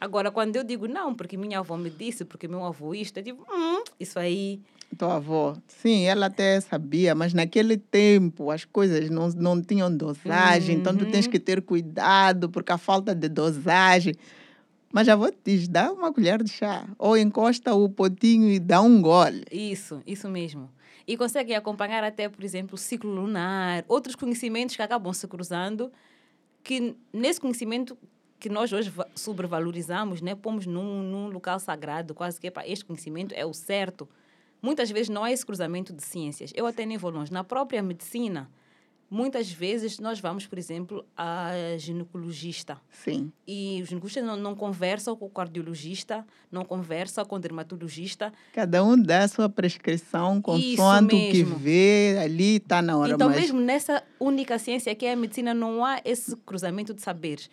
Agora, 0.00 0.30
quando 0.30 0.54
eu 0.56 0.62
digo 0.64 0.86
não, 0.86 1.14
porque 1.14 1.36
minha 1.36 1.58
avó 1.58 1.76
me 1.76 1.90
disse, 1.90 2.24
porque 2.24 2.46
meu 2.46 2.64
avô 2.64 2.94
isto, 2.94 3.18
é 3.18 3.22
tipo, 3.22 3.44
hum, 3.52 3.82
isso 3.98 4.18
aí. 4.18 4.60
Tua 4.96 5.16
avó, 5.16 5.54
sim, 5.66 6.04
ela 6.04 6.26
até 6.26 6.58
sabia, 6.60 7.14
mas 7.14 7.34
naquele 7.34 7.76
tempo 7.76 8.50
as 8.50 8.64
coisas 8.64 9.10
não, 9.10 9.28
não 9.28 9.60
tinham 9.60 9.94
dosagem, 9.94 10.76
então 10.76 10.96
tu 10.96 11.04
tens 11.04 11.26
Uhum. 11.26 11.32
que 11.32 11.38
ter 11.38 11.60
cuidado 11.60 12.48
porque 12.48 12.72
a 12.72 12.78
falta 12.78 13.14
de 13.14 13.28
dosagem. 13.28 14.14
Mas 14.90 15.06
a 15.08 15.12
avó 15.12 15.30
te 15.30 15.36
diz, 15.44 15.68
dá 15.68 15.92
uma 15.92 16.10
colher 16.12 16.42
de 16.42 16.50
chá, 16.50 16.86
ou 16.96 17.16
encosta 17.18 17.74
o 17.74 17.88
potinho 17.90 18.48
e 18.50 18.58
dá 18.58 18.80
um 18.80 19.02
gole. 19.02 19.44
Isso, 19.52 20.00
isso 20.06 20.26
mesmo. 20.28 20.70
E 21.08 21.16
conseguem 21.16 21.56
acompanhar 21.56 22.04
até, 22.04 22.28
por 22.28 22.44
exemplo, 22.44 22.74
o 22.74 22.78
ciclo 22.78 23.10
lunar, 23.10 23.82
outros 23.88 24.14
conhecimentos 24.14 24.76
que 24.76 24.82
acabam 24.82 25.10
se 25.14 25.26
cruzando, 25.26 25.90
que 26.62 26.94
nesse 27.10 27.40
conhecimento 27.40 27.96
que 28.38 28.50
nós 28.50 28.70
hoje 28.74 28.90
va- 28.90 29.08
sobrevalorizamos, 29.14 30.20
né, 30.20 30.34
pomos 30.34 30.66
num, 30.66 31.02
num 31.02 31.28
local 31.30 31.58
sagrado, 31.58 32.14
quase 32.14 32.38
que 32.38 32.48
"Epá, 32.48 32.62
este 32.68 32.84
conhecimento 32.84 33.32
é 33.34 33.46
o 33.46 33.54
certo. 33.54 34.06
Muitas 34.60 34.90
vezes 34.90 35.08
não 35.08 35.24
há 35.24 35.32
esse 35.32 35.46
cruzamento 35.46 35.94
de 35.94 36.02
ciências. 36.02 36.52
Eu 36.54 36.66
até 36.66 36.84
nem 36.84 36.98
vou 36.98 37.10
longe. 37.10 37.32
Na 37.32 37.42
própria 37.42 37.82
medicina, 37.82 38.50
muitas 39.10 39.50
vezes 39.50 39.98
nós 39.98 40.20
vamos, 40.20 40.46
por 40.46 40.58
exemplo, 40.58 41.04
a 41.16 41.52
ginecologista. 41.78 42.78
Sim. 42.90 43.32
E 43.46 43.80
o 43.82 43.86
ginecologista 43.86 44.22
não, 44.22 44.36
não 44.36 44.54
conversa 44.54 45.14
com 45.14 45.26
o 45.26 45.30
cardiologista, 45.30 46.26
não 46.50 46.64
conversa 46.64 47.24
com 47.24 47.36
o 47.36 47.38
dermatologista, 47.38 48.32
Cada 48.52 48.82
um 48.82 49.00
dá 49.00 49.24
a 49.24 49.28
sua 49.28 49.48
prescrição 49.48 50.40
consoante 50.42 51.14
o 51.14 51.30
que 51.30 51.42
vê, 51.42 52.18
ali 52.20 52.56
está 52.56 52.82
na 52.82 52.96
hora. 52.96 53.12
Então, 53.12 53.28
mas 53.28 53.40
mesmo 53.40 53.60
nessa 53.60 54.02
única 54.18 54.58
ciência 54.58 54.94
que 54.94 55.06
é 55.06 55.12
a 55.12 55.16
medicina, 55.16 55.54
não 55.54 55.84
há 55.84 56.00
esse 56.04 56.36
cruzamento 56.36 56.92
de 56.92 57.02
saberes. 57.02 57.50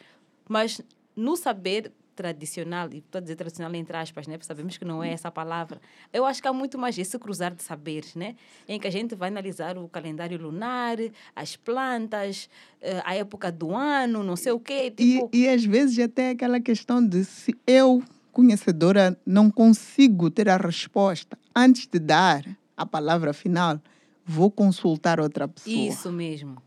Mas 0.48 0.82
no 1.16 1.36
saber 1.36 1.92
tradicional, 2.16 2.90
e 2.92 2.98
estou 2.98 3.20
a 3.20 3.22
dizer 3.22 3.36
tradicional 3.36 3.74
entre 3.76 3.96
aspas, 3.98 4.28
né? 4.28 4.38
porque 4.38 4.48
sabemos 4.48 4.78
que 4.78 4.86
não 4.86 5.04
é 5.04 5.12
essa 5.12 5.30
palavra, 5.30 5.82
eu 6.14 6.26
acho 6.26 6.42
que 6.42 6.48
há 6.48 6.54
muito 6.54 6.78
mais 6.78 6.98
esse 6.98 7.20
cruzar 7.20 7.54
de 7.54 7.62
saberes, 7.62 8.16
né? 8.16 8.36
em 8.68 8.80
que 8.80 8.88
a 8.88 8.92
gente 8.92 9.14
vai 9.16 9.30
analisar 9.30 9.78
o 9.78 9.88
calendário 9.88 10.42
lunar, 10.42 10.98
as 11.36 11.56
plantas, 11.56 12.50
eh, 12.82 13.02
a 13.06 13.16
época 13.16 13.52
do 13.52 13.76
ano, 13.76 14.24
não 14.24 14.36
sei 14.36 14.52
o 14.52 14.60
quê. 14.60 14.92
Tipo, 14.92 15.30
E, 15.34 15.44
e 15.44 15.50
às 15.50 15.66
vezes 15.66 16.00
até 16.00 16.30
aquela 16.32 16.60
questão 16.60 17.06
de 17.06 17.26
se 17.26 17.56
eu, 17.68 18.02
conhecedora, 18.32 19.18
não 19.26 19.50
consigo 19.52 20.30
ter 20.30 20.50
a 20.50 20.58
resposta 20.58 21.38
antes 21.56 21.88
de 21.88 22.00
dar 22.00 22.46
a 22.76 22.86
palavra 22.86 23.34
final, 23.34 23.80
vou 24.26 24.50
consultar 24.50 25.20
outra 25.20 25.48
pessoa. 25.48 25.76
isso 25.76 26.12
mesmo. 26.12 26.62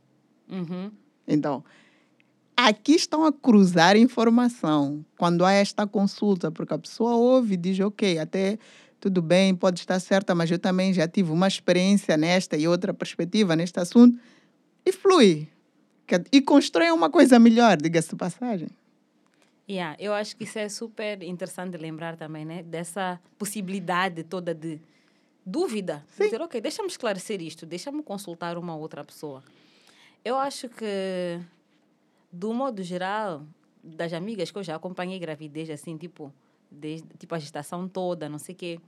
Uhum. 0.48 0.90
Então, 1.26 1.62
aqui 2.66 2.92
estão 2.94 3.25
a 3.25 3.33
cruzar 3.33 3.97
informação 3.97 5.05
quando 5.16 5.44
há 5.44 5.53
esta 5.53 5.87
consulta, 5.87 6.51
porque 6.51 6.75
a 6.75 6.79
pessoa 6.79 7.14
ouve 7.14 7.55
e 7.55 7.57
diz, 7.57 7.79
ok, 7.79 8.18
até 8.18 8.59
tudo 8.99 9.23
bem, 9.23 9.55
pode 9.55 9.79
estar 9.79 10.01
certa, 10.01 10.35
mas 10.35 10.51
eu 10.51 10.59
também 10.59 10.92
já 10.92 11.07
tive 11.07 11.31
uma 11.31 11.47
experiência 11.47 12.16
nesta 12.16 12.57
e 12.57 12.66
outra 12.66 12.92
perspectiva 12.92 13.55
neste 13.55 13.79
assunto, 13.79 14.18
e 14.85 14.90
flui. 14.90 15.49
E 16.33 16.40
constrói 16.40 16.90
uma 16.90 17.09
coisa 17.09 17.38
melhor, 17.38 17.77
diga-se 17.77 18.16
passagem. 18.16 18.68
Yeah, 19.71 19.94
eu 20.01 20.12
acho 20.12 20.35
que 20.35 20.44
isso 20.44 20.59
é 20.59 20.68
super 20.68 21.23
interessante 21.23 21.77
lembrar 21.77 22.16
também, 22.16 22.44
né? 22.44 22.62
Dessa 22.62 23.21
possibilidade 23.38 24.25
toda 24.25 24.55
de, 24.55 24.81
dúvida. 25.44 26.05
Dizer, 26.18 26.40
ok, 26.40 26.61
deixa-me 26.61 26.88
esclarecer 26.88 27.40
isto, 27.40 27.66
deixa-me 27.66 28.03
consultar 28.03 28.59
uma 28.59 28.75
outra 28.75 29.05
pessoa. 29.05 29.44
Eu 30.25 30.37
acho 30.37 30.68
que, 30.71 31.38
do 32.30 32.52
modo 32.52 32.82
geral, 32.82 33.46
das 33.82 34.12
amigas 34.12 34.50
que 34.50 34.58
eu 34.58 34.62
já 34.62 34.76
acompanhei 34.76 35.18
gravidez, 35.18 35.70
assim, 35.70 35.96
tipo, 35.96 36.32
desde 36.70 37.06
tipo, 37.18 37.34
a 37.34 37.38
gestação 37.38 37.88
toda, 37.88 38.28
não 38.28 38.38
sei 38.38 38.54
o 38.54 38.58
quê. 38.58 38.80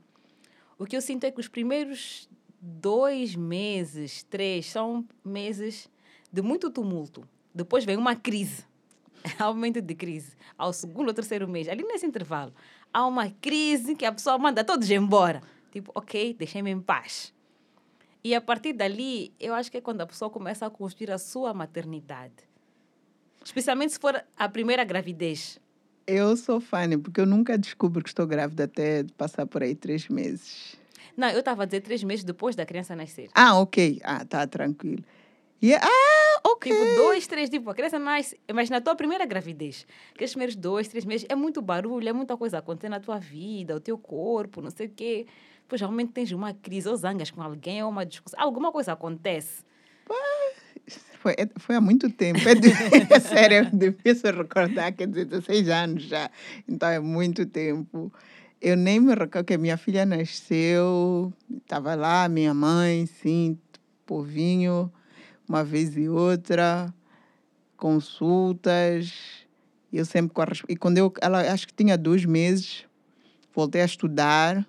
O 0.78 0.86
que 0.86 0.96
eu 0.96 1.02
sinto 1.02 1.24
é 1.24 1.30
que 1.30 1.40
os 1.40 1.48
primeiros 1.48 2.28
dois 2.60 3.34
meses, 3.34 4.22
três, 4.24 4.66
são 4.66 5.06
meses 5.24 5.88
de 6.32 6.42
muito 6.42 6.70
tumulto. 6.70 7.26
Depois 7.54 7.84
vem 7.84 7.96
uma 7.96 8.14
crise. 8.14 8.64
Há 9.38 9.50
um 9.50 9.54
momento 9.54 9.80
de 9.80 9.94
crise. 9.94 10.36
Ao 10.56 10.72
segundo 10.72 11.08
ou 11.08 11.14
terceiro 11.14 11.48
mês, 11.48 11.68
ali 11.68 11.82
nesse 11.82 12.06
intervalo, 12.06 12.54
há 12.92 13.06
uma 13.06 13.30
crise 13.30 13.94
que 13.94 14.04
a 14.04 14.12
pessoa 14.12 14.38
manda 14.38 14.64
todos 14.64 14.90
embora. 14.90 15.42
Tipo, 15.70 15.92
ok, 15.94 16.34
deixem-me 16.34 16.70
em 16.70 16.80
paz. 16.80 17.32
E 18.22 18.34
a 18.34 18.40
partir 18.40 18.72
dali, 18.72 19.32
eu 19.38 19.54
acho 19.54 19.70
que 19.70 19.78
é 19.78 19.80
quando 19.80 20.00
a 20.00 20.06
pessoa 20.06 20.30
começa 20.30 20.66
a 20.66 20.70
construir 20.70 21.10
a 21.10 21.18
sua 21.18 21.54
maternidade. 21.54 22.49
Especialmente 23.44 23.92
se 23.92 23.98
for 23.98 24.22
a 24.36 24.48
primeira 24.48 24.84
gravidez. 24.84 25.58
Eu 26.06 26.36
sou 26.36 26.60
fã, 26.60 26.86
né? 26.86 26.98
porque 26.98 27.20
eu 27.20 27.26
nunca 27.26 27.56
descubro 27.56 28.02
que 28.02 28.08
estou 28.08 28.26
grávida 28.26 28.64
até 28.64 29.04
passar 29.16 29.46
por 29.46 29.62
aí 29.62 29.74
três 29.74 30.08
meses. 30.08 30.76
Não, 31.16 31.28
eu 31.28 31.40
estava 31.40 31.62
a 31.62 31.66
dizer 31.66 31.80
três 31.80 32.02
meses 32.02 32.24
depois 32.24 32.56
da 32.56 32.64
criança 32.64 32.96
nascer. 32.96 33.28
Ah, 33.34 33.58
ok. 33.58 34.00
Ah, 34.02 34.24
tá 34.24 34.46
tranquilo. 34.46 35.04
E, 35.62 35.74
ah, 35.74 36.40
ok. 36.44 36.72
Tipo, 36.72 36.84
dois, 36.96 37.26
três, 37.26 37.50
tipo, 37.50 37.68
a 37.68 37.74
criança 37.74 37.98
nasce. 37.98 38.40
Mas 38.52 38.70
na 38.70 38.80
tua 38.80 38.94
primeira 38.94 39.26
gravidez, 39.26 39.86
aqueles 40.14 40.30
primeiros 40.30 40.56
dois, 40.56 40.88
três 40.88 41.04
meses, 41.04 41.26
é 41.28 41.34
muito 41.34 41.60
barulho, 41.60 42.08
é 42.08 42.12
muita 42.12 42.36
coisa 42.36 42.58
acontecendo 42.58 42.92
na 42.92 43.00
tua 43.00 43.18
vida, 43.18 43.76
o 43.76 43.80
teu 43.80 43.98
corpo, 43.98 44.62
não 44.62 44.70
sei 44.70 44.86
o 44.86 44.90
quê. 44.90 45.26
Depois, 45.62 45.80
realmente 45.80 46.12
tens 46.12 46.32
uma 46.32 46.54
crise, 46.54 46.88
ou 46.88 46.96
zangas 46.96 47.30
com 47.30 47.42
alguém, 47.42 47.82
ou 47.82 47.90
uma 47.90 48.06
discussão. 48.06 48.40
Alguma 48.40 48.72
coisa 48.72 48.92
acontece. 48.92 49.62
Foi, 51.20 51.32
é- 51.36 51.48
foi 51.58 51.76
há 51.76 51.80
muito 51.80 52.08
tempo. 52.10 52.40
É, 52.48 52.52
é 53.14 53.20
sério, 53.20 53.56
é 53.58 53.70
difícil 53.70 54.34
recordar, 54.34 54.92
quer 54.94 55.06
dizer, 55.06 55.26
16 55.26 55.68
anos 55.68 56.04
já. 56.04 56.30
Então 56.66 56.88
é 56.88 56.98
muito 56.98 57.44
tempo. 57.46 58.12
Eu 58.60 58.76
nem 58.76 59.00
me 59.00 59.14
recordo 59.14 59.44
que 59.46 59.54
a 59.54 59.58
minha 59.58 59.76
filha 59.76 60.04
nasceu, 60.06 61.32
estava 61.62 61.94
lá, 61.94 62.28
minha 62.28 62.52
mãe, 62.54 63.06
sim, 63.06 63.58
povinho, 64.06 64.90
uma 65.48 65.62
vez 65.64 65.96
e 65.96 66.08
outra, 66.08 66.92
consultas. 67.76 69.12
Eu 69.92 70.04
sempre 70.04 70.32
com 70.32 70.42
a 70.42 70.44
res- 70.44 70.62
E 70.68 70.76
quando 70.76 70.98
eu, 70.98 71.12
ela 71.20 71.40
acho 71.52 71.66
que 71.66 71.74
tinha 71.74 71.96
dois 71.98 72.24
meses, 72.24 72.84
voltei 73.54 73.82
a 73.82 73.84
estudar 73.84 74.66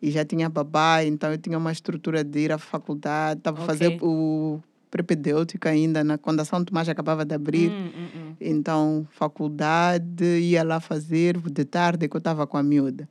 e 0.00 0.10
já 0.10 0.24
tinha 0.24 0.48
babá, 0.48 1.02
então 1.04 1.30
eu 1.32 1.38
tinha 1.38 1.58
uma 1.58 1.72
estrutura 1.72 2.22
de 2.22 2.38
ir 2.40 2.52
à 2.52 2.58
faculdade, 2.58 3.40
estava 3.40 3.62
a 3.62 3.66
fazer 3.66 3.88
Ok. 3.88 3.98
o 4.02 4.60
prepedêutico 4.96 5.68
ainda, 5.68 6.02
na, 6.02 6.16
quando 6.16 6.40
a 6.40 6.44
São 6.44 6.64
Tomás 6.64 6.88
acabava 6.88 7.24
de 7.24 7.34
abrir. 7.34 7.70
Hum, 7.70 7.90
hum, 7.94 8.08
hum. 8.14 8.36
Então, 8.40 9.06
faculdade, 9.10 10.24
ia 10.24 10.62
lá 10.62 10.80
fazer, 10.80 11.38
de 11.38 11.64
tarde 11.66 12.08
que 12.08 12.16
eu 12.16 12.18
estava 12.18 12.46
com 12.46 12.56
a 12.56 12.62
miúda. 12.62 13.06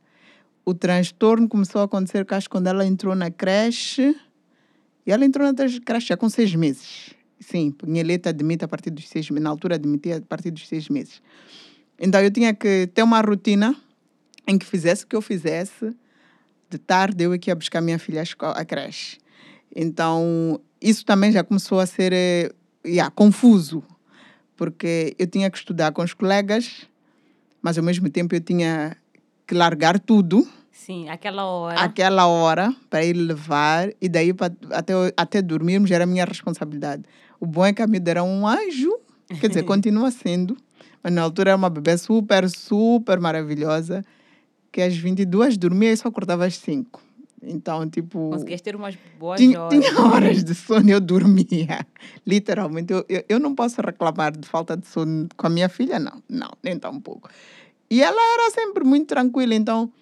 O 0.64 0.74
transtorno 0.74 1.48
começou 1.48 1.80
a 1.80 1.84
acontecer, 1.84 2.24
que 2.24 2.34
acho, 2.34 2.50
quando 2.50 2.66
ela 2.66 2.84
entrou 2.84 3.14
na 3.14 3.30
creche. 3.30 4.16
E 5.06 5.12
ela 5.12 5.24
entrou 5.24 5.46
na 5.46 5.54
creche 5.54 6.08
já 6.08 6.16
com 6.16 6.28
seis 6.28 6.52
meses. 6.56 7.14
Sim, 7.38 7.70
Pinheleta 7.70 8.30
admite 8.30 8.64
a 8.64 8.68
partir 8.68 8.90
dos 8.90 9.08
seis 9.08 9.30
meses. 9.30 9.44
Na 9.44 9.50
altura, 9.50 9.76
admitia 9.76 10.16
a 10.16 10.20
partir 10.20 10.50
dos 10.50 10.66
seis 10.66 10.88
meses. 10.88 11.22
Então, 12.00 12.20
eu 12.20 12.30
tinha 12.32 12.52
que 12.52 12.88
ter 12.88 13.04
uma 13.04 13.20
rotina 13.20 13.76
em 14.48 14.58
que 14.58 14.66
fizesse 14.66 15.04
o 15.04 15.06
que 15.06 15.14
eu 15.14 15.22
fizesse. 15.22 15.94
De 16.68 16.78
tarde, 16.78 17.22
eu 17.22 17.32
é 17.32 17.38
que 17.38 17.48
ia 17.48 17.54
buscar 17.54 17.80
minha 17.80 17.98
filha 17.98 18.24
à 18.40 18.64
creche. 18.64 19.18
Então, 19.78 20.58
isso 20.80 21.04
também 21.04 21.32
já 21.32 21.42
começou 21.42 21.80
a 21.80 21.86
ser 21.86 22.12
eh, 22.12 22.52
yeah, 22.84 23.10
confuso 23.10 23.82
porque 24.56 25.14
eu 25.18 25.26
tinha 25.26 25.50
que 25.50 25.58
estudar 25.58 25.92
com 25.92 26.02
os 26.02 26.14
colegas, 26.14 26.86
mas 27.60 27.76
ao 27.76 27.84
mesmo 27.84 28.08
tempo 28.08 28.34
eu 28.34 28.40
tinha 28.40 28.96
que 29.46 29.54
largar 29.54 30.00
tudo 30.00 30.48
Sim, 30.72 31.08
aquela 31.08 31.44
hora. 31.44 31.80
aquela 31.80 32.26
hora 32.26 32.74
para 32.88 33.04
ir 33.04 33.12
levar 33.12 33.90
e 34.00 34.08
daí 34.08 34.32
pra, 34.32 34.50
até, 34.70 34.92
até 35.16 35.42
dormirmos 35.42 35.90
era 35.90 36.06
minha 36.06 36.24
responsabilidade. 36.24 37.04
O 37.38 37.46
bom 37.46 37.64
é 37.66 37.72
que 37.72 37.82
a 37.82 37.86
miúda 37.86 38.10
era 38.10 38.24
um 38.24 38.46
anjo, 38.46 38.98
quer 39.40 39.48
dizer, 39.48 39.62
continua 39.64 40.10
sendo, 40.10 40.56
mas 41.02 41.12
na 41.12 41.22
altura 41.22 41.50
era 41.50 41.56
uma 41.56 41.68
bebê 41.68 41.96
super, 41.98 42.48
super 42.48 43.20
maravilhosa, 43.20 44.04
que 44.72 44.80
às 44.80 44.96
22 44.96 45.56
dormia 45.58 45.92
e 45.92 45.96
só 45.96 46.08
acordava 46.08 46.46
às 46.46 46.56
5. 46.56 47.02
Então, 47.42 47.88
tipo... 47.88 48.30
Conseguias 48.30 48.60
ter 48.60 48.74
umas 48.74 48.96
boas 49.18 49.40
Tinha, 49.40 49.60
horas. 49.60 49.78
tinha 49.78 50.00
horas 50.00 50.42
de 50.44 50.54
sono 50.54 50.88
e 50.88 50.92
eu 50.92 51.00
dormia. 51.00 51.86
Literalmente. 52.26 52.92
Eu, 52.92 53.04
eu, 53.08 53.24
eu 53.28 53.38
não 53.38 53.54
posso 53.54 53.80
reclamar 53.80 54.36
de 54.36 54.48
falta 54.48 54.76
de 54.76 54.86
sono 54.86 55.28
com 55.36 55.46
a 55.46 55.50
minha 55.50 55.68
filha, 55.68 55.98
não. 55.98 56.22
Não, 56.28 56.50
nem 56.62 56.78
tão 56.78 56.98
pouco. 57.00 57.28
E 57.90 58.02
ela 58.02 58.20
era 58.34 58.50
sempre 58.50 58.82
muito 58.84 59.06
tranquila. 59.06 59.54
Então, 59.54 59.92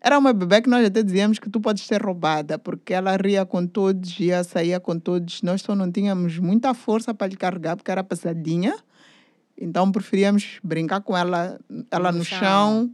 era 0.00 0.18
uma 0.18 0.32
bebê 0.32 0.60
que 0.60 0.68
nós 0.68 0.84
até 0.84 1.02
dizíamos 1.02 1.38
que 1.38 1.48
tu 1.48 1.60
podes 1.60 1.84
ser 1.86 2.02
roubada, 2.02 2.58
porque 2.58 2.92
ela 2.92 3.16
ria 3.16 3.46
com 3.46 3.66
todos, 3.66 4.18
ia 4.18 4.42
saía 4.44 4.80
com 4.80 4.98
todos. 4.98 5.40
Nós 5.42 5.62
só 5.62 5.74
não 5.74 5.90
tínhamos 5.90 6.38
muita 6.38 6.74
força 6.74 7.14
para 7.14 7.28
lhe 7.28 7.36
carregar, 7.36 7.76
porque 7.76 7.90
era 7.90 8.02
passadinha. 8.04 8.76
Então, 9.56 9.90
preferíamos 9.92 10.58
brincar 10.62 11.00
com 11.02 11.16
ela, 11.16 11.58
ela 11.90 12.10
No 12.10 12.18
no, 12.18 12.24
chão. 12.24 12.38
chão. 12.40 12.90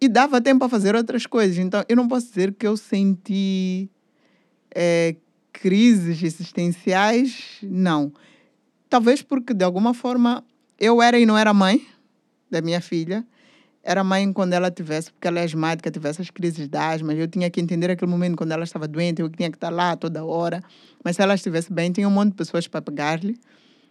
E 0.00 0.08
dava 0.08 0.40
tempo 0.40 0.60
para 0.60 0.68
fazer 0.68 0.94
outras 0.94 1.26
coisas. 1.26 1.58
Então, 1.58 1.84
eu 1.88 1.96
não 1.96 2.08
posso 2.08 2.28
dizer 2.28 2.54
que 2.54 2.66
eu 2.66 2.76
senti 2.76 3.90
eh, 4.74 5.16
crises 5.52 6.22
existenciais, 6.22 7.58
não. 7.62 8.12
Talvez 8.88 9.20
porque, 9.22 9.52
de 9.52 9.64
alguma 9.64 9.92
forma, 9.92 10.42
eu 10.78 11.02
era 11.02 11.18
e 11.18 11.26
não 11.26 11.36
era 11.36 11.52
mãe 11.52 11.86
da 12.50 12.62
minha 12.62 12.80
filha. 12.80 13.26
Era 13.82 14.04
mãe 14.04 14.30
quando 14.32 14.52
ela 14.52 14.70
tivesse, 14.70 15.10
porque 15.10 15.26
ela 15.26 15.40
é 15.40 15.44
asmática, 15.44 15.90
tivesse 15.90 16.20
as 16.20 16.30
crises 16.30 16.68
de 16.68 16.78
asma. 16.78 17.14
Eu 17.14 17.28
tinha 17.28 17.48
que 17.50 17.60
entender 17.60 17.90
aquele 17.90 18.10
momento 18.10 18.36
quando 18.36 18.52
ela 18.52 18.64
estava 18.64 18.86
doente, 18.88 19.22
eu 19.22 19.28
tinha 19.28 19.50
que 19.50 19.56
estar 19.56 19.70
lá 19.70 19.96
toda 19.96 20.24
hora. 20.24 20.62
Mas 21.04 21.16
se 21.16 21.22
ela 21.22 21.34
estivesse 21.34 21.72
bem, 21.72 21.90
tinha 21.90 22.06
um 22.06 22.10
monte 22.10 22.30
de 22.30 22.36
pessoas 22.36 22.66
para 22.66 22.82
pegar-lhe. 22.82 23.38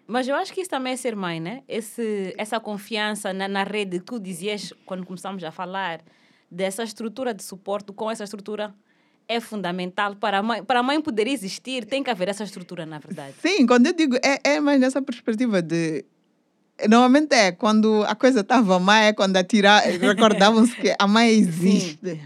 Mas 0.09 0.27
eu 0.27 0.35
acho 0.35 0.51
que 0.51 0.61
isso 0.61 0.69
também 0.71 0.93
é 0.93 0.97
ser 0.97 1.15
mãe, 1.15 1.39
né? 1.39 1.61
Esse, 1.67 2.33
essa 2.35 2.59
confiança 2.59 3.31
na, 3.31 3.47
na 3.47 3.63
rede 3.63 3.99
que 3.99 4.05
tu 4.05 4.19
dizias 4.19 4.73
quando 4.83 5.05
começamos 5.05 5.43
a 5.43 5.51
falar 5.51 6.01
dessa 6.49 6.81
estrutura 6.81 7.31
de 7.31 7.43
suporte 7.43 7.93
com 7.93 8.09
essa 8.09 8.23
estrutura 8.23 8.73
é 9.27 9.39
fundamental 9.39 10.15
para 10.15 10.39
a 10.39 10.43
mãe. 10.43 10.63
Para 10.63 10.79
a 10.79 10.83
mãe 10.83 10.99
poder 10.99 11.27
existir, 11.27 11.85
tem 11.85 12.01
que 12.01 12.09
haver 12.09 12.27
essa 12.27 12.43
estrutura, 12.43 12.87
na 12.87 12.97
verdade. 12.97 13.35
Sim, 13.39 13.67
quando 13.67 13.85
eu 13.85 13.93
digo, 13.93 14.15
é, 14.23 14.55
é 14.55 14.59
mais 14.59 14.79
nessa 14.79 14.99
perspectiva 14.99 15.61
de. 15.61 16.03
Normalmente 16.89 17.35
é 17.35 17.51
quando 17.51 18.03
a 18.07 18.15
coisa 18.15 18.39
estava 18.39 18.79
má, 18.79 19.01
é 19.01 19.13
quando 19.13 19.37
atira, 19.37 19.77
recordavam-se 20.01 20.75
que 20.75 20.95
a 20.97 21.07
mãe 21.07 21.29
existe. 21.29 22.19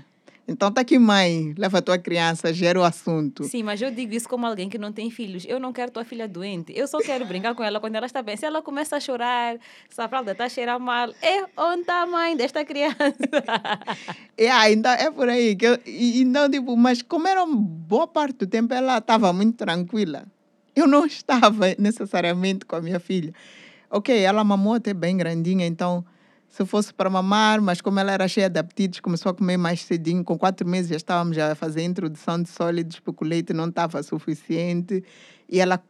Então 0.45 0.69
tá 0.71 0.81
aqui, 0.81 0.99
mãe, 0.99 1.53
leva 1.57 1.77
a 1.77 1.81
tua 1.81 1.97
criança, 1.97 2.53
gera 2.53 2.77
o 2.77 2.83
assunto. 2.83 3.45
Sim, 3.45 3.63
mas 3.63 3.81
eu 3.81 3.89
digo 3.89 4.13
isso 4.13 4.27
como 4.27 4.45
alguém 4.45 4.67
que 4.67 4.77
não 4.77 4.91
tem 4.91 5.09
filhos. 5.09 5.45
Eu 5.47 5.57
não 5.57 5.71
quero 5.71 5.89
tua 5.89 6.03
filha 6.03 6.27
doente. 6.27 6.73
Eu 6.75 6.85
só 6.85 6.99
quero 6.99 7.25
brincar 7.25 7.55
com 7.55 7.63
ela 7.63 7.79
quando 7.79 7.95
ela 7.95 8.05
está 8.05 8.21
bem. 8.21 8.35
Se 8.35 8.45
ela 8.45 8.61
começa 8.61 8.97
a 8.97 8.99
chorar, 8.99 9.57
se 9.89 10.01
a 10.01 10.07
fralda 10.07 10.33
está 10.33 10.45
a 10.45 10.49
cheirar 10.49 10.79
mal, 10.79 11.09
é 11.21 11.45
onde 11.55 11.81
está 11.81 12.01
a 12.01 12.05
mãe 12.05 12.35
desta 12.35 12.63
criança? 12.65 12.93
É, 14.35 14.49
ainda 14.49 14.93
é 14.93 15.11
por 15.11 15.29
aí. 15.29 15.55
Que 15.55 15.67
eu, 15.67 15.79
e, 15.85 16.21
e 16.21 16.25
não, 16.25 16.49
tipo, 16.49 16.75
mas 16.75 17.03
como 17.03 17.27
era 17.27 17.43
uma 17.43 17.55
boa 17.55 18.07
parte 18.07 18.39
do 18.39 18.47
tempo, 18.47 18.73
ela 18.73 18.97
estava 18.97 19.31
muito 19.31 19.57
tranquila. 19.57 20.25
Eu 20.75 20.87
não 20.87 21.05
estava 21.05 21.75
necessariamente 21.77 22.65
com 22.65 22.75
a 22.75 22.81
minha 22.81 22.99
filha. 22.99 23.31
Ok, 23.91 24.17
ela 24.17 24.43
mamou 24.43 24.73
até 24.73 24.91
bem 24.91 25.15
grandinha, 25.15 25.67
então 25.67 26.03
se 26.53 26.63
fosse 26.67 26.93
para 26.93 27.09
mamar, 27.09 27.59
mas 27.59 27.81
como 27.81 27.99
ela 27.99 28.11
era 28.11 28.27
cheia 28.27 28.47
de 28.47 28.59
apetites, 28.59 28.99
começou 28.99 29.31
a 29.31 29.33
comer 29.33 29.57
mais 29.57 29.81
cedinho. 29.81 30.23
Com 30.23 30.37
quatro 30.37 30.67
meses 30.67 30.91
já 30.91 30.97
estávamos 30.97 31.35
a 31.35 31.55
fazer 31.55 31.81
a 31.81 31.83
introdução 31.83 32.39
de 32.43 32.47
sólidos, 32.47 32.99
porque 32.99 33.23
o 33.23 33.27
leite 33.27 33.53
não 33.53 33.69
estava 33.69 34.03
suficiente. 34.03 35.03
E 35.49 35.59
ela 35.59 35.83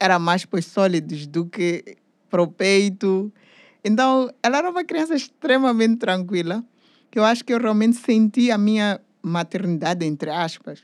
era 0.00 0.18
mais 0.18 0.44
para 0.44 0.58
os 0.58 0.66
sólidos 0.66 1.28
do 1.28 1.46
que 1.46 1.96
para 2.28 2.42
o 2.42 2.48
peito. 2.48 3.32
Então, 3.84 4.28
ela 4.42 4.58
era 4.58 4.70
uma 4.70 4.82
criança 4.82 5.14
extremamente 5.14 5.98
tranquila, 5.98 6.64
que 7.08 7.16
eu 7.16 7.22
acho 7.22 7.44
que 7.44 7.54
eu 7.54 7.60
realmente 7.60 7.96
senti 7.96 8.50
a 8.50 8.58
minha 8.58 9.00
maternidade, 9.22 10.04
entre 10.04 10.30
aspas, 10.30 10.80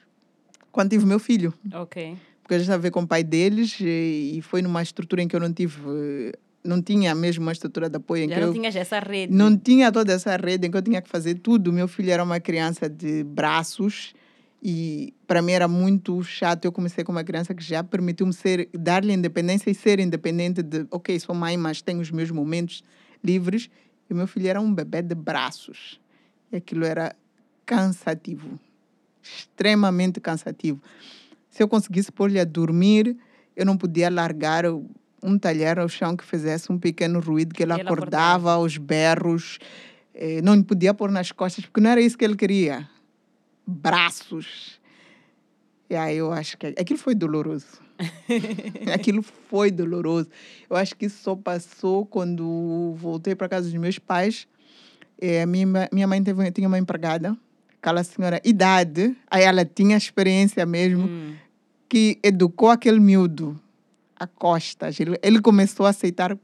quando 0.71 0.91
tive 0.91 1.05
meu 1.05 1.19
filho. 1.19 1.53
ok. 1.75 2.17
Porque 2.43 2.55
eu 2.55 2.59
já 2.61 2.77
estava 2.77 2.89
com 2.93 3.01
o 3.03 3.07
pai 3.09 3.25
deles 3.25 3.77
e 3.81 4.37
e 4.37 4.41
foi 4.41 4.63
numa 4.63 4.81
estrutura 4.81 5.21
em 5.21 5.27
que 5.27 5.35
eu 5.35 5.41
não 5.41 5.53
tive, 5.53 5.81
eh, 5.85 6.39
não 6.67 6.83
tinha 6.83 7.15
mesmo 7.15 7.43
uma 7.45 7.53
estrutura 7.53 7.89
de 7.89 7.97
apoio 7.97 8.25
em 8.25 8.29
Já 8.29 8.35
que 8.35 8.41
não 8.41 8.49
eu 8.49 8.53
tinhas 8.55 8.77
essa 8.77 8.99
rede. 8.99 9.33
não 9.33 9.57
tinha 9.57 9.91
toda 9.93 10.13
essa 10.13 10.37
rede 10.37 10.67
em 10.67 10.71
que 10.71 10.77
eu 10.77 10.83
tinha 10.83 11.01
que 11.01 11.09
fazer 11.09 11.37
tudo. 11.37 11.73
Meu 11.73 11.89
filho 11.89 12.11
era 12.11 12.23
uma 12.23 12.41
criança 12.41 12.89
de 12.89 13.25
braços 13.25 14.13
e 14.63 15.15
para 15.27 15.41
mim 15.43 15.53
era 15.53 15.69
muito 15.69 16.23
chato. 16.23 16.65
Eu 16.65 16.73
comecei 16.73 17.05
com 17.05 17.13
uma 17.13 17.25
criança 17.25 17.55
que 17.55 17.63
já 17.63 17.83
permitiu-me 17.85 18.33
ser, 18.33 18.69
dar-lhe 18.75 19.13
independência 19.13 19.71
e 19.71 19.75
ser 19.75 20.01
independente 20.01 20.63
de, 20.63 20.87
ok, 20.91 21.19
sou 21.21 21.35
mãe, 21.35 21.57
mas 21.57 21.81
tenho 21.83 22.01
os 22.01 22.11
meus 22.11 22.31
momentos 22.31 22.83
livres. 23.23 23.71
E 24.09 24.15
meu 24.15 24.27
filho 24.27 24.49
era 24.49 24.61
um 24.61 24.73
bebê 24.73 25.03
de 25.03 25.15
braços. 25.15 26.01
E 26.53 26.57
aquilo 26.57 26.85
era 26.85 27.15
cansativo. 27.65 28.59
extremamente 29.23 30.21
cansativo. 30.21 30.81
Se 31.51 31.63
eu 31.63 31.69
conseguisse 31.69 32.13
pôr-lhe 32.13 32.39
a 32.39 32.45
dormir, 32.45 33.17
eu 33.57 33.65
não 33.67 33.77
podia 33.77 34.09
largar 34.11 34.65
um 35.23 35.39
talher 35.39 35.79
ao 35.79 35.89
chão 35.89 36.17
que 36.17 36.25
fizesse 36.25 36.71
um 36.71 36.79
pequeno 36.79 37.21
ruído, 37.21 37.55
que 37.55 37.63
ele 37.63 37.73
Ele 37.73 37.83
acordava 37.83 38.53
aos 38.53 38.77
berros. 38.77 39.59
Eh, 40.15 40.41
não 40.43 40.55
lhe 40.55 40.63
podia 40.63 40.95
pôr 40.95 41.11
nas 41.11 41.33
costas, 41.33 41.65
porque 41.65 41.81
não 41.81 41.91
era 41.91 42.01
isso 42.01 42.17
que 42.17 42.25
ele 42.25 42.37
queria. 42.37 42.89
Braços. 43.67 44.81
E 45.91 45.95
aí 45.97 46.17
eu 46.17 46.33
acho 46.33 46.57
que 46.57 46.67
aquilo 46.69 46.99
foi 46.99 47.15
doloroso. 47.15 47.67
aquilo 48.95 49.23
foi 49.23 49.71
doloroso. 49.71 50.29
Eu 50.69 50.77
acho 50.77 50.95
que 50.97 51.07
isso 51.07 51.23
só 51.23 51.35
passou 51.35 52.05
quando 52.07 52.95
voltei 52.97 53.35
para 53.35 53.49
casa 53.49 53.69
dos 53.69 53.79
meus 53.79 53.99
pais. 53.99 54.47
A 55.43 55.47
minha, 55.47 55.89
minha 55.93 56.07
mãe 56.07 56.23
teve, 56.23 56.51
tinha 56.53 56.69
uma 56.69 56.79
empregada, 56.79 57.37
aquela 57.81 58.05
senhora, 58.05 58.41
idade, 58.45 59.17
aí 59.31 59.45
ela 59.45 59.65
tinha 59.65 59.97
experiência 59.97 60.67
mesmo, 60.67 61.07
Hum. 61.07 61.35
que 61.89 62.19
educou 62.23 62.69
aquele 62.69 63.01
miúdo 63.01 63.59
a 64.19 64.27
costas. 64.27 64.99
Ele, 64.99 65.19
ele 65.23 65.41
começou 65.41 65.87
a 65.87 65.91
aceitar 65.91 66.37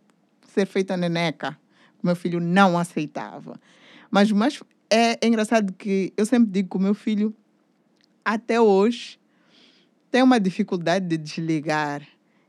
ser 0.53 0.66
feita 0.66 0.97
neneca. 0.97 1.59
Meu 2.03 2.16
filho 2.16 2.41
não 2.41 2.79
aceitava. 2.79 3.59
Mas, 4.11 4.31
mas 4.31 4.61
é, 4.91 5.18
é 5.20 5.27
engraçado 5.27 5.73
que 5.73 6.12
eu 6.16 6.27
sempre 6.27 6.51
digo 6.51 6.68
que 6.68 6.77
o 6.77 6.81
meu 6.81 6.95
filho, 6.95 7.35
até 8.25 8.61
hoje, 8.61 9.18
tem 10.11 10.23
uma 10.23 10.39
dificuldade 10.39 11.07
de 11.07 11.16
desligar. 11.16 12.07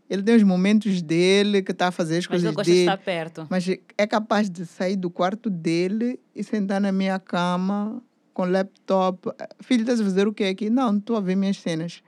Ele 0.10 0.22
tem 0.22 0.36
os 0.36 0.44
momentos 0.44 1.02
dele 1.02 1.62
que 1.64 1.72
está 1.72 1.88
a 1.88 1.92
fazer 1.92 2.18
as 2.18 2.26
Mas 2.26 2.28
coisas 2.28 2.46
ele 2.48 2.56
gosta 2.56 2.72
de 2.72 2.78
dele. 2.78 2.90
estar 2.90 2.98
perto. 2.98 3.48
Mas 3.50 3.66
é 3.98 4.06
capaz 4.06 4.50
de 4.50 4.66
sair 4.66 4.96
do 4.96 5.10
quarto 5.10 5.50
dele 5.50 6.20
e 6.36 6.44
sentar 6.44 6.82
na 6.82 6.92
minha 6.92 7.18
cama 7.18 8.02
com 8.34 8.44
laptop. 8.46 9.30
Filho, 9.62 9.82
estás 9.82 10.02
a 10.02 10.04
fazer 10.04 10.28
o 10.28 10.34
quê 10.34 10.46
aqui? 10.46 10.70
Não, 10.70 10.98
estou 10.98 11.16
a 11.16 11.22
ver 11.22 11.36
minhas 11.36 11.58
cenas. 11.58 12.04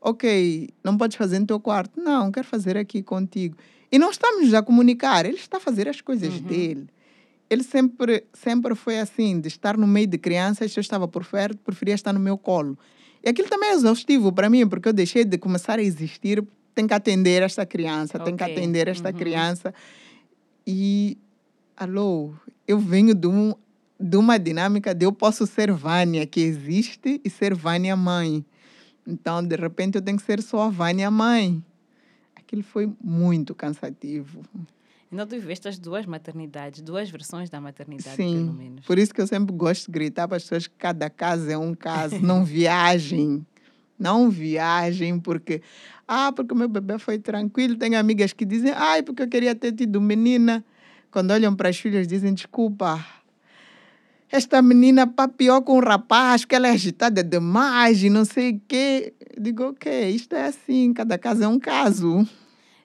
Ok, 0.00 0.68
não 0.84 0.96
podes 0.96 1.16
fazer 1.16 1.38
no 1.40 1.46
teu 1.46 1.58
quarto? 1.60 2.00
Não, 2.00 2.30
quero 2.30 2.46
fazer 2.46 2.76
aqui 2.76 3.02
contigo. 3.02 3.56
E 3.90 3.98
não 3.98 4.10
estamos 4.10 4.52
a 4.54 4.62
comunicar, 4.62 5.24
ele 5.26 5.36
está 5.36 5.56
a 5.56 5.60
fazer 5.60 5.88
as 5.88 6.00
coisas 6.00 6.34
Uhum. 6.34 6.42
dele. 6.42 6.86
Ele 7.50 7.62
sempre, 7.62 8.24
sempre 8.34 8.74
foi 8.74 8.98
assim, 9.00 9.40
de 9.40 9.48
estar 9.48 9.76
no 9.76 9.86
meio 9.86 10.06
de 10.06 10.18
crianças, 10.18 10.70
se 10.70 10.78
eu 10.78 10.82
estava 10.82 11.08
por 11.08 11.24
perto, 11.24 11.56
preferia 11.58 11.94
estar 11.94 12.12
no 12.12 12.20
meu 12.20 12.36
colo. 12.36 12.78
E 13.24 13.28
aquilo 13.28 13.48
também 13.48 13.70
é 13.70 13.72
exaustivo 13.72 14.30
para 14.32 14.48
mim, 14.50 14.68
porque 14.68 14.88
eu 14.88 14.92
deixei 14.92 15.24
de 15.24 15.38
começar 15.38 15.78
a 15.78 15.82
existir, 15.82 16.44
tem 16.74 16.86
que 16.86 16.94
atender 16.94 17.42
esta 17.42 17.64
criança, 17.66 18.18
tem 18.18 18.36
que 18.36 18.44
Ok, 18.44 18.54
atender 18.54 18.86
esta 18.86 19.08
uhum. 19.08 19.14
criança. 19.16 19.74
E, 20.66 21.16
alô, 21.76 22.32
eu 22.66 22.78
venho 22.78 23.14
de, 23.14 23.26
um, 23.26 23.54
de 23.98 24.16
uma 24.16 24.38
dinâmica 24.38 24.94
de 24.94 25.06
eu 25.06 25.12
posso 25.12 25.46
ser 25.46 25.72
Vânia, 25.72 26.26
que 26.26 26.40
existe, 26.40 27.20
e 27.24 27.30
ser 27.30 27.54
Vânia 27.54 27.96
mãe. 27.96 28.44
Então, 29.08 29.42
de 29.42 29.56
repente, 29.56 29.96
eu 29.96 30.02
tenho 30.02 30.18
que 30.18 30.22
ser 30.22 30.42
só 30.42 30.64
a 30.64 30.68
Vânia 30.68 31.10
mãe. 31.10 31.64
Aquilo 32.36 32.62
foi 32.62 32.92
muito 33.02 33.54
cansativo. 33.54 34.42
Então 35.10 35.26
tu 35.26 35.30
viveste 35.30 35.66
as 35.66 35.78
duas 35.78 36.04
maternidades, 36.04 36.82
duas 36.82 37.08
versões 37.08 37.48
da 37.48 37.58
maternidade, 37.58 38.14
pelo 38.14 38.28
Sim, 38.28 38.50
menos. 38.50 38.84
por 38.84 38.98
isso 38.98 39.12
que 39.14 39.22
eu 39.22 39.26
sempre 39.26 39.54
gosto 39.56 39.86
de 39.86 39.92
gritar 39.92 40.28
para 40.28 40.36
as 40.36 40.42
pessoas 40.42 40.66
que 40.66 40.74
cada 40.76 41.08
caso 41.08 41.50
é 41.50 41.56
um 41.56 41.74
caso. 41.74 42.20
Não 42.20 42.44
viajem. 42.44 43.46
Não 43.98 44.28
viajem, 44.30 45.18
porque... 45.18 45.62
Ah, 46.06 46.30
porque 46.30 46.52
o 46.52 46.56
meu 46.56 46.68
bebê 46.68 46.98
foi 46.98 47.18
tranquilo. 47.18 47.76
Tenho 47.76 47.98
amigas 47.98 48.34
que 48.34 48.44
dizem, 48.44 48.70
ai, 48.72 49.02
porque 49.02 49.22
eu 49.22 49.28
queria 49.28 49.54
ter 49.54 49.72
tido 49.72 49.98
menina. 49.98 50.62
Quando 51.10 51.30
olham 51.30 51.56
para 51.56 51.70
as 51.70 51.78
filhas, 51.78 52.06
dizem, 52.06 52.34
desculpa, 52.34 53.04
esta 54.30 54.60
menina 54.62 55.06
papiou 55.06 55.62
com 55.62 55.78
um 55.78 55.80
rapaz, 55.80 56.44
que 56.44 56.54
ela 56.54 56.68
é 56.68 56.72
agitada 56.72 57.22
demais 57.24 58.02
e 58.02 58.10
não 58.10 58.24
sei 58.24 58.52
o 58.52 58.60
quê. 58.68 59.14
Digo, 59.38 59.64
ok, 59.70 60.10
isto 60.10 60.34
é 60.34 60.46
assim, 60.46 60.92
cada 60.92 61.16
caso 61.18 61.42
é 61.44 61.48
um 61.48 61.58
caso. 61.58 62.26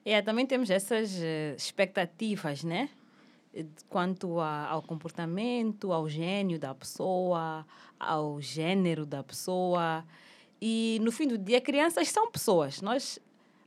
É, 0.04 0.20
também 0.22 0.46
temos 0.46 0.70
essas 0.70 1.10
eh, 1.20 1.54
expectativas, 1.56 2.62
né? 2.64 2.88
Quanto 3.88 4.40
a- 4.40 4.66
ao 4.68 4.82
comportamento, 4.82 5.92
ao 5.92 6.08
gênio 6.08 6.58
da 6.58 6.74
pessoa, 6.74 7.64
ao 8.00 8.40
gênero 8.40 9.06
da 9.06 9.22
pessoa. 9.22 10.04
E 10.60 10.98
no 11.02 11.12
fim 11.12 11.26
do 11.28 11.38
dia, 11.38 11.60
crianças 11.60 12.08
são 12.08 12.30
pessoas. 12.30 12.80
Nós 12.82 13.18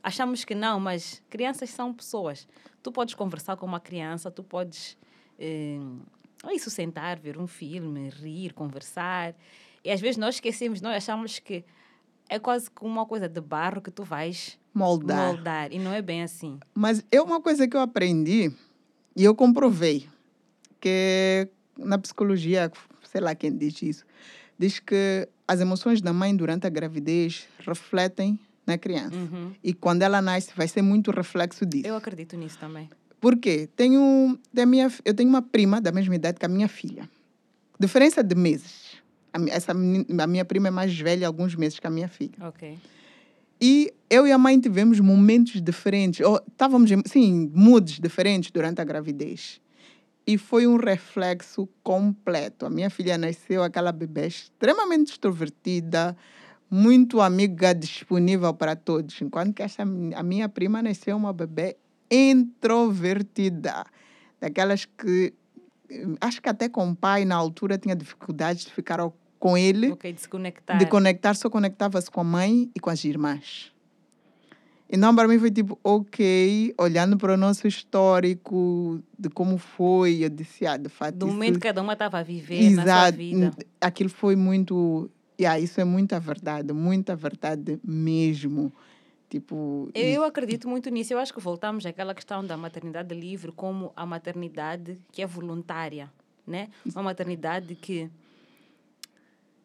achamos 0.02 0.44
que 0.44 0.54
não, 0.54 0.78
mas 0.78 1.22
crianças 1.30 1.70
são 1.70 1.92
pessoas. 1.94 2.46
Tu 2.82 2.92
podes 2.92 3.14
conversar 3.14 3.56
com 3.56 3.64
uma 3.66 3.80
criança, 3.80 4.30
tu 4.30 4.42
podes. 4.42 4.96
Eh, 5.38 5.78
é 6.48 6.54
isso, 6.54 6.70
sentar, 6.70 7.18
ver 7.18 7.38
um 7.38 7.46
filme, 7.46 8.08
rir, 8.10 8.52
conversar. 8.52 9.34
E 9.84 9.90
às 9.90 10.00
vezes 10.00 10.16
nós 10.16 10.36
esquecemos, 10.36 10.80
nós 10.80 10.96
achamos 10.96 11.38
que 11.38 11.64
é 12.28 12.38
quase 12.38 12.70
como 12.70 12.92
uma 12.92 13.06
coisa 13.06 13.28
de 13.28 13.40
barro 13.40 13.80
que 13.80 13.90
tu 13.90 14.04
vais 14.04 14.58
Moldar. 14.74 15.32
moldar. 15.34 15.72
E 15.72 15.78
não 15.78 15.92
é 15.92 16.02
bem 16.02 16.22
assim. 16.22 16.58
Mas 16.74 17.04
é 17.10 17.20
uma 17.20 17.40
coisa 17.40 17.66
que 17.66 17.76
eu 17.76 17.80
aprendi 17.80 18.52
e 19.16 19.24
eu 19.24 19.34
comprovei 19.34 20.06
que 20.80 21.48
na 21.76 21.98
psicologia, 21.98 22.70
sei 23.02 23.20
lá 23.20 23.34
quem 23.34 23.56
diz 23.56 23.80
isso, 23.82 24.04
diz 24.58 24.78
que 24.78 25.28
as 25.46 25.60
emoções 25.60 26.00
da 26.00 26.12
mãe 26.12 26.36
durante 26.36 26.66
a 26.66 26.70
gravidez 26.70 27.48
refletem 27.60 28.38
na 28.66 28.76
criança. 28.76 29.16
Uhum. 29.16 29.52
E 29.64 29.72
quando 29.72 30.02
ela 30.02 30.20
nasce, 30.20 30.52
vai 30.54 30.68
ser 30.68 30.82
muito 30.82 31.10
reflexo 31.10 31.64
disso. 31.64 31.86
Eu 31.86 31.96
acredito 31.96 32.36
nisso 32.36 32.58
também. 32.58 32.88
Por 33.20 33.36
quê? 33.36 33.68
Tenho, 33.74 34.38
da 34.52 34.64
minha, 34.64 34.90
eu 35.04 35.14
tenho 35.14 35.28
uma 35.28 35.42
prima 35.42 35.80
da 35.80 35.90
mesma 35.90 36.14
idade 36.14 36.38
que 36.38 36.46
a 36.46 36.48
minha 36.48 36.68
filha. 36.68 37.08
Diferença 37.78 38.22
de 38.22 38.34
meses. 38.34 38.96
A, 39.32 39.38
essa, 39.50 39.72
a 39.72 40.26
minha 40.26 40.44
prima 40.44 40.68
é 40.68 40.70
mais 40.70 40.96
velha 40.98 41.26
alguns 41.26 41.54
meses 41.54 41.78
que 41.78 41.86
a 41.86 41.90
minha 41.90 42.08
filha. 42.08 42.34
Ok. 42.40 42.78
E 43.60 43.92
eu 44.08 44.26
e 44.26 44.30
a 44.30 44.38
mãe 44.38 44.58
tivemos 44.60 45.00
momentos 45.00 45.60
diferentes, 45.60 46.24
ou 46.24 46.40
estávamos, 46.48 46.90
sim, 47.06 47.50
moods 47.52 47.98
diferentes 47.98 48.52
durante 48.52 48.80
a 48.80 48.84
gravidez. 48.84 49.60
E 50.24 50.38
foi 50.38 50.66
um 50.66 50.76
reflexo 50.76 51.68
completo. 51.82 52.66
A 52.66 52.70
minha 52.70 52.88
filha 52.88 53.18
nasceu 53.18 53.62
aquela 53.62 53.90
bebê 53.90 54.26
extremamente 54.26 55.12
extrovertida, 55.12 56.16
muito 56.70 57.20
amiga, 57.20 57.74
disponível 57.74 58.52
para 58.54 58.76
todos. 58.76 59.20
Enquanto 59.22 59.54
que 59.54 59.62
essa, 59.62 59.82
a 59.82 60.22
minha 60.22 60.48
prima 60.48 60.82
nasceu 60.82 61.16
uma 61.16 61.32
bebê 61.32 61.76
introvertida. 62.10 63.84
Daquelas 64.40 64.84
que, 64.84 65.34
eh, 65.90 66.06
acho 66.20 66.40
que 66.40 66.48
até 66.48 66.68
com 66.68 66.90
o 66.90 66.96
pai, 66.96 67.24
na 67.24 67.36
altura, 67.36 67.76
tinha 67.78 67.94
dificuldades 67.96 68.64
de 68.64 68.72
ficar 68.72 68.98
com 69.38 69.56
ele 69.56 69.92
Ok, 69.92 70.12
desconectar. 70.12 70.78
de 70.78 70.86
conectar, 70.86 71.34
só 71.34 71.48
conectava-se 71.48 72.10
com 72.10 72.20
a 72.20 72.24
mãe 72.24 72.70
e 72.74 72.80
com 72.80 72.90
as 72.90 73.04
irmãs. 73.04 73.72
Então, 74.90 75.14
para 75.14 75.28
mim, 75.28 75.38
foi 75.38 75.50
tipo, 75.50 75.78
ok, 75.84 76.74
olhando 76.78 77.18
para 77.18 77.34
o 77.34 77.36
nosso 77.36 77.68
histórico, 77.68 79.02
de 79.18 79.28
como 79.28 79.58
foi, 79.58 80.24
eu 80.24 80.30
disse, 80.30 80.66
ah, 80.66 80.78
de 80.78 80.88
fato. 80.88 81.14
Do 81.18 81.26
isso- 81.26 81.34
momento 81.34 81.54
que 81.54 81.60
cada 81.60 81.82
uma 81.82 81.92
estava 81.92 82.18
a 82.18 82.22
viver 82.22 82.70
na 82.70 82.84
sua 82.84 83.10
vida. 83.10 83.54
Aquilo 83.80 84.08
foi 84.08 84.34
muito. 84.34 85.10
Yeah, 85.40 85.60
isso 85.60 85.80
é 85.80 85.84
muita 85.84 86.18
verdade, 86.18 86.72
muita 86.72 87.14
verdade 87.14 87.78
mesmo. 87.84 88.72
Tipo. 89.28 89.90
Eu, 89.94 90.08
eu 90.08 90.24
acredito 90.24 90.68
muito 90.68 90.88
nisso. 90.90 91.12
Eu 91.12 91.18
acho 91.18 91.32
que 91.34 91.40
voltamos 91.40 91.84
àquela 91.84 92.14
questão 92.14 92.44
da 92.44 92.56
maternidade 92.56 93.14
livre 93.14 93.52
como 93.52 93.92
a 93.94 94.06
maternidade 94.06 94.98
que 95.12 95.20
é 95.20 95.26
voluntária, 95.26 96.10
né? 96.46 96.68
Uma 96.94 97.02
maternidade 97.02 97.74
que 97.74 98.10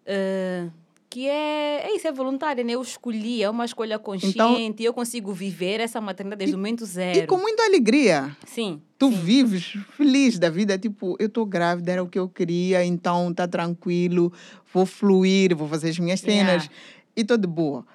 eh, 0.05 0.69
que 1.13 1.29
é, 1.29 1.85
é 1.85 1.95
isso, 1.95 2.07
é 2.07 2.11
voluntária, 2.11 2.63
né? 2.63 2.73
Eu 2.73 2.81
escolhi, 2.81 3.43
é 3.43 3.47
uma 3.47 3.65
escolha 3.65 3.99
consciente, 3.99 4.83
eu 4.83 4.91
consigo 4.91 5.31
viver 5.31 5.79
essa 5.79 6.01
maternidade 6.01 6.39
desde 6.39 6.55
o 6.55 6.57
momento 6.57 6.87
zero. 6.87 7.11
Então 7.11 7.23
e 7.23 7.27
com 7.27 7.37
muita 7.37 7.63
alegria. 7.63 8.35
Sim. 8.47 8.81
Tu 8.97 9.11
sim. 9.11 9.17
vives 9.19 9.77
feliz 9.95 10.39
da 10.39 10.49
vida, 10.49 10.75
tipo, 10.75 11.15
eu 11.19 11.27
estou 11.27 11.45
grávida, 11.45 11.91
era 11.91 12.03
o 12.03 12.07
que 12.07 12.17
eu 12.17 12.27
queria, 12.27 12.83
então 12.83 13.31
tá 13.31 13.47
tranquilo, 13.47 14.33
vou 14.73 14.87
fluir, 14.87 15.55
vou 15.55 15.67
fazer 15.67 15.89
as 15.89 15.99
minhas 15.99 16.19
cenas 16.19 16.63
Yeah. 16.63 16.69
e 17.15 17.21
estou 17.21 17.37
de 17.37 17.47
boa. 17.47 17.85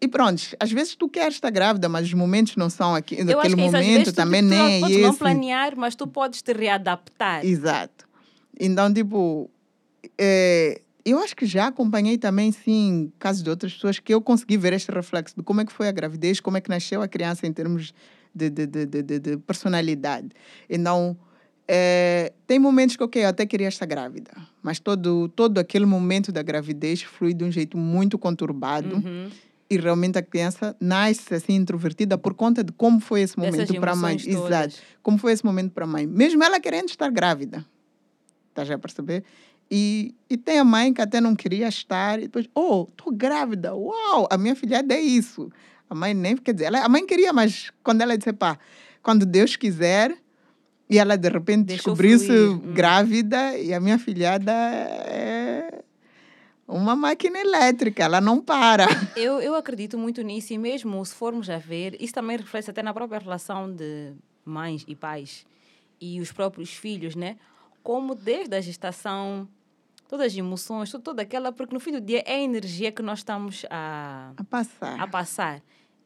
E 0.00 0.06
pronto, 0.08 0.42
às 0.60 0.70
vezes 0.70 0.94
tu 0.94 1.08
queres 1.08 1.34
estar 1.34 1.50
grávida, 1.50 1.88
mas 1.88 2.06
os 2.06 2.12
momentos 2.12 2.54
não 2.56 2.68
são 2.68 2.94
aqui, 2.94 3.14
Eu 3.16 3.40
que 3.40 3.46
é 3.46 3.50
isso, 3.50 3.56
momento 3.56 3.96
vezes 3.98 4.12
tu, 4.12 4.16
também 4.16 4.42
tu 4.42 4.46
nem 4.48 4.58
não, 4.58 4.68
é 4.68 4.80
podes 4.80 4.96
não 4.98 5.08
esse. 5.10 5.18
planear, 5.18 5.72
mas 5.76 5.94
tu 5.94 6.06
podes 6.06 6.42
te 6.42 6.52
readaptar. 6.52 7.44
Exato. 7.44 8.06
Então, 8.60 8.92
tipo, 8.92 9.50
é, 10.18 10.80
eu 11.04 11.18
acho 11.18 11.34
que 11.34 11.46
já 11.46 11.68
acompanhei 11.68 12.18
também, 12.18 12.52
sim, 12.52 13.10
casos 13.18 13.42
de 13.42 13.48
outras 13.48 13.72
pessoas 13.72 13.98
que 13.98 14.12
eu 14.12 14.20
consegui 14.20 14.56
ver 14.58 14.74
este 14.74 14.90
reflexo 14.90 15.34
de 15.36 15.42
como 15.42 15.60
é 15.60 15.64
que 15.64 15.72
foi 15.72 15.88
a 15.88 15.92
gravidez, 15.92 16.40
como 16.40 16.56
é 16.56 16.60
que 16.60 16.68
nasceu 16.68 17.00
a 17.00 17.08
criança 17.08 17.46
em 17.46 17.52
termos 17.52 17.94
de, 18.34 18.50
de, 18.50 18.66
de, 18.66 18.86
de, 18.86 19.02
de- 19.02 19.18
de 19.18 19.36
personalidade. 19.38 20.28
Então, 20.68 21.16
é, 21.66 22.32
tem 22.46 22.58
momentos 22.58 22.96
que, 22.96 23.02
ok, 23.02 23.24
eu 23.24 23.28
até 23.28 23.44
queria 23.46 23.68
estar 23.68 23.86
grávida, 23.86 24.30
mas 24.62 24.78
todo, 24.78 25.28
todo 25.28 25.58
aquele 25.58 25.86
momento 25.86 26.30
da 26.30 26.42
gravidez 26.42 27.02
flui 27.02 27.32
de 27.32 27.44
um 27.44 27.50
jeito 27.50 27.76
muito 27.78 28.18
conturbado 28.18 28.96
Uhum. 28.96 29.30
E 29.68 29.76
realmente 29.76 30.18
a 30.18 30.22
criança 30.22 30.76
nasce 30.80 31.34
assim 31.34 31.54
introvertida 31.54 32.16
por 32.16 32.34
conta 32.34 32.62
de 32.62 32.72
como 32.72 33.00
foi 33.00 33.22
esse 33.22 33.38
momento 33.38 33.80
para 33.80 33.92
a 33.92 33.96
mãe. 33.96 34.16
todas. 34.16 34.46
Exato. 34.46 34.76
Como 35.02 35.18
foi 35.18 35.32
esse 35.32 35.44
momento 35.44 35.72
para 35.72 35.84
a 35.84 35.88
mãe. 35.88 36.06
Mesmo 36.06 36.42
ela 36.42 36.60
querendo 36.60 36.88
estar 36.88 37.10
grávida. 37.10 37.64
Estás 38.48 38.70
a 38.70 38.78
perceber? 38.78 39.24
E, 39.70 40.14
e 40.30 40.36
tem 40.36 40.58
a 40.58 40.64
mãe 40.64 40.94
que 40.94 41.00
até 41.00 41.20
não 41.20 41.34
queria 41.34 41.68
estar, 41.68 42.18
e 42.18 42.22
depois, 42.22 42.48
oh, 42.54 42.86
estou 42.88 43.12
grávida, 43.12 43.74
uau, 43.74 44.28
a 44.30 44.38
minha 44.38 44.54
filhada 44.54 44.94
é 44.94 45.00
isso. 45.00 45.50
A 45.90 45.94
mãe 45.94 46.14
nem, 46.14 46.36
quer 46.36 46.52
dizer, 46.52 46.66
ela, 46.66 46.84
a 46.84 46.88
mãe 46.88 47.04
queria, 47.04 47.32
mas 47.32 47.72
quando 47.82 48.00
ela 48.00 48.16
disse, 48.16 48.32
pá, 48.32 48.58
quando 49.02 49.26
Deus 49.26 49.56
quiser, 49.56 50.16
e 50.88 50.98
ela 50.98 51.16
de 51.16 51.28
repente 51.28 51.64
descobriu-se 51.64 52.30
hum. 52.30 52.72
grávida, 52.72 53.58
e 53.58 53.74
a 53.74 53.80
minha 53.80 53.98
filhada 53.98 54.52
é 54.52 55.82
uma 56.66 56.96
máquina 56.96 57.38
elétrica, 57.38 58.02
ela 58.04 58.20
não 58.20 58.40
para. 58.42 58.86
Eu, 59.16 59.40
eu 59.40 59.54
acredito 59.54 59.96
muito 59.96 60.20
nisso 60.22 60.52
e 60.52 60.58
mesmo 60.58 61.04
se 61.04 61.14
formos 61.14 61.48
a 61.48 61.58
ver, 61.58 61.96
isso 62.00 62.12
também 62.12 62.36
reflete 62.36 62.70
até 62.70 62.82
na 62.82 62.92
própria 62.92 63.18
relação 63.18 63.72
de 63.72 64.12
mães 64.44 64.84
e 64.86 64.94
pais 64.94 65.46
e 66.00 66.20
os 66.20 66.30
próprios 66.32 66.70
filhos, 66.74 67.14
né? 67.14 67.36
Como 67.82 68.14
desde 68.14 68.54
a 68.56 68.60
gestação, 68.60 69.48
todas 70.08 70.26
as 70.32 70.36
emoções, 70.36 70.90
toda 71.02 71.22
aquela, 71.22 71.52
porque 71.52 71.72
no 71.72 71.80
fim 71.80 71.92
do 71.92 72.00
dia 72.00 72.22
é 72.26 72.34
a 72.34 72.40
energia 72.40 72.92
que 72.92 73.00
nós 73.02 73.20
estamos 73.20 73.64
a, 73.70 74.32
A 74.36 74.44
passar. 74.44 75.00
a 75.00 75.06
passar. 75.06 75.62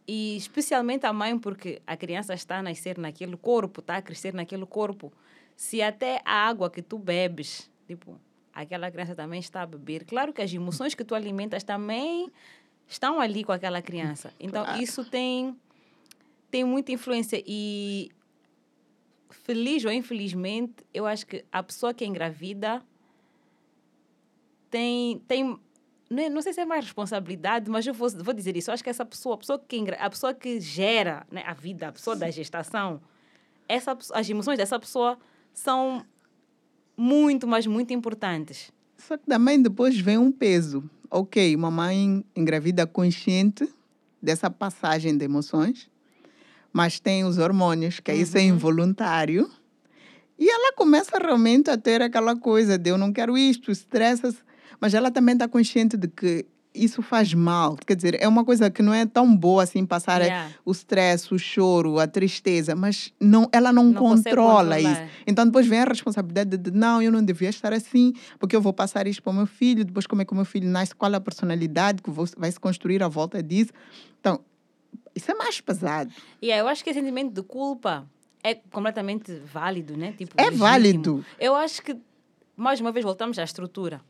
E 0.07 0.37
especialmente 0.37 1.07
a 1.07 1.13
mãe, 1.13 1.39
porque 1.39 1.81
a 1.87 1.97
criança 1.97 2.35
está 2.35 2.59
a 2.59 2.63
nascer 2.63 2.99
naquele 2.99 3.37
corpo, 3.37 3.81
está 3.81 3.97
a 3.97 4.03
crescer 4.03 4.35
naquele 4.35 4.67
corpo. 4.67 5.13
Se 5.57 5.81
até 5.83 6.21
a 6.25 6.49
água 6.49 6.71
que 6.71 6.83
tu 6.83 6.99
bebes, 6.99 7.71
tipo, 7.87 8.19
aquela 8.53 8.91
criança 8.91 9.15
também 9.15 9.41
está 9.41 9.63
a 9.63 9.67
beber. 9.67 10.05
Claro 10.05 10.33
que 10.33 10.43
as 10.43 10.53
emoções 10.53 10.95
que 10.95 11.05
tu 11.05 11.15
alimentas 11.15 11.63
também 11.65 12.31
estão 12.89 13.21
ali 13.21 13.45
com 13.45 13.53
aquela 13.53 13.81
criança. 13.81 14.33
Então, 14.41 14.65
Claro. 14.65 14.83
isso 14.83 15.05
tem, 15.05 15.57
tem 16.51 16.65
muita 16.65 16.91
influência. 16.93 17.43
E, 17.47 18.11
feliz 19.31 19.85
ou 19.85 19.93
infelizmente, 19.93 20.85
eu 20.93 21.07
acho 21.07 21.27
que 21.27 21.45
a 21.53 21.63
pessoa 21.63 21.95
que 21.95 22.03
é 22.05 22.07
engravida 22.07 22.83
tem, 24.71 25.19
tem 25.27 25.59
não, 26.09 26.23
é- 26.23 26.29
não 26.29 26.43
sei 26.43 26.53
se 26.53 26.61
é 26.61 26.65
mais 26.65 26.85
responsabilidade, 26.85 27.71
mas 27.71 27.87
eu 27.87 27.95
vou, 27.95 28.09
vou 28.11 28.35
dizer 28.35 28.57
isso. 28.57 28.71
Eu 28.71 28.75
acho 28.75 28.83
que 28.83 28.91
essa 28.91 29.05
pessoa, 29.05 29.37
a 29.37 29.39
pessoa 29.39 29.59
que, 29.59 29.77
engra- 29.77 29.97
a 29.97 30.11
pessoa 30.11 30.35
que 30.35 30.61
gera 30.61 31.25
né, 31.31 31.43
a 31.47 31.55
vida, 31.55 31.89
a 31.89 31.93
pessoa 31.93 32.17
da 32.17 32.29
gestação, 32.31 33.01
essa, 33.69 33.97
as 34.15 34.29
emoções 34.29 34.59
dessa 34.59 34.79
pessoa 34.79 35.17
são 35.53 36.05
muito, 36.97 37.47
mas 37.47 37.67
muito 37.67 37.93
importantes. 37.93 38.73
Só 38.97 39.17
que 39.17 39.27
também 39.27 39.61
depois 39.61 39.99
vem 39.99 40.19
um 40.19 40.31
peso. 40.31 40.89
Ok, 41.11 41.57
mamãe 41.57 42.25
engravida 42.37 42.87
consciente 42.87 43.69
dessa 44.23 44.51
passagem 44.51 45.17
de 45.17 45.25
emoções, 45.25 45.91
mas 46.73 47.01
tem 47.01 47.25
os 47.25 47.39
hormônios, 47.39 47.99
que 47.99 48.13
isso 48.13 48.39
é 48.39 48.43
involuntário. 48.43 49.51
E 50.39 50.49
ela 50.49 50.73
começa 50.75 51.19
realmente 51.19 51.71
a 51.71 51.77
ter 51.77 52.01
aquela 52.01 52.37
coisa 52.37 52.79
de 52.79 52.91
eu 52.91 52.99
não 52.99 53.13
quero 53.13 53.37
isto, 53.37 53.71
estressa 53.71 54.33
mas 54.81 54.95
ela 54.95 55.11
também 55.11 55.35
está 55.35 55.47
consciente 55.47 55.97
de 55.97 56.09
que 56.09 56.47
isso 56.75 57.03
faz 57.03 57.35
mal. 57.35 57.77
Quer 57.85 57.97
dizer, 57.97 58.23
é 58.23 58.29
uma 58.29 58.45
coisa 58.45 58.71
que 58.71 58.81
não 58.83 58.95
é 58.95 59.05
tão 59.05 59.35
boa 59.37 59.63
assim 59.65 59.85
passar 59.85 60.21
Yeah. 60.21 60.51
o 60.65 60.71
stress, 60.73 61.33
o 61.35 61.39
choro, 61.39 61.99
a 61.99 62.07
tristeza, 62.07 62.77
mas 62.77 63.13
não, 63.21 63.49
ela 63.53 63.73
não, 63.73 63.85
Não 63.87 63.95
controla 63.95 64.79
isso. 64.79 65.03
Então 65.27 65.45
depois 65.45 65.67
vem 65.67 65.81
a 65.81 65.85
responsabilidade 65.85 66.57
de, 66.57 66.71
não, 66.71 67.03
eu 67.03 67.11
não 67.11 67.25
devia 67.25 67.49
estar 67.49 67.73
assim, 67.73 68.13
porque 68.39 68.55
eu 68.55 68.61
vou 68.61 68.73
passar 68.73 69.07
isso 69.07 69.23
para 69.23 69.31
o 69.31 69.35
meu 69.35 69.47
filho, 69.47 69.85
depois 69.85 70.07
como 70.07 70.23
é 70.23 70.25
que 70.25 70.33
o 70.33 70.37
meu 70.37 70.45
filho 70.45 70.69
nasce, 70.69 70.95
qual 70.95 71.13
é 71.13 71.17
a 71.17 71.21
personalidade 71.21 72.03
que 72.03 72.11
vai 72.37 72.51
se 72.53 72.61
construir 72.61 73.03
à 73.03 73.09
volta 73.09 73.43
disso. 73.43 73.73
Então, 74.21 74.41
isso 75.15 75.31
é 75.31 75.35
mais 75.35 75.61
pesado. 75.61 76.13
E 76.41 76.53
aí, 76.53 76.59
eu 76.61 76.69
acho 76.69 76.85
que 76.85 76.91
esse 76.91 77.01
sentimento 77.01 77.33
de 77.35 77.43
culpa 77.43 78.07
é 78.45 78.55
completamente 78.55 79.33
válido, 79.53 79.97
né? 79.97 80.13
Tipo, 80.17 80.35
É 80.37 80.45
legítimo. 80.45 80.65
válido. 80.65 81.25
Eu 81.39 81.57
acho 81.57 81.83
que, 81.83 81.97
mais 82.57 82.81
uma 82.81 82.93
vez, 82.93 83.05
voltamos 83.05 83.39
à 83.39 83.43
estrutura. 83.45 84.01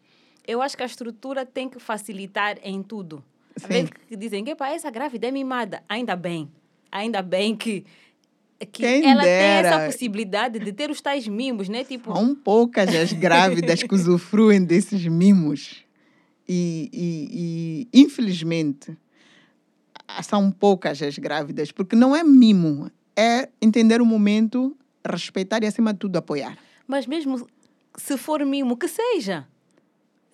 Eu 0.47 0.61
acho 0.63 0.77
que 0.77 0.83
a 0.83 0.87
estrutura 0.87 1.45
tem 1.47 1.69
que 1.69 1.79
facilitar 1.79 2.59
em 2.63 2.83
tudo. 2.83 3.23
Às 3.57 3.69
vezes 3.69 3.91
que 4.09 4.17
dizem 4.17 4.45
que 4.45 4.51
"Epá, 4.53 4.71
essa 4.71 4.91
grávida 4.91 5.27
é 5.29 5.31
mimada. 5.31 5.83
Ainda 5.89 6.17
bem. 6.17 6.51
Ainda 6.91 7.23
bem 7.23 7.55
que, 7.55 7.85
que 8.59 8.67
Quem 8.83 9.05
ela 9.11 9.23
tem 9.23 9.31
dera. 9.33 9.69
essa 9.69 9.87
possibilidade 9.87 10.59
de 10.59 10.73
ter 10.73 10.91
os 10.91 11.01
tais 11.01 11.27
mimos, 11.29 11.69
né? 11.69 11.85
Tipo, 11.85 12.13
São 12.15 12.35
poucas 12.35 12.89
as 12.95 13.13
grávidas 13.13 13.83
que 13.83 13.95
usufruem 13.95 14.65
desses 14.65 15.07
mimos. 15.07 15.85
E, 16.49 16.91
e- 16.93 17.89
e, 17.95 18.01
infelizmente, 18.01 18.97
são 20.23 20.51
poucas 20.51 21.01
as 21.03 21.17
grávidas, 21.19 21.71
porque 21.71 21.95
não 21.95 22.15
é 22.17 22.25
mimo, 22.25 22.91
é 23.17 23.49
entender 23.63 24.01
o 24.01 24.07
momento, 24.07 24.77
respeitar 25.09 25.63
e, 25.63 25.67
acima 25.67 25.93
de 25.93 26.01
tudo, 26.01 26.17
apoiar. 26.17 26.59
mas 26.87 27.07
mesmo 27.07 27.47
se 27.97 28.17
for 28.17 28.45
mimo, 28.45 28.77
que 28.77 28.89
seja. 28.89 29.47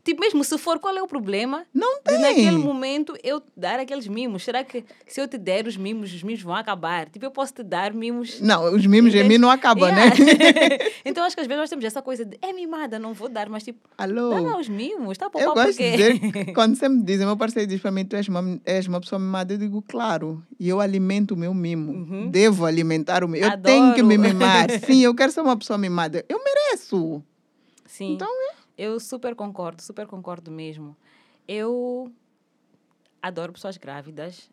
Tipo, 0.06 0.20
mesmo 0.20 0.44
se 0.44 0.56
for, 0.56 0.78
qual 0.78 0.96
é 0.96 1.02
o 1.02 1.06
problema? 1.08 1.66
Não 1.74 1.96
de 1.96 2.04
tem. 2.04 2.18
naquele 2.20 2.56
momento 2.58 3.14
eu 3.24 3.42
dar 3.56 3.80
aqueles 3.80 4.06
mimos. 4.06 4.44
Será 4.44 4.62
que 4.62 4.84
se 5.04 5.20
eu 5.20 5.26
te 5.26 5.36
der 5.36 5.66
os 5.66 5.76
mimos, 5.76 6.14
os 6.14 6.22
mimos 6.22 6.40
vão 6.42 6.54
acabar? 6.54 7.08
Tipo, 7.10 7.24
eu 7.26 7.30
posso 7.32 7.52
te 7.54 7.64
dar 7.64 7.92
mimos. 7.92 8.40
Não, 8.40 8.72
os 8.72 8.86
mimos 8.86 9.12
em 9.14 9.24
mim 9.24 9.36
não 9.36 9.50
acabam, 9.50 9.88
Yeah. 9.90 10.14
né? 10.24 10.78
então 11.04 11.24
acho 11.24 11.34
que 11.34 11.40
às 11.40 11.46
vezes 11.48 11.60
nós 11.60 11.68
temos 11.70 11.84
essa 11.84 12.00
coisa 12.00 12.24
de 12.24 12.38
é 12.40 12.52
mimada, 12.52 12.98
não 13.00 13.12
vou 13.12 13.28
dar, 13.28 13.48
mas 13.48 13.64
tipo, 13.64 13.80
Alô? 13.98 14.30
dá 14.30 14.40
lá 14.40 14.58
os 14.58 14.68
mimos, 14.68 15.18
tá 15.18 15.26
Oh. 15.26 15.38
Eu 15.38 15.46
poupar 15.46 15.66
gosto 15.66 15.76
de 15.78 15.84
porque. 15.90 15.96
dizer, 15.96 16.44
que 16.44 16.52
quando 16.54 16.76
sempre 16.76 16.98
me 16.98 17.04
dizem, 17.04 17.26
meu 17.26 17.36
parceiro 17.36 17.68
diz 17.68 17.80
para 17.80 17.90
mim, 17.90 18.04
tu 18.04 18.14
és 18.14 18.28
uma, 18.28 18.60
és 18.64 18.86
uma 18.86 19.00
pessoa 19.00 19.18
mimada, 19.18 19.54
eu 19.54 19.58
digo, 19.58 19.82
claro, 19.82 20.40
e 20.60 20.68
eu 20.68 20.80
alimento 20.80 21.32
o 21.32 21.36
meu 21.36 21.52
mimo. 21.52 22.28
Devo 22.30 22.64
alimentar 22.64 23.24
o 23.24 23.28
meu. 23.28 23.42
Eu 23.42 23.58
tenho 23.60 23.92
que 23.92 24.02
me 24.04 24.16
Uhum. 24.16 24.22
Mimar. 24.22 24.70
Sim, 24.86 25.02
eu 25.02 25.12
quero 25.16 25.32
ser 25.32 25.40
uma 25.40 25.56
pessoa 25.56 25.76
mimada. 25.76 26.24
Eu 26.28 26.38
mereço. 26.44 27.22
Sim. 27.86 28.12
Então, 28.14 28.28
Eu 28.76 29.00
super 29.00 29.34
concordo, 29.34 29.82
super 29.82 30.06
concordo 30.06 30.50
mesmo. 30.50 30.96
Eu 31.48 32.12
adoro 33.22 33.52
pessoas 33.52 33.76
grávidas. 33.76 34.50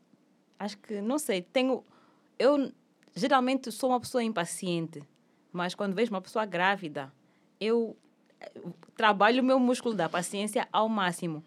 Acho 0.58 0.78
que, 0.78 1.02
não 1.02 1.20
sei, 1.20 1.42
tenho. 1.42 1.84
Eu 2.40 2.72
geralmente 3.16 3.72
sou 3.72 3.90
uma 3.90 4.00
pessoa 4.00 4.24
impaciente, 4.24 5.04
mas 5.52 5.76
quando 5.76 5.94
vejo 5.94 6.12
uma 6.12 6.22
pessoa 6.22 6.46
grávida, 6.46 7.12
eu 7.60 7.96
trabalho 8.96 9.42
o 9.42 9.46
meu 9.46 9.60
músculo 9.60 9.94
da 9.96 10.10
paciência 10.10 10.68
ao 10.72 10.88
máximo. 10.90 11.44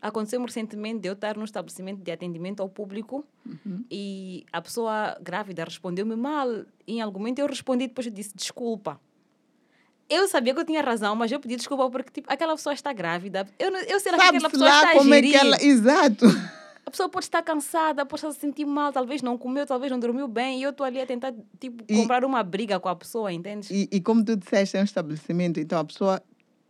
Aconteceu-me 0.00 0.44
recentemente 0.44 1.00
de 1.00 1.08
eu 1.08 1.14
estar 1.14 1.36
num 1.36 1.44
estabelecimento 1.44 2.02
de 2.02 2.10
atendimento 2.10 2.60
ao 2.60 2.68
público 2.68 3.24
e 3.90 4.44
a 4.52 4.60
pessoa 4.60 5.16
grávida 5.22 5.64
respondeu-me 5.64 6.14
mal. 6.14 6.46
Em 6.86 7.00
algum 7.00 7.18
momento 7.18 7.38
eu 7.38 7.46
respondi, 7.46 7.86
depois 7.86 8.06
eu 8.06 8.12
disse 8.12 8.34
desculpa. 8.34 9.00
Eu 10.08 10.28
sabia 10.28 10.52
que 10.54 10.60
eu 10.60 10.64
tinha 10.64 10.82
razão, 10.82 11.14
mas 11.16 11.32
eu 11.32 11.40
pedi 11.40 11.56
desculpa 11.56 11.88
porque 11.90 12.10
tipo, 12.10 12.32
aquela 12.32 12.54
pessoa 12.54 12.72
está 12.74 12.92
grávida. 12.92 13.46
Eu, 13.58 13.70
eu 13.74 13.98
sei 14.00 14.12
lá 14.12 14.18
que 14.18 14.24
aquela 14.24 14.40
Sabe-se 14.40 14.50
pessoa 14.50 14.68
lá 14.68 14.74
está 14.76 14.90
a 14.90 14.92
como 14.92 15.14
é 15.14 15.16
gerir. 15.16 15.30
que 15.30 15.36
ela... 15.36 15.62
Exato. 15.62 16.26
A 16.86 16.90
pessoa 16.90 17.08
pode 17.08 17.24
estar 17.24 17.42
cansada, 17.42 18.04
pode 18.04 18.20
estar 18.20 18.30
se 18.32 18.38
sentir 18.40 18.66
mal, 18.66 18.92
talvez 18.92 19.22
não 19.22 19.38
comeu, 19.38 19.66
talvez 19.66 19.90
não 19.90 19.98
dormiu 19.98 20.28
bem. 20.28 20.60
E 20.60 20.62
eu 20.62 20.70
estou 20.70 20.84
ali 20.84 21.00
a 21.00 21.06
tentar 21.06 21.32
tipo, 21.58 21.82
E- 21.88 21.96
comprar 21.96 22.24
uma 22.24 22.42
briga 22.42 22.78
com 22.78 22.88
a 22.90 22.94
pessoa, 22.94 23.32
entende? 23.32 23.68
E, 23.70 23.88
e 23.90 24.00
como 24.02 24.22
tu 24.22 24.36
disseste, 24.36 24.76
é 24.76 24.80
um 24.80 24.84
estabelecimento, 24.84 25.58
então 25.58 25.78
a 25.78 25.84
pessoa 25.84 26.22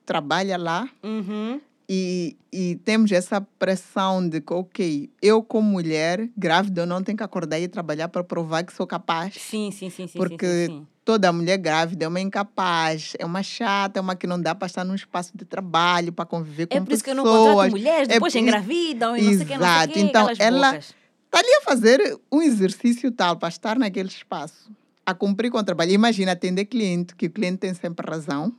trabalha 0.06 0.56
lá 0.56 0.88
Uhum. 1.02 1.60
e, 1.88 2.36
e 2.52 2.76
temos 2.84 3.10
essa 3.10 3.40
pressão 3.40 4.26
de 4.28 4.40
que, 4.40 4.52
ok, 4.54 5.10
eu 5.20 5.42
como 5.42 5.68
mulher 5.68 6.30
grávida, 6.36 6.82
eu 6.82 6.86
não 6.86 7.02
tenho 7.02 7.18
que 7.18 7.24
acordar 7.24 7.58
e 7.58 7.66
trabalhar 7.66 8.08
para 8.08 8.22
provar 8.22 8.62
que 8.62 8.72
sou 8.72 8.86
capaz. 8.86 9.34
Sim, 9.34 9.70
sim, 9.72 9.90
sim, 9.90 10.06
sim. 10.06 10.16
Porque 10.18 10.46
sim, 10.46 10.52
sim, 10.66 10.78
sim. 10.80 10.86
Toda 11.04 11.30
mulher 11.32 11.58
grávida 11.58 12.04
é 12.06 12.08
uma 12.08 12.20
incapaz, 12.20 13.12
é 13.18 13.26
uma 13.26 13.42
chata, 13.42 13.98
é 13.98 14.00
uma 14.00 14.16
que 14.16 14.26
não 14.26 14.40
dá 14.40 14.54
para 14.54 14.66
estar 14.66 14.84
num 14.84 14.94
espaço 14.94 15.32
de 15.36 15.44
trabalho, 15.44 16.12
para 16.12 16.24
conviver 16.24 16.66
com 16.66 16.76
É 16.76 16.80
por 16.80 16.92
isso 16.92 17.04
que 17.04 17.10
eu 17.10 17.14
não 17.14 17.24
pessoas. 17.24 17.46
contrato 17.48 17.70
mulheres, 17.72 18.08
É 18.08 18.12
depois 18.14 18.32
isso- 18.34 18.42
engravidam 18.42 19.16
e 19.16 19.22
não 19.22 19.32
sei 19.32 19.42
o 19.42 19.46
que, 19.46 19.56
não 19.58 19.66
sei 19.92 20.02
o 20.02 20.06
Então, 20.06 20.30
ela- 20.38 20.70
bocas. 20.72 20.94
Está 21.26 21.38
ali 21.40 21.54
a 21.56 21.60
fazer 21.62 22.20
um 22.30 22.40
exercício 22.40 23.10
tal 23.10 23.36
para 23.36 23.48
estar 23.48 23.76
naquele 23.78 24.08
espaço, 24.08 24.70
a 25.04 25.12
cumprir 25.12 25.50
com 25.50 25.58
o 25.58 25.64
trabalho. 25.64 25.90
Imagina 25.90 26.30
atender 26.32 26.64
cliente, 26.66 27.14
que 27.16 27.26
o 27.26 27.30
cliente 27.30 27.58
tem 27.58 27.74
sempre 27.74 28.08
razão, 28.08 28.54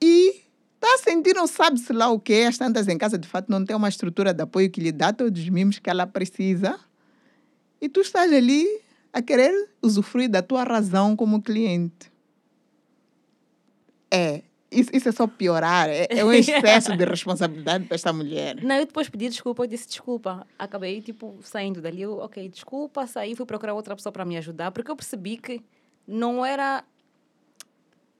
e 0.00 0.40
está 0.76 0.94
a 0.94 0.98
sentir, 0.98 1.34
não 1.34 1.46
sabe-se 1.46 1.92
lá 1.92 2.08
o 2.10 2.18
que, 2.18 2.44
as 2.44 2.56
tantas 2.58 2.88
em 2.88 2.96
casa 2.96 3.18
de 3.18 3.26
fato 3.28 3.48
não 3.50 3.64
tem 3.64 3.74
uma 3.76 3.88
estrutura 3.88 4.32
de 4.32 4.42
apoio 4.42 4.70
que 4.70 4.80
lhe 4.80 4.92
dá 4.92 5.12
todos 5.12 5.40
os 5.42 5.48
mimos 5.48 5.78
que 5.78 5.90
ela 5.90 6.06
precisa, 6.06 6.78
e 7.80 7.88
tu 7.88 8.00
estás 8.00 8.32
ali 8.32 8.66
a 9.12 9.20
querer 9.20 9.70
usufruir 9.82 10.28
da 10.28 10.42
tua 10.42 10.64
razão 10.64 11.14
como 11.14 11.42
cliente. 11.42 12.10
É, 14.10 14.42
isso, 14.70 14.90
isso 14.92 15.08
é 15.08 15.12
só 15.12 15.26
piorar, 15.26 15.88
é, 15.88 16.06
é 16.08 16.24
um 16.24 16.32
excesso 16.32 16.96
de 16.96 17.04
responsabilidade 17.04 17.84
para 17.84 17.94
esta 17.94 18.12
mulher. 18.12 18.62
Não, 18.62 18.76
eu 18.76 18.86
depois 18.86 19.08
pedi 19.08 19.28
desculpa, 19.28 19.62
eu 19.62 19.66
disse 19.66 19.86
desculpa. 19.86 20.46
Acabei, 20.58 21.00
tipo, 21.02 21.38
saindo 21.42 21.80
dali. 21.80 22.02
Eu, 22.02 22.18
ok, 22.18 22.48
desculpa, 22.48 23.06
saí, 23.06 23.36
fui 23.36 23.44
procurar 23.44 23.74
outra 23.74 23.94
pessoa 23.94 24.12
para 24.12 24.24
me 24.24 24.36
ajudar, 24.38 24.70
porque 24.70 24.90
eu 24.90 24.96
percebi 24.96 25.36
que 25.36 25.62
não 26.06 26.44
era. 26.44 26.82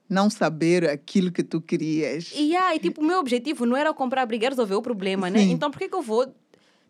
não 0.07 0.29
saber 0.29 0.87
aquilo 0.89 1.31
que 1.31 1.43
tu 1.43 1.59
querias. 1.59 2.31
E 2.35 2.55
aí, 2.55 2.79
tipo, 2.79 3.01
o 3.01 3.03
meu 3.03 3.19
objetivo 3.19 3.65
não 3.65 3.75
era 3.75 3.93
comprar 3.93 4.25
briga, 4.25 4.49
resolver 4.49 4.75
o 4.75 4.81
problema, 4.81 5.29
né? 5.29 5.39
Sim. 5.39 5.51
Então, 5.51 5.71
por 5.71 5.79
que, 5.79 5.89
que 5.89 5.95
eu 5.95 6.03
vou 6.03 6.31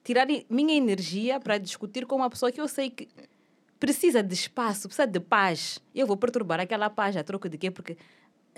tirar 0.04 0.28
minha 0.50 0.76
energia 0.76 1.40
para 1.40 1.58
discutir 1.58 2.06
com 2.06 2.18
uma 2.18 2.30
pessoa 2.30 2.52
que 2.52 2.60
eu 2.60 2.68
sei 2.68 2.90
que 2.90 3.08
precisa 3.86 4.24
de 4.24 4.34
espaço, 4.34 4.88
precisa 4.88 5.06
de 5.06 5.20
paz? 5.20 5.78
Eu 5.94 6.08
vou 6.08 6.16
perturbar 6.16 6.58
aquela 6.62 6.90
paz 6.90 7.18
a 7.18 7.24
troco 7.24 7.50
de 7.50 7.58
quê? 7.58 7.70
Porque 7.70 7.98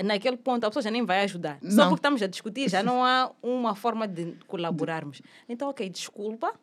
naquele 0.04 0.38
ponto 0.38 0.64
a 0.64 0.70
pessoa 0.70 0.84
já 0.84 0.92
nem 0.92 1.04
vai 1.04 1.22
ajudar. 1.24 1.58
Só 1.64 1.68
Não. 1.78 1.84
porque 1.90 2.00
estamos 2.00 2.22
a 2.22 2.28
discutir, 2.28 2.70
já 2.70 2.84
não 2.84 3.04
há 3.04 3.32
uma 3.42 3.74
forma 3.76 4.08
de 4.08 4.34
colaborarmos. 4.48 5.24
Então, 5.50 5.68
ok, 5.70 5.90
desculpa, 5.90 6.54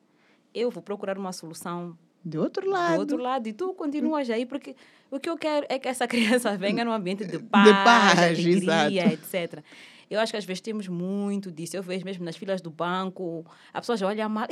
eu 0.55 0.71
vou 0.71 0.81
procurar 0.81 1.19
uma 1.19 1.33
solução 1.33 1.99
De 2.25 2.39
outro 2.39 2.65
do 2.67 2.71
lado. 2.71 3.01
outro 3.01 3.17
lado 3.17 3.49
e 3.49 3.53
tu 3.53 3.75
continuas 3.75 4.31
aí, 4.31 4.47
porque 4.47 4.77
o 5.11 5.19
que 5.19 5.29
eu 5.29 5.37
quero 5.37 5.67
é 5.69 5.77
que 5.81 5.89
essa 5.89 6.07
criança 6.09 6.57
venha 6.57 6.85
num 6.85 6.93
ambiente 6.93 7.25
de 7.25 7.41
paz, 7.41 7.69
paz, 7.85 8.19
alegria, 8.19 9.13
exato. 9.13 9.37
etc. 9.37 9.65
Eu 10.09 10.21
acho 10.21 10.31
que 10.33 10.37
às 10.37 10.45
vezes 10.45 10.61
temos 10.61 10.87
muito 10.87 11.51
disso. 11.51 11.75
Eu 11.77 11.83
vejo 11.83 12.05
mesmo 12.05 12.25
nas 12.25 12.37
filas 12.37 12.61
do 12.61 12.71
banco, 12.71 13.45
a 13.73 13.81
pessoa 13.81 13.97
já 13.97 14.07
olha 14.07 14.29
mal. 14.29 14.47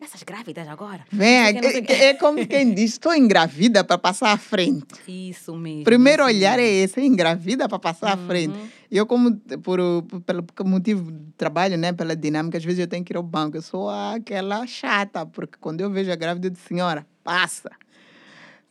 "Ih, 0.00 0.04
Essas 0.04 0.22
grávidas 0.22 0.66
agora. 0.68 1.04
Vem, 1.10 1.36
é, 1.36 1.50
o 1.50 1.84
quê." 1.84 1.92
é 1.92 2.14
como 2.14 2.46
quem 2.46 2.72
diz, 2.74 2.92
estou 2.92 3.14
engravida 3.14 3.82
para 3.84 3.98
passar 3.98 4.32
à 4.32 4.36
frente. 4.36 4.86
Isso 5.08 5.56
mesmo. 5.56 5.84
Primeiro 5.84 6.22
isso 6.28 6.36
olhar 6.36 6.58
é 6.58 6.62
mesmo. 6.62 6.84
esse, 6.84 7.00
é 7.00 7.04
engravida 7.04 7.68
para 7.68 7.78
passar 7.78 8.12
à 8.12 8.16
frente. 8.16 8.56
Uhum. 8.56 8.68
E 8.90 8.96
eu, 8.96 9.06
como 9.06 9.36
por, 9.62 9.80
por- 10.02 10.42
pelo 10.54 10.68
motivo 10.68 11.10
de 11.10 11.32
trabalho, 11.36 11.76
né, 11.76 11.92
pela 11.92 12.14
dinâmica, 12.14 12.56
às 12.58 12.64
vezes 12.64 12.78
eu 12.80 12.86
tenho 12.86 13.04
que 13.04 13.12
ir 13.12 13.16
ao 13.16 13.22
banco. 13.22 13.56
Eu 13.56 13.62
sou 13.62 13.88
aquela 13.90 14.66
chata, 14.66 15.26
porque 15.26 15.58
quando 15.60 15.80
eu 15.80 15.90
vejo 15.90 16.12
a 16.12 16.16
grávida, 16.16 16.46
eu 16.46 16.50
digo, 16.50 16.62
senhora, 16.68 17.04
passa. 17.24 17.70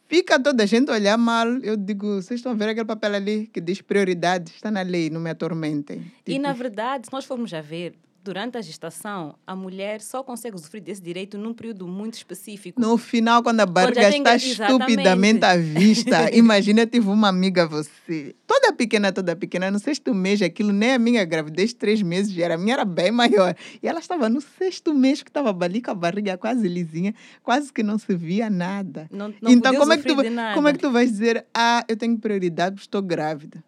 Fica 0.08 0.40
toda 0.40 0.64
a 0.64 0.66
gente 0.68 0.92
olhar 0.92 1.18
mal. 1.18 1.48
Eu 1.64 1.76
digo, 1.76 2.22
vocês 2.22 2.40
estão 2.40 2.52
a 2.52 2.56
ver 2.56 2.70
aquele 2.70 2.86
papel 2.86 3.14
ali 3.16 3.48
que 3.52 3.60
diz 3.60 3.82
prioridade? 3.82 4.52
Está 4.56 4.70
na 4.70 4.84
lei, 4.84 5.10
não 5.10 5.20
me 5.20 5.32
atormentem. 5.32 5.98
E 6.26 6.34
Tipo, 6.34 6.44
na 6.44 6.54
verdade, 6.54 7.08
se 7.08 7.12
nós 7.14 7.26
formos 7.26 7.52
a 7.54 7.60
ver, 7.62 7.96
durante 8.26 8.58
a 8.58 8.62
gestação, 8.62 9.36
a 9.46 9.56
mulher 9.56 10.02
só 10.02 10.24
consegue 10.24 10.56
usufruir 10.56 10.82
desse 10.82 11.00
direito 11.00 11.38
num 11.38 11.54
período 11.54 11.88
muito 11.88 12.16
específico. 12.16 12.82
No 12.82 12.98
final, 12.98 13.44
quando 13.44 13.60
a 13.60 13.68
barriga 13.68 14.02
já 14.02 14.10
está 14.10 14.36
estupidamente 14.36 15.46
à 15.46 15.56
vista, 15.56 16.32
imagina, 16.36 16.82
eu 16.82 16.88
tive 16.88 17.08
uma 17.08 17.30
amiga, 17.30 17.68
você, 17.68 18.36
toda 18.48 18.74
pequena, 18.74 19.12
toda 19.12 19.36
pequena, 19.36 19.70
no 19.70 19.78
sexto 19.78 20.12
mês, 20.12 20.42
aquilo 20.42 20.74
nem 20.74 20.94
a 20.94 21.00
minha 21.00 21.24
gravidez, 21.24 21.72
três 21.72 22.02
meses, 22.02 22.36
era, 22.36 22.56
a 22.56 22.58
minha 22.58 22.74
era 22.74 22.84
bem 22.84 23.12
maior. 23.12 23.56
E 23.82 23.88
ela 23.88 24.00
estava 24.00 24.28
no 24.28 24.42
sexto 24.42 24.92
mês, 24.92 25.22
que 25.22 25.30
estava 25.30 25.56
ali 25.64 25.80
com 25.80 25.92
a 25.92 25.96
barriga 25.96 26.36
quase 26.36 26.68
lisinha, 26.68 27.14
quase 27.44 27.72
que 27.72 27.84
não 27.84 28.00
se 28.00 28.16
via 28.16 28.50
nada. 28.50 29.08
Não, 29.12 29.32
não 29.40 29.52
então, 29.52 29.76
como 29.76 29.94
é, 29.94 29.98
que 29.98 30.04
tu, 30.04 30.16
como 30.56 30.68
é 30.68 30.74
que 30.74 30.80
tu 30.80 30.92
vais 30.92 31.12
dizer, 31.12 31.46
ah, 31.54 31.86
eu 31.88 31.96
tenho 31.96 32.18
prioridade, 32.18 32.74
porque 32.74 32.88
estou 32.88 33.04
grávida? 33.04 33.64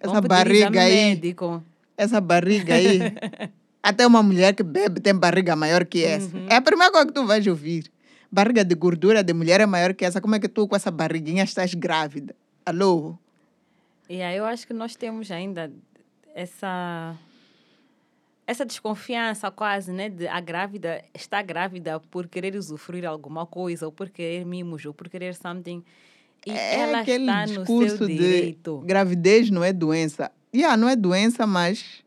Essa 0.00 0.14
Vamos 0.14 0.28
barriga 0.28 0.80
aí, 0.80 0.94
médico. 0.94 1.62
essa 1.94 2.22
barriga 2.22 2.74
aí. 2.74 3.00
Até 3.82 4.06
uma 4.06 4.22
mulher 4.22 4.54
que 4.54 4.62
bebe 4.62 5.00
tem 5.00 5.14
barriga 5.14 5.54
maior 5.56 5.84
que 5.84 6.04
essa. 6.04 6.36
Uhum. 6.36 6.46
É 6.50 6.56
a 6.56 6.62
primeira 6.62 6.90
coisa 6.92 7.06
que 7.06 7.12
tu 7.12 7.24
vais 7.26 7.46
ouvir. 7.46 7.90
Barriga 8.30 8.64
de 8.64 8.74
gordura 8.74 9.22
de 9.22 9.32
mulher 9.32 9.60
é 9.60 9.66
maior 9.66 9.94
que 9.94 10.04
essa. 10.04 10.20
Como 10.20 10.34
é 10.34 10.40
que 10.40 10.48
tu 10.48 10.66
com 10.68 10.76
essa 10.76 10.90
barriguinha 10.90 11.44
estás 11.44 11.72
grávida? 11.74 12.34
Alô? 12.66 13.16
E 14.08 14.20
aí 14.20 14.36
eu 14.36 14.44
acho 14.44 14.66
que 14.66 14.74
nós 14.74 14.96
temos 14.96 15.30
ainda 15.30 15.70
essa 16.34 17.16
essa 18.46 18.64
desconfiança 18.64 19.50
quase, 19.50 19.92
né, 19.92 20.08
de 20.08 20.26
a 20.26 20.40
grávida 20.40 21.04
está 21.12 21.42
grávida 21.42 22.00
por 22.00 22.26
querer 22.26 22.56
usufruir 22.56 23.04
alguma 23.04 23.44
coisa 23.44 23.84
ou 23.84 23.92
por 23.92 24.08
querer 24.08 24.46
mimos 24.46 24.86
ou 24.86 24.94
por 24.94 25.06
querer 25.10 25.34
something 25.34 25.84
e 26.46 26.50
É 26.50 26.76
ela 26.80 27.00
aquele 27.00 27.24
está 27.24 27.40
no 27.46 27.46
discurso 27.58 27.98
seu 27.98 28.06
de 28.06 28.16
direito. 28.16 28.78
gravidez 28.86 29.50
não 29.50 29.62
é 29.62 29.70
doença. 29.70 30.32
Yeah, 30.54 30.78
não 30.78 30.88
é 30.88 30.96
doença, 30.96 31.46
mas 31.46 32.02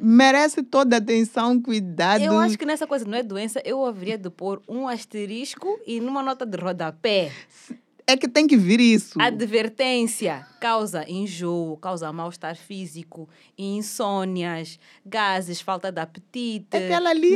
merece 0.00 0.62
toda 0.62 0.96
a 0.96 0.98
atenção, 0.98 1.60
cuidado. 1.60 2.22
Eu 2.22 2.38
acho 2.38 2.58
que 2.58 2.66
nessa 2.66 2.86
coisa 2.86 3.04
não 3.04 3.16
é 3.16 3.22
doença, 3.22 3.60
eu 3.64 3.84
haveria 3.84 4.18
de 4.18 4.30
pôr 4.30 4.62
um 4.68 4.88
asterisco 4.88 5.78
e 5.86 6.00
numa 6.00 6.22
nota 6.22 6.44
de 6.44 6.56
rodapé. 6.56 7.30
É 8.06 8.16
que 8.16 8.28
tem 8.28 8.46
que 8.46 8.56
vir 8.56 8.80
isso. 8.80 9.20
Advertência: 9.20 10.46
causa 10.60 11.08
enjoo, 11.08 11.76
causa 11.76 12.12
mal-estar 12.12 12.56
físico, 12.56 13.28
insônias, 13.56 14.78
gases, 15.06 15.60
falta 15.60 15.92
de 15.92 16.00
apetite, 16.00 16.66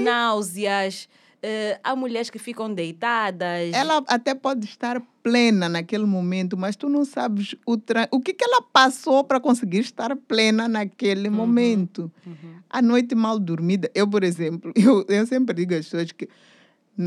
náuseas. 0.03 1.09
Eh, 1.49 1.79
há 1.85 1.95
mulheres 1.95 2.29
que 2.29 2.41
ficam 2.41 2.75
deitadas. 2.75 3.73
Ela 3.73 4.03
até 4.09 4.35
pode 4.35 4.67
estar 4.67 5.01
plena 5.23 5.69
naquele 5.69 6.05
momento, 6.05 6.57
mas 6.57 6.75
tu 6.75 6.89
não 6.89 7.05
sabes 7.05 7.55
o, 7.65 7.77
tra... 7.77 8.09
o 8.11 8.19
que, 8.19 8.35
que 8.35 8.45
ela 8.45 8.61
passou 8.61 9.23
para 9.23 9.39
conseguir 9.39 9.79
estar 9.79 10.17
plena 10.17 10.67
naquele 10.67 11.31
momento. 11.31 12.11
Uhum. 12.27 12.57
A 12.69 12.83
noite 12.83 13.15
mal 13.15 13.39
dormida. 13.39 13.89
Eu, 13.95 14.09
por 14.09 14.25
exemplo, 14.25 14.73
eu, 14.75 15.07
eu 15.09 15.25
sempre 15.25 15.55
digo 15.55 15.73
às 15.73 15.85
pessoas 15.85 16.11
que 16.11 16.29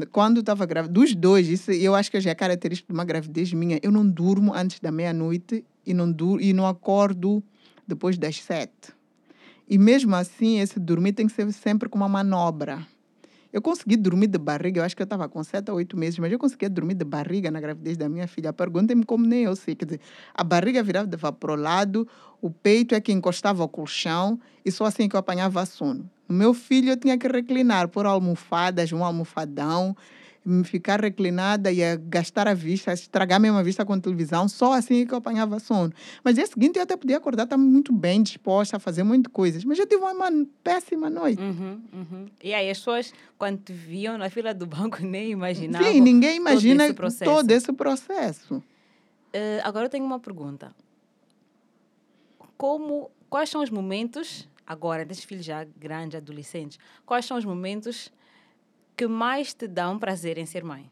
quando 0.09 0.39
estava 0.39 0.65
grávida, 0.65 0.93
dos 0.93 1.13
dois, 1.13 1.49
isso 1.49 1.71
eu 1.71 1.93
acho 1.93 2.09
que 2.09 2.21
já 2.21 2.29
é 2.29 2.35
característica 2.35 2.87
de 2.87 2.97
uma 2.97 3.03
gravidez 3.03 3.51
minha, 3.51 3.77
eu 3.83 3.91
não 3.91 4.07
durmo 4.07 4.53
antes 4.53 4.79
da 4.79 4.89
meia-noite 4.89 5.65
e 5.85 5.93
não, 5.93 6.09
dur 6.09 6.39
e 6.41 6.53
não 6.53 6.65
acordo 6.65 7.43
depois 7.85 8.17
das 8.17 8.41
sete. 8.41 8.93
E 9.67 9.77
mesmo 9.77 10.15
assim, 10.15 10.61
esse 10.61 10.79
dormir 10.79 11.11
tem 11.11 11.27
que 11.27 11.33
ser 11.33 11.51
sempre 11.51 11.89
com 11.89 11.97
uma 11.97 12.07
manobra. 12.07 12.87
Eu 13.51 13.61
consegui 13.63 13.97
dormir 13.97 14.27
de 14.27 14.37
barriga, 14.37 14.79
eu 14.79 14.85
acho 14.85 14.95
que 14.95 15.01
eu 15.01 15.05
estava 15.05 15.27
com 15.27 15.43
sete 15.43 15.71
a 15.71 15.73
oito 15.73 15.97
meses, 15.97 16.19
mas 16.19 16.31
eu 16.31 16.37
conseguia 16.37 16.69
dormir 16.69 16.93
de 16.93 17.03
barriga 17.03 17.49
na 17.49 17.59
gravidez 17.59 17.97
da 17.97 18.07
minha 18.07 18.27
filha. 18.27 18.53
Perguntem-me 18.53 19.03
como 19.03 19.25
nem 19.25 19.43
eu 19.43 19.55
sei. 19.55 19.75
Quer 19.75 19.85
dizer, 19.85 20.01
a 20.35 20.43
barriga 20.43 20.83
virava 20.83 21.31
para 21.31 21.51
o 21.51 21.55
lado, 21.55 22.07
o 22.41 22.51
peito 22.51 22.93
é 22.93 23.01
que 23.01 23.11
encostava 23.11 23.63
ao 23.63 23.69
colchão 23.69 24.39
e 24.63 24.71
só 24.71 24.85
assim 24.85 25.09
que 25.09 25.15
eu 25.15 25.19
apanhava 25.19 25.65
sono. 25.65 26.07
No 26.27 26.35
meu 26.35 26.53
filho 26.53 26.91
eu 26.91 26.97
tinha 26.97 27.17
que 27.17 27.27
reclinar, 27.27 27.87
pôr 27.87 28.05
almofadas, 28.05 28.91
um 28.91 29.03
almofadão, 29.03 29.97
ficar 30.63 31.01
reclinada 31.01 31.71
e 31.71 31.79
gastar 31.97 32.47
a 32.47 32.53
vista, 32.53 32.93
estragar 32.93 33.39
mesmo 33.39 33.57
a 33.57 33.63
vista 33.63 33.85
com 33.85 33.93
a 33.93 33.99
televisão, 33.99 34.47
só 34.47 34.73
assim 34.73 35.05
que 35.05 35.13
eu 35.13 35.17
apanhava 35.17 35.59
sono. 35.59 35.93
Mas 36.23 36.35
dia 36.35 36.47
seguinte 36.47 36.77
eu 36.77 36.83
até 36.83 36.95
podia 36.95 37.17
acordar, 37.17 37.43
estava 37.43 37.61
muito 37.61 37.93
bem 37.93 38.23
disposta 38.23 38.77
a 38.77 38.79
fazer 38.79 39.03
muitas 39.03 39.31
coisas, 39.31 39.63
mas 39.63 39.77
eu 39.77 39.85
tive 39.85 40.01
uma 40.03 40.31
péssima 40.63 41.09
noite. 41.09 41.41
Uhum, 41.41 41.81
uhum. 41.93 42.25
E 42.43 42.53
aí 42.53 42.69
as 42.69 42.77
pessoas, 42.79 43.13
quando 43.37 43.59
te 43.59 43.73
viam 43.73 44.17
na 44.17 44.29
fila 44.31 44.53
do 44.53 44.65
banco, 44.65 45.03
nem 45.03 45.31
imaginavam. 45.31 45.91
Sim, 45.91 46.01
ninguém 46.01 46.37
imagina 46.37 46.85
esse 46.85 46.93
processo. 46.93 47.31
todo 47.31 47.51
esse 47.51 47.73
processo. 47.73 48.63
Eh, 49.33 49.61
agora 49.63 49.85
eu 49.85 49.89
tenho 49.89 50.05
uma 50.05 50.19
pergunta. 50.19 50.73
Como, 52.57 53.11
quais 53.29 53.49
são 53.49 53.61
os 53.61 53.69
momentos, 53.69 54.47
agora, 54.65 55.05
desses 55.05 55.23
filhos 55.23 55.45
já 55.45 55.63
grandes, 55.63 56.17
adolescentes, 56.17 56.79
quais 57.05 57.25
são 57.25 57.37
os 57.37 57.45
momentos 57.45 58.11
que 58.99 59.07
mais 59.07 59.53
te 59.53 59.65
dão 59.65 59.97
prazer 59.97 60.37
em 60.37 60.45
ser 60.45 60.61
mãe? 60.61 60.91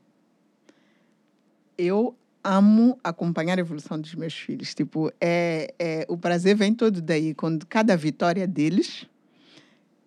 Eu 1.78 2.16
amo 2.42 2.98
acompanhar 3.04 3.58
a 3.58 3.60
evolução 3.60 4.00
dos 4.00 4.16
meus 4.16 4.34
filhos. 4.34 4.74
Tipo, 4.74 5.12
é, 5.20 5.74
é, 5.78 6.06
o 6.08 6.18
prazer 6.18 6.56
vem 6.56 6.74
todo 6.74 7.02
daí. 7.02 7.34
Quando 7.34 7.66
cada 7.66 7.98
vitória 7.98 8.48
deles, 8.48 9.06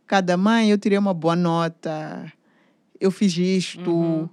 cada 0.06 0.34
mãe, 0.38 0.70
eu 0.70 0.78
tirei 0.78 0.96
uma 0.96 1.12
boa 1.12 1.36
nota, 1.36 2.32
eu 2.98 3.10
fiz 3.10 3.36
isto. 3.36 3.90
Uhum. 3.90 4.28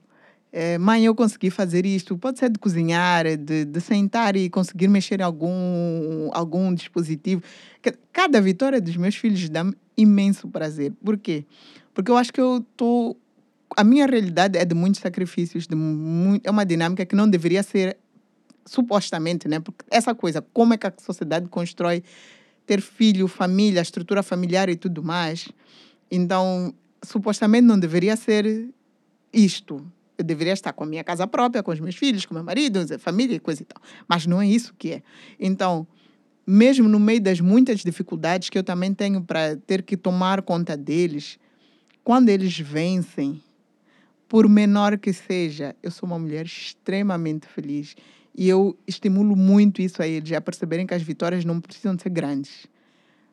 É, 0.49 0.77
mãe, 0.77 1.03
eu 1.03 1.13
consegui 1.13 1.49
fazer 1.49 1.85
isto. 1.85 2.17
Pode 2.17 2.39
ser 2.39 2.49
de 2.49 2.59
cozinhar, 2.59 3.25
de, 3.35 3.65
de 3.65 3.81
sentar 3.81 4.37
e 4.37 4.49
conseguir 4.49 4.87
mexer 4.87 5.19
em 5.19 5.23
algum, 5.23 6.29
algum 6.31 6.73
dispositivo. 6.73 7.43
Cada 8.13 8.39
vitória 8.39 8.79
dos 8.79 8.95
meus 8.95 9.17
filhos 9.17 9.49
dá-me 9.49 9.75
imenso 9.97 10.47
prazer. 10.47 10.93
Por 11.03 11.17
quê? 11.17 11.43
Porque 11.93 12.09
eu 12.09 12.15
acho 12.15 12.31
que 12.31 12.39
eu 12.39 12.59
estou. 12.59 13.17
A 13.75 13.83
minha 13.83 14.05
realidade 14.05 14.57
é 14.57 14.65
de 14.65 14.73
muitos 14.73 15.01
sacrifícios, 15.01 15.67
de 15.67 15.75
mui- 15.75 16.41
é 16.43 16.49
uma 16.49 16.65
dinâmica 16.65 17.05
que 17.05 17.15
não 17.15 17.29
deveria 17.29 17.61
ser 17.61 17.97
supostamente, 18.65 19.47
né? 19.47 19.59
Porque 19.59 19.85
essa 19.89 20.15
coisa, 20.15 20.41
como 20.53 20.73
é 20.73 20.77
que 20.77 20.87
a 20.87 20.93
sociedade 20.97 21.47
constrói 21.47 22.03
ter 22.65 22.81
filho, 22.81 23.27
família, 23.27 23.81
estrutura 23.81 24.21
familiar 24.21 24.67
e 24.69 24.75
tudo 24.75 25.01
mais. 25.01 25.47
Então, 26.11 26.73
supostamente 27.01 27.65
não 27.65 27.79
deveria 27.79 28.15
ser 28.17 28.69
isto. 29.31 29.89
Eu 30.17 30.25
deveria 30.25 30.53
estar 30.53 30.73
com 30.73 30.83
a 30.83 30.87
minha 30.87 31.03
casa 31.03 31.25
própria, 31.25 31.63
com 31.63 31.71
os 31.71 31.79
meus 31.79 31.95
filhos, 31.95 32.25
com 32.25 32.33
meu 32.33 32.43
marido, 32.43 32.79
família 32.99 33.35
e 33.35 33.39
coisa 33.39 33.61
e 33.61 33.65
tal. 33.65 33.81
Mas 34.07 34.27
não 34.27 34.41
é 34.41 34.47
isso 34.47 34.73
que 34.77 34.93
é. 34.93 35.03
Então, 35.39 35.87
mesmo 36.45 36.89
no 36.89 36.99
meio 36.99 37.21
das 37.21 37.39
muitas 37.39 37.81
dificuldades 37.81 38.49
que 38.49 38.57
eu 38.57 38.63
também 38.63 38.93
tenho 38.93 39.21
para 39.21 39.55
ter 39.55 39.81
que 39.83 39.95
tomar 39.95 40.41
conta 40.41 40.75
deles, 40.75 41.39
quando 42.03 42.29
eles 42.29 42.57
vencem, 42.59 43.41
por 44.27 44.47
menor 44.47 44.97
que 44.97 45.13
seja, 45.13 45.75
eu 45.81 45.91
sou 45.91 46.07
uma 46.07 46.19
mulher 46.19 46.45
extremamente 46.45 47.47
feliz. 47.47 47.95
E 48.35 48.47
eu 48.47 48.77
estimulo 48.85 49.35
muito 49.35 49.81
isso 49.81 50.01
a 50.01 50.07
eles, 50.07 50.31
a 50.31 50.41
perceberem 50.41 50.85
que 50.85 50.93
as 50.93 51.01
vitórias 51.01 51.43
não 51.43 51.59
precisam 51.59 51.97
ser 51.97 52.09
grandes. 52.09 52.67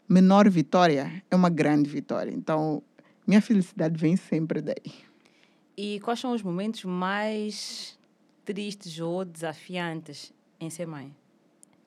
Menor 0.08 0.48
vitória 0.48 1.22
é 1.30 1.36
uma 1.36 1.50
grande 1.50 1.90
vitória. 1.90 2.30
Então, 2.30 2.82
minha 3.26 3.42
felicidade 3.42 3.98
vem 3.98 4.16
sempre 4.16 4.62
daí. 4.62 4.92
E 5.76 6.00
quais 6.00 6.20
são 6.20 6.32
os 6.32 6.42
momentos 6.42 6.84
mais 6.84 7.98
tristes 8.44 8.98
ou 9.00 9.24
desafiantes 9.24 10.32
em 10.60 10.70
ser 10.70 10.86
mãe? 10.86 11.14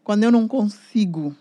Quando 0.03 0.23
eu 0.23 0.31
não 0.31 0.47
consigo 0.47 1.35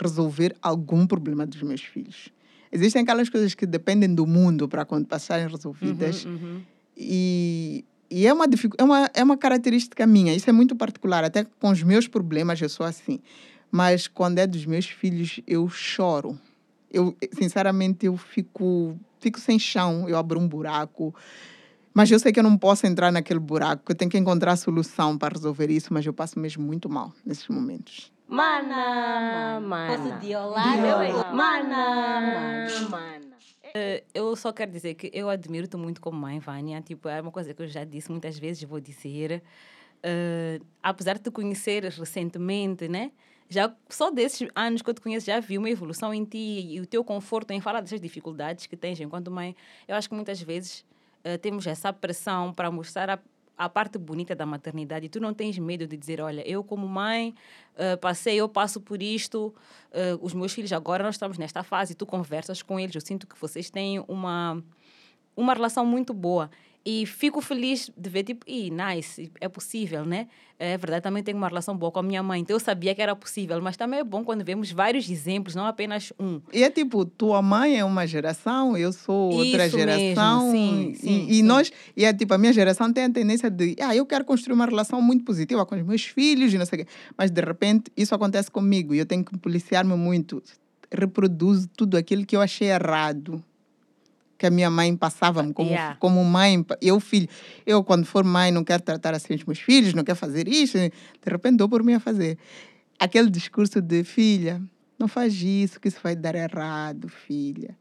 resolver 0.00 0.56
algum 0.62 1.06
problema 1.06 1.44
dos 1.44 1.62
meus 1.62 1.82
filhos. 1.82 2.28
Existem 2.70 3.02
aquelas 3.02 3.28
coisas 3.28 3.54
que 3.54 3.66
dependem 3.66 4.14
do 4.14 4.26
mundo 4.26 4.68
para 4.68 4.84
quando 4.84 5.06
passarem 5.06 5.48
resolvidas. 5.48 6.24
Uhum, 6.24 6.32
uhum. 6.32 6.62
E, 6.98 7.84
e 8.10 8.26
é, 8.26 8.32
uma, 8.32 8.44
é, 8.44 8.82
uma, 8.82 9.10
é 9.14 9.22
uma 9.22 9.36
característica 9.36 10.04
minha. 10.04 10.34
Isso 10.34 10.50
é 10.50 10.52
muito 10.52 10.74
particular. 10.74 11.22
Até 11.22 11.44
com 11.44 11.70
os 11.70 11.82
meus 11.82 12.08
problemas 12.08 12.60
eu 12.60 12.68
sou 12.68 12.84
assim. 12.84 13.20
Mas 13.70 14.08
quando 14.08 14.38
é 14.38 14.46
dos 14.46 14.66
meus 14.66 14.86
filhos, 14.86 15.40
eu 15.46 15.68
choro. 15.68 16.38
Eu, 16.90 17.16
sinceramente, 17.32 18.06
eu 18.06 18.16
fico, 18.16 18.98
fico 19.20 19.38
sem 19.38 19.58
chão, 19.58 20.08
eu 20.08 20.16
abro 20.16 20.40
um 20.40 20.48
buraco. 20.48 21.14
Mas 21.94 22.10
eu 22.10 22.18
sei 22.18 22.32
que 22.32 22.40
eu 22.40 22.44
não 22.44 22.56
posso 22.56 22.86
entrar 22.86 23.12
naquele 23.12 23.40
buraco, 23.40 23.84
que 23.84 23.92
eu 23.92 23.96
tenho 23.96 24.10
que 24.10 24.18
encontrar 24.18 24.52
a 24.52 24.56
solução 24.56 25.18
para 25.18 25.34
resolver 25.34 25.70
isso, 25.70 25.92
mas 25.92 26.06
eu 26.06 26.12
passo 26.12 26.38
mesmo 26.38 26.64
muito 26.64 26.88
mal 26.88 27.12
nesses 27.24 27.46
momentos. 27.48 28.10
Mana, 28.26 29.60
mana. 29.60 29.96
Posso 29.96 30.20
diolar? 30.20 30.78
Eu, 30.78 31.02
hein? 31.02 31.12
Mana, 31.32 32.66
mana. 32.90 33.27
Eh, 33.74 34.04
Eu 34.14 34.34
só 34.36 34.52
quero 34.52 34.70
dizer 34.70 34.94
que 34.94 35.10
eu 35.12 35.28
admiro-te 35.28 35.76
muito 35.76 36.00
como 36.00 36.18
mãe, 36.18 36.38
Vânia. 36.38 36.80
Tipo, 36.82 37.08
é 37.08 37.20
uma 37.20 37.30
coisa 37.30 37.52
que 37.54 37.62
eu 37.62 37.66
já 37.68 37.84
disse 37.84 38.10
muitas 38.10 38.38
vezes, 38.38 38.62
vou 38.64 38.80
dizer. 38.80 39.42
Eh, 40.02 40.60
apesar 40.82 41.14
de 41.14 41.24
te 41.24 41.30
conhecer 41.30 41.84
recentemente, 41.84 42.88
né? 42.88 43.12
Já 43.48 43.74
só 43.88 44.10
desses 44.10 44.48
anos 44.54 44.82
que 44.82 44.90
eu 44.90 44.94
te 44.94 45.00
conheço, 45.00 45.26
já 45.26 45.40
vi 45.40 45.58
uma 45.58 45.70
evolução 45.70 46.12
em 46.14 46.24
ti 46.24 46.38
e 46.38 46.80
o 46.80 46.86
teu 46.86 47.02
conforto 47.04 47.50
em 47.52 47.60
falar 47.60 47.80
dessas 47.80 48.00
dificuldades 48.00 48.66
que 48.66 48.76
tens 48.76 49.00
enquanto 49.00 49.30
mãe. 49.30 49.56
Eu 49.88 49.96
acho 49.96 50.08
que 50.08 50.14
muitas 50.14 50.40
vezes 50.42 50.84
eh, 51.24 51.38
temos 51.38 51.66
essa 51.66 51.92
pressão 51.92 52.52
para 52.52 52.70
mostrar 52.70 53.10
a, 53.10 53.18
a 53.58 53.68
parte 53.68 53.98
bonita 53.98 54.34
da 54.36 54.46
maternidade 54.46 55.08
tu 55.08 55.20
não 55.20 55.34
tens 55.34 55.58
medo 55.58 55.86
de 55.86 55.96
dizer, 55.96 56.20
olha, 56.20 56.48
eu 56.48 56.62
como 56.62 56.86
mãe 56.86 57.34
eh, 57.76 57.96
passei, 57.96 58.36
eu 58.36 58.48
passo 58.48 58.80
por 58.80 59.02
isto, 59.02 59.52
eh, 59.92 60.16
os 60.20 60.32
meus 60.32 60.52
filhos 60.52 60.72
agora 60.72 61.02
nós 61.02 61.16
estamos 61.16 61.36
nesta 61.36 61.64
fase, 61.64 61.94
tu 61.96 62.06
conversas 62.06 62.62
com 62.62 62.78
eles, 62.78 62.94
eu 62.94 63.00
sinto 63.00 63.26
que 63.26 63.38
vocês 63.38 63.68
têm 63.68 64.02
uma 64.06 64.62
uma 65.36 65.54
relação 65.54 65.86
muito 65.86 66.12
boa. 66.12 66.50
E 66.84 67.04
fico 67.04 67.40
feliz 67.40 67.90
de 67.96 68.08
ver, 68.08 68.24
tipo, 68.24 68.44
e 68.46 68.70
nice, 68.70 69.30
é 69.40 69.48
possível, 69.48 70.04
né? 70.04 70.26
É 70.58 70.76
verdade, 70.76 71.02
também 71.02 71.22
tenho 71.22 71.36
uma 71.36 71.46
relação 71.46 71.76
boa 71.76 71.92
com 71.92 72.00
a 72.00 72.02
minha 72.02 72.22
mãe, 72.22 72.40
então 72.40 72.56
eu 72.56 72.60
sabia 72.60 72.92
que 72.94 73.00
era 73.00 73.14
possível, 73.14 73.60
mas 73.62 73.76
também 73.76 74.00
é 74.00 74.04
bom 74.04 74.24
quando 74.24 74.44
vemos 74.44 74.72
vários 74.72 75.08
exemplos, 75.08 75.54
não 75.54 75.66
apenas 75.66 76.12
um. 76.18 76.40
E 76.52 76.64
é 76.64 76.70
tipo, 76.70 77.04
tua 77.04 77.40
mãe 77.40 77.78
é 77.78 77.84
uma 77.84 78.06
geração, 78.06 78.76
eu 78.76 78.92
sou 78.92 79.32
outra 79.34 79.66
Isso 79.66 79.76
mesmo, 79.76 79.92
geração. 79.92 80.50
sim, 80.50 80.90
e, 80.90 80.96
sim, 80.96 81.26
e 81.28 81.34
sim. 81.34 81.42
nós, 81.42 81.70
e 81.96 82.04
é 82.04 82.12
tipo, 82.12 82.34
a 82.34 82.38
minha 82.38 82.52
geração 82.52 82.92
tem 82.92 83.04
a 83.04 83.10
tendência 83.10 83.50
de, 83.50 83.76
ah, 83.80 83.94
eu 83.94 84.04
quero 84.04 84.24
construir 84.24 84.54
uma 84.54 84.66
relação 84.66 85.00
muito 85.00 85.24
positiva 85.24 85.64
com 85.64 85.76
os 85.76 85.82
meus 85.82 86.04
filhos 86.04 86.52
e 86.52 86.58
não 86.58 86.66
sei 86.66 86.80
o 86.80 86.84
quê. 86.84 86.90
Mas 87.16 87.30
de 87.30 87.40
repente 87.40 87.92
isso 87.96 88.12
acontece 88.14 88.50
comigo 88.50 88.94
e 88.94 88.98
eu 88.98 89.06
tenho 89.06 89.24
que 89.24 89.36
policiar-me 89.38 89.94
muito. 89.94 90.42
Reproduzo 90.90 91.68
tudo 91.76 91.96
aquilo 91.96 92.24
que 92.24 92.34
eu 92.34 92.40
achei 92.40 92.68
errado. 92.70 93.44
Que 94.38 94.46
a 94.46 94.50
minha 94.50 94.70
mãe 94.70 94.96
passava-me 94.96 95.52
como, 95.52 95.70
Yeah. 95.70 95.96
como 95.98 96.24
mãe, 96.24 96.64
eu 96.80 97.00
filho. 97.00 97.28
Eu, 97.66 97.82
quando 97.82 98.06
for 98.06 98.22
mãe, 98.24 98.52
não 98.52 98.62
quero 98.62 98.82
tratar 98.82 99.12
assim 99.12 99.34
os 99.34 99.44
meus 99.44 99.58
filhos, 99.58 99.92
não 99.94 100.04
quero 100.04 100.16
fazer 100.16 100.46
isso. 100.46 100.78
De 100.78 100.92
repente 101.26 101.56
dou 101.56 101.68
por 101.68 101.82
mim 101.82 101.94
a 101.94 102.00
fazer. 102.00 102.38
Aquele 103.00 103.28
discurso 103.30 103.80
de 103.82 104.04
filha, 104.04 104.62
não 104.98 105.08
faz 105.08 105.34
isso, 105.42 105.80
que 105.80 105.88
isso 105.88 105.98
vai 106.02 106.14
dar 106.14 106.36
errado, 106.36 107.08
filha. 107.08 107.76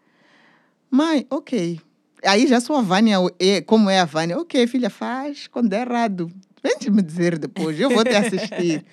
Mãe, 0.90 1.26
ok. 1.30 1.80
Aí 2.26 2.48
já 2.48 2.60
sou 2.60 2.76
a 2.76 2.82
Vânia, 2.82 3.18
como 3.66 3.90
é 3.90 4.00
a 4.00 4.06
Vânia? 4.06 4.38
Ok, 4.40 4.66
filha, 4.68 4.90
faz 4.90 5.48
quando 5.48 5.70
der 5.70 5.88
errado. 5.88 6.28
Vem 6.64 6.92
me 6.92 7.02
dizer 7.04 7.38
depois, 7.38 7.80
eu 7.80 7.90
vou 7.90 8.04
te 8.04 8.16
assistir. 8.16 8.84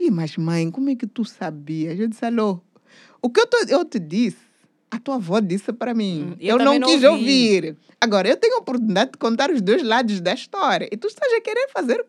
Ih, 0.00 0.10
mas 0.10 0.36
mãe, 0.36 0.68
como 0.70 0.90
é 0.90 0.96
que 0.96 1.06
tu 1.06 1.24
sabias? 1.24 1.98
Eu 1.98 2.08
disse, 2.08 2.24
alô, 2.24 2.60
o 3.22 3.30
que 3.30 3.40
eu, 3.40 3.46
tô- 3.46 3.64
eu 3.68 3.84
te 3.84 3.98
disse, 4.00 4.47
a 4.90 4.98
tua 4.98 5.16
avó 5.16 5.40
disse 5.40 5.72
para 5.72 5.92
mim. 5.94 6.32
Hum, 6.32 6.36
eu 6.40 6.58
eu 6.58 6.64
não 6.64 6.80
quis 6.80 7.02
ouvi. 7.04 7.06
ouvir. 7.06 7.76
Agora, 8.00 8.28
eu 8.28 8.36
tenho 8.36 8.56
a 8.56 8.58
oportunidade 8.58 9.12
de 9.12 9.18
contar 9.18 9.50
os 9.50 9.60
dois 9.60 9.82
lados 9.82 10.20
da 10.20 10.32
história. 10.34 10.88
E 10.90 10.96
tu 10.96 11.06
estás 11.08 11.32
a 11.32 11.40
querer 11.40 11.68
fazer. 11.72 12.04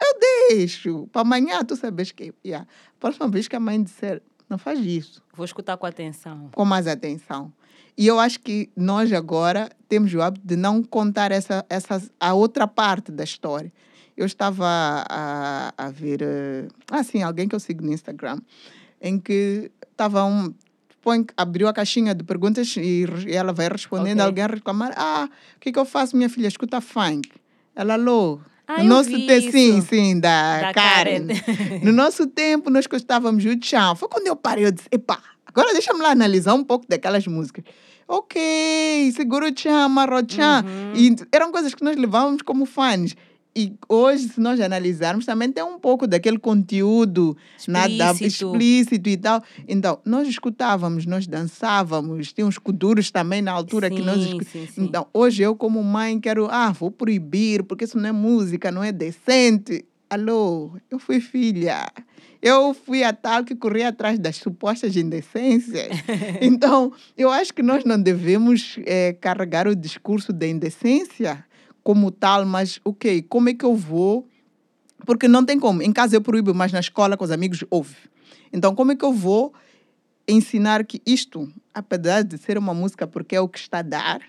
Eu 0.00 0.18
deixo. 0.50 1.06
Para 1.12 1.22
amanhã, 1.22 1.62
tu 1.64 1.76
sabes 1.76 2.10
que. 2.12 2.32
Yeah. 2.44 2.66
A 2.96 3.00
próxima 3.00 3.28
vez 3.28 3.46
que 3.46 3.56
a 3.56 3.60
mãe 3.60 3.82
disser, 3.82 4.20
não 4.48 4.58
faz 4.58 4.78
isso 4.80 5.22
Vou 5.34 5.44
escutar 5.44 5.76
com 5.76 5.86
atenção. 5.86 6.50
com 6.54 6.64
mais 6.64 6.86
atenção. 6.86 7.52
E 7.96 8.06
eu 8.06 8.18
acho 8.18 8.40
que 8.40 8.68
nós 8.76 9.12
agora 9.12 9.70
temos 9.88 10.12
o 10.14 10.20
hábito 10.20 10.44
de 10.46 10.56
não 10.56 10.82
contar 10.82 11.30
essa, 11.30 11.64
essa, 11.70 12.02
a 12.18 12.34
outra 12.34 12.66
parte 12.66 13.12
da 13.12 13.22
história. 13.22 13.72
Eu 14.16 14.26
estava 14.26 14.66
a, 15.08 15.72
a 15.76 15.90
ver, 15.90 16.22
eh, 16.22 16.66
assim, 16.90 17.22
alguém 17.22 17.48
que 17.48 17.54
eu 17.54 17.60
sigo 17.60 17.84
no 17.84 17.92
Instagram, 17.92 18.38
em 19.00 19.18
que 19.18 19.70
estava 19.90 20.24
um. 20.24 20.52
Põe, 21.04 21.26
abriu 21.36 21.68
a 21.68 21.72
caixinha 21.74 22.14
de 22.14 22.24
perguntas 22.24 22.74
e, 22.78 23.04
ela 23.28 23.52
vai 23.52 23.68
respondendo. 23.68 24.20
Ok. 24.20 24.26
Alguém 24.26 24.46
reclamar: 24.46 24.90
Ah, 24.96 25.28
o 25.56 25.60
que, 25.60 25.70
que 25.70 25.78
eu 25.78 25.84
faço, 25.84 26.16
minha 26.16 26.30
filha? 26.30 26.48
Escuta 26.48 26.80
funk. 26.80 27.28
Ela, 27.76 27.92
alô. 27.92 28.40
Ah, 28.66 28.82
no 28.82 28.88
nosso 28.88 29.10
vi 29.10 29.26
te- 29.26 29.52
sim, 29.52 29.82
sim, 29.82 30.18
da, 30.18 30.62
Da 30.62 30.72
Karen. 30.72 31.26
Karen. 31.26 31.80
No 31.84 31.92
nosso 31.92 32.26
tempo, 32.26 32.70
nós 32.70 32.86
gostávamos 32.86 33.44
do 33.44 33.62
chão. 33.62 33.94
Foi 33.94 34.08
quando 34.08 34.26
eu 34.28 34.34
parei, 34.34 34.64
eu 34.64 34.72
disse, 34.72 34.88
epá, 34.90 35.18
agora 35.44 35.70
deixa-me 35.74 36.00
lá 36.00 36.12
analisar 36.12 36.54
um 36.54 36.64
pouco 36.64 36.86
daquelas 36.88 37.26
músicas. 37.26 37.62
Ok, 38.08 39.12
seguro 39.14 39.46
chão, 39.54 39.86
marro 39.90 40.22
chão. 40.26 40.62
Uhum. 40.64 40.92
E 40.94 41.14
eram 41.30 41.52
coisas 41.52 41.74
que 41.74 41.84
nós 41.84 41.96
levávamos 41.96 42.40
como 42.40 42.64
fãs. 42.64 43.14
E 43.56 43.72
hoje, 43.88 44.28
se 44.30 44.40
nós 44.40 44.60
analisarmos, 44.60 45.24
também 45.24 45.50
tem 45.52 45.62
um 45.62 45.78
pouco 45.78 46.08
daquele 46.08 46.38
conteúdo 46.40 47.36
nada 47.68 48.10
Explícito. 48.10 48.46
explícito 48.56 49.08
e 49.08 49.16
tal. 49.16 49.42
Então, 49.68 50.00
nós 50.04 50.26
escutávamos, 50.26 51.06
nós 51.06 51.26
dançávamos, 51.28 52.32
tinha 52.32 52.44
uns 52.46 52.58
kuduros 52.58 53.12
também 53.12 53.40
na 53.40 53.52
altura 53.52 53.90
que 53.90 54.02
nós 54.02 54.22
Sim, 54.22 54.28
escu- 54.28 54.44
sim, 54.44 54.66
sim. 54.66 54.82
Então, 54.84 55.06
hoje 55.14 55.42
eu, 55.44 55.54
como 55.54 55.80
mãe, 55.84 56.18
quero, 56.18 56.48
ah, 56.50 56.72
vou 56.72 56.90
proibir, 56.90 57.62
porque 57.62 57.84
isso 57.84 57.96
não 57.96 58.08
é 58.08 58.12
música, 58.12 58.72
não 58.72 58.82
é 58.82 58.90
decente. 58.90 59.84
Alô, 60.10 60.72
eu 60.90 60.98
fui 60.98 61.20
filha. 61.20 61.86
Eu 62.42 62.74
fui 62.74 63.04
a 63.04 63.12
tal 63.12 63.44
que 63.44 63.54
corria 63.54 63.88
atrás 63.88 64.18
das 64.18 64.36
supostas 64.36 64.96
indecências. 64.96 65.88
então, 66.42 66.92
eu 67.16 67.30
acho 67.30 67.54
que 67.54 67.62
nós 67.62 67.84
não 67.84 68.00
devemos 68.02 68.78
eh, 68.84 69.12
carregar 69.20 69.66
o 69.68 69.74
discurso 69.76 70.32
da 70.32 70.46
indecência 70.46 71.44
como 71.84 72.10
tal, 72.10 72.44
mas, 72.44 72.80
ok, 72.84 73.22
como 73.22 73.50
é 73.50 73.54
que 73.54 73.64
eu 73.64 73.76
vou 73.76 74.26
porque 75.04 75.28
não 75.28 75.44
tem 75.44 75.58
como. 75.58 75.82
Em 75.82 75.92
casa 75.92 76.16
eu 76.16 76.22
proíbo, 76.22 76.54
mas 76.54 76.72
na 76.72 76.80
escola 76.80 77.16
com 77.16 77.24
os 77.24 77.30
amigos 77.30 77.62
ouve. 77.70 77.96
Então, 78.52 78.74
como 78.74 78.92
é 78.92 78.96
que 78.96 79.04
eu 79.04 79.12
vou 79.12 79.52
ensinar 80.26 80.84
que 80.84 81.02
isto, 81.04 81.52
apesar 81.72 82.22
de 82.22 82.38
ser 82.38 82.56
uma 82.56 82.72
música 82.72 83.06
porque 83.06 83.36
é 83.36 83.40
o 83.40 83.48
que 83.48 83.58
está 83.58 83.78
a 83.78 83.82
dar, 83.82 84.22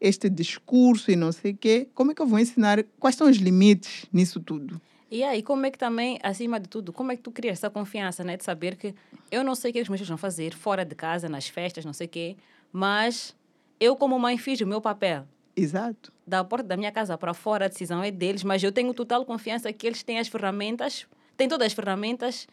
este 0.00 0.30
discurso 0.30 1.10
e 1.10 1.16
não 1.16 1.30
sei 1.32 1.52
o 1.52 1.56
quê, 1.56 1.88
como 1.94 2.12
é 2.12 2.14
que 2.14 2.22
eu 2.22 2.26
vou 2.26 2.38
ensinar 2.38 2.82
quais 2.98 3.16
são 3.16 3.28
os 3.28 3.36
limites 3.36 4.06
nisso 4.12 4.40
tudo? 4.40 4.80
E 5.10 5.24
aí, 5.24 5.42
como 5.42 5.66
é 5.66 5.70
que 5.70 5.76
também, 5.76 6.18
acima 6.22 6.60
de 6.60 6.68
tudo, 6.68 6.92
como 6.92 7.10
é 7.10 7.16
que 7.16 7.22
tu 7.22 7.32
crias 7.32 7.58
essa 7.58 7.68
confiança, 7.68 8.22
né? 8.22 8.36
De 8.36 8.44
saber 8.44 8.76
que 8.76 8.94
eu 9.30 9.42
não 9.42 9.56
sei 9.56 9.70
o 9.72 9.74
que 9.74 9.80
os 9.80 9.88
meus 9.88 9.98
filhos 9.98 10.08
vão 10.08 10.16
fazer 10.16 10.54
fora 10.54 10.84
de 10.84 10.94
casa, 10.94 11.28
nas 11.28 11.48
festas, 11.48 11.84
não 11.84 11.92
sei 11.92 12.06
o 12.06 12.10
quê, 12.10 12.36
mas 12.72 13.34
eu, 13.80 13.96
como 13.96 14.18
mãe, 14.18 14.38
fiz 14.38 14.60
o 14.60 14.66
meu 14.66 14.80
papel. 14.80 15.26
Exato. 15.60 16.12
Da 16.26 16.42
porta 16.44 16.66
da 16.66 16.76
minha 16.76 16.92
casa 16.92 17.16
para 17.18 17.34
fora, 17.34 17.66
a 17.66 17.68
decisão 17.68 18.02
é 18.02 18.10
deles, 18.10 18.42
mas 18.44 18.62
eu 18.62 18.72
tenho 18.72 18.94
total 18.94 19.24
confiança 19.24 19.72
que 19.72 19.86
eles 19.86 20.02
têm 20.02 20.18
as 20.18 20.28
ferramentas, 20.28 21.06
têm 21.36 21.48
todas 21.48 21.66
as 21.66 21.72
ferramentas 21.72 22.46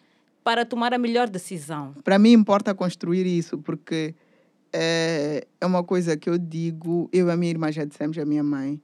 para 0.43 0.66
tomar 0.66 0.93
a 0.93 0.97
melhor 0.97 1.30
decisão. 1.30 1.93
Para 2.03 2.18
mim 2.18 2.32
importa 2.32 2.74
construir 2.74 3.26
isso, 3.26 3.58
porque 3.58 4.16
é, 4.72 5.45
é 5.60 5.66
uma 5.66 5.84
coisa 5.84 6.16
que 6.16 6.30
eu 6.30 6.38
digo, 6.38 7.10
eu 7.12 7.28
e 7.28 7.32
a 7.32 7.38
minha 7.38 7.51
irmã 7.51 7.72
já 7.72 7.84
dissemos 7.84 8.18
à 8.18 8.26
minha 8.26 8.43
mãe, 8.43 8.82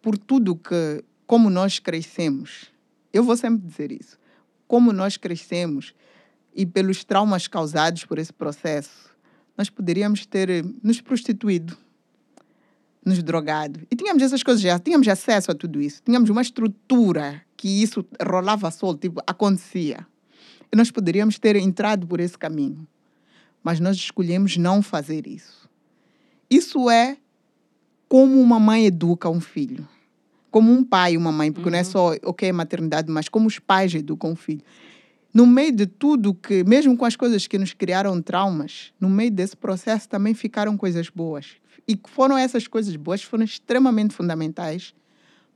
por 0.00 0.16
tudo 0.16 0.54
que, 0.54 1.02
como 1.26 1.50
nós 1.50 1.78
crescemos, 1.78 2.72
eu 3.12 3.24
vou 3.24 3.36
sempre 3.36 3.66
dizer 3.66 3.90
isso, 3.90 4.18
como 4.68 4.92
nós 4.92 5.16
crescemos 5.16 5.94
e 6.54 6.64
pelos 6.64 7.04
traumas 7.04 7.48
causados 7.48 8.04
por 8.04 8.18
esse 8.18 8.32
processo, 8.32 9.10
nós 9.56 9.70
poderíamos 9.70 10.26
ter 10.26 10.64
nos 10.82 11.00
prostituído, 11.00 11.76
nos 13.06 13.22
drogado. 13.22 13.86
E 13.88 13.94
tínhamos 13.94 14.20
essas 14.20 14.42
coisas 14.42 14.60
já, 14.60 14.76
tínhamos 14.80 15.06
acesso 15.06 15.52
a 15.52 15.54
tudo 15.54 15.80
isso, 15.80 16.02
tínhamos 16.04 16.28
uma 16.28 16.42
estrutura 16.42 17.40
que 17.56 17.68
isso 17.82 18.04
rolava 18.20 18.68
solto, 18.72 19.00
tipo, 19.02 19.22
acontecia. 19.24 20.04
E 20.72 20.76
nós 20.76 20.90
poderíamos 20.90 21.38
ter 21.38 21.54
entrado 21.54 22.04
por 22.04 22.18
esse 22.18 22.36
caminho. 22.36 22.86
Mas 23.62 23.78
nós 23.78 23.96
escolhemos 23.96 24.56
não 24.56 24.82
fazer 24.82 25.26
isso. 25.26 25.70
Isso 26.50 26.90
é 26.90 27.16
como 28.08 28.40
uma 28.40 28.58
mãe 28.58 28.86
educa 28.86 29.30
um 29.30 29.40
filho. 29.40 29.88
Como 30.50 30.72
um 30.72 30.82
pai 30.82 31.12
e 31.12 31.16
uma 31.16 31.30
mãe, 31.30 31.52
porque 31.52 31.70
não 31.70 31.78
é 31.78 31.84
só 31.84 32.12
o 32.24 32.34
que 32.34 32.46
é 32.46 32.52
maternidade, 32.52 33.10
mas 33.10 33.28
como 33.28 33.46
os 33.46 33.58
pais 33.58 33.94
educam 33.94 34.32
um 34.32 34.36
filho. 34.36 34.62
No 35.32 35.46
meio 35.46 35.70
de 35.70 35.86
tudo 35.86 36.34
que, 36.34 36.64
mesmo 36.64 36.96
com 36.96 37.04
as 37.04 37.14
coisas 37.14 37.46
que 37.46 37.58
nos 37.58 37.72
criaram 37.72 38.20
traumas, 38.22 38.92
no 38.98 39.08
meio 39.08 39.30
desse 39.30 39.56
processo 39.56 40.08
também 40.08 40.34
ficaram 40.34 40.76
coisas 40.76 41.08
boas. 41.08 41.56
E 41.88 41.96
que 41.96 42.10
foram 42.10 42.36
essas 42.36 42.66
coisas 42.66 42.94
boas, 42.96 43.22
foram 43.22 43.44
extremamente 43.44 44.14
fundamentais 44.14 44.94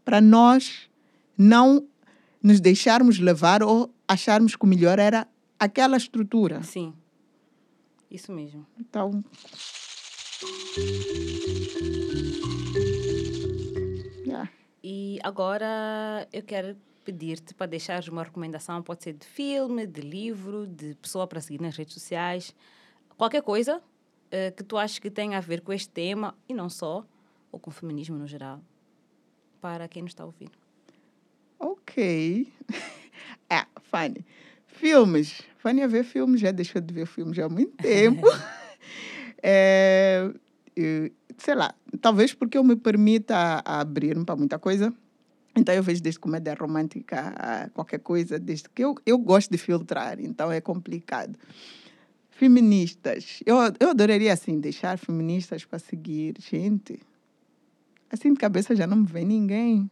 para 0.04 0.20
nós 0.20 0.88
não 1.36 1.86
nos 2.42 2.60
deixarmos 2.60 3.18
levar 3.18 3.62
ou 3.62 3.92
acharmos 4.06 4.56
que 4.56 4.64
o 4.64 4.68
melhor 4.68 4.98
era 4.98 5.26
aquela 5.58 5.96
estrutura. 5.96 6.62
Sim. 6.62 6.94
Isso 8.10 8.32
mesmo. 8.32 8.66
Então. 8.78 9.22
Yeah. 14.26 14.50
E 14.82 15.18
agora 15.22 16.26
eu 16.32 16.42
quero 16.42 16.76
pedir-te 17.04 17.54
para 17.54 17.66
deixares 17.66 18.08
uma 18.08 18.22
recomendação, 18.22 18.82
pode 18.82 19.02
ser 19.02 19.14
de 19.14 19.26
filme, 19.26 19.86
de 19.86 20.00
livro, 20.00 20.66
de 20.66 20.94
pessoa 20.96 21.26
para 21.26 21.40
seguir 21.40 21.60
nas 21.60 21.76
redes 21.76 21.94
sociais, 21.94 22.54
qualquer 23.16 23.42
coisa 23.42 23.82
eh, 24.30 24.50
que 24.52 24.62
tu 24.62 24.78
achas 24.78 24.98
que 24.98 25.10
tenha 25.10 25.38
a 25.38 25.40
ver 25.40 25.60
com 25.60 25.72
este 25.72 25.88
tema 25.88 26.34
e 26.48 26.54
não 26.54 26.68
só, 26.68 27.04
ou 27.50 27.58
com 27.58 27.70
o 27.70 27.72
feminismo 27.72 28.16
no 28.16 28.26
geral, 28.26 28.60
para 29.60 29.88
quem 29.88 30.02
nos 30.02 30.12
está 30.12 30.24
ouvindo. 30.24 30.52
Ok. 31.58 32.50
é, 33.48 33.66
Fanny. 33.90 34.24
Filmes. 34.66 35.42
Fanny 35.58 35.82
a 35.82 35.86
ver 35.86 36.04
filmes, 36.04 36.40
já 36.40 36.50
deixou 36.50 36.80
de 36.80 36.94
ver 36.94 37.06
filmes 37.06 37.36
já 37.36 37.46
há 37.46 37.48
muito 37.48 37.76
tempo. 37.82 38.26
é, 39.42 40.32
sei 41.36 41.54
lá, 41.54 41.74
talvez 42.00 42.32
porque 42.32 42.56
eu 42.56 42.64
me 42.64 42.76
permita 42.76 43.62
abrir-me 43.64 44.24
para 44.24 44.36
muita 44.36 44.58
coisa. 44.58 44.94
Então 45.56 45.74
eu 45.74 45.82
vejo 45.82 46.00
desde 46.00 46.20
comédia 46.20 46.54
romântica 46.54 47.34
a 47.36 47.68
qualquer 47.70 47.98
coisa, 47.98 48.38
desde 48.38 48.68
que 48.68 48.84
eu, 48.84 48.94
eu 49.04 49.18
gosto 49.18 49.50
de 49.50 49.58
filtrar, 49.58 50.20
então 50.20 50.50
é 50.50 50.60
complicado. 50.60 51.36
Feministas. 52.40 53.42
Eu, 53.44 53.56
eu 53.78 53.90
adoraria, 53.90 54.32
assim, 54.32 54.58
deixar 54.58 54.96
feministas 54.96 55.62
para 55.66 55.78
seguir. 55.78 56.36
Gente, 56.38 56.98
assim 58.10 58.32
de 58.32 58.40
cabeça 58.40 58.74
já 58.74 58.86
não 58.86 58.96
me 58.96 59.06
vem 59.06 59.26
ninguém. 59.26 59.90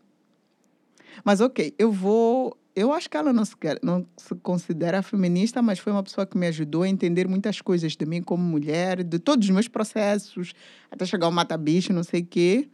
Mas 1.22 1.42
ok, 1.42 1.74
eu 1.78 1.92
vou. 1.92 2.56
Eu 2.74 2.90
acho 2.90 3.10
que 3.10 3.18
ela 3.18 3.34
não 3.34 3.44
se, 3.44 3.54
não 3.82 4.06
se 4.16 4.34
considera 4.36 5.02
feminista, 5.02 5.60
mas 5.60 5.78
foi 5.78 5.92
uma 5.92 6.02
pessoa 6.02 6.26
que 6.26 6.38
me 6.38 6.46
ajudou 6.46 6.84
a 6.84 6.88
entender 6.88 7.28
muitas 7.28 7.60
coisas 7.60 7.94
de 7.94 8.06
mim 8.06 8.22
como 8.22 8.42
mulher, 8.42 9.04
de 9.04 9.18
todos 9.18 9.46
os 9.46 9.52
meus 9.52 9.68
processos, 9.68 10.54
até 10.90 11.04
chegar 11.04 11.26
ao 11.26 11.32
mata-bicho, 11.32 11.92
não 11.92 12.02
sei 12.02 12.22
o 12.22 12.26
quê, 12.26 12.66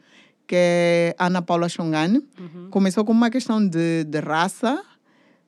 que 0.47 0.55
é 0.57 1.17
Ana 1.19 1.43
Paula 1.43 1.69
Chongane. 1.69 2.25
Começou 2.71 3.05
como 3.05 3.19
uma 3.19 3.31
questão 3.31 3.67
de, 3.67 4.05
de 4.05 4.21
raça, 4.21 4.81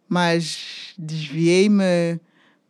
mas 0.09 0.95
desviei-me 0.99 2.19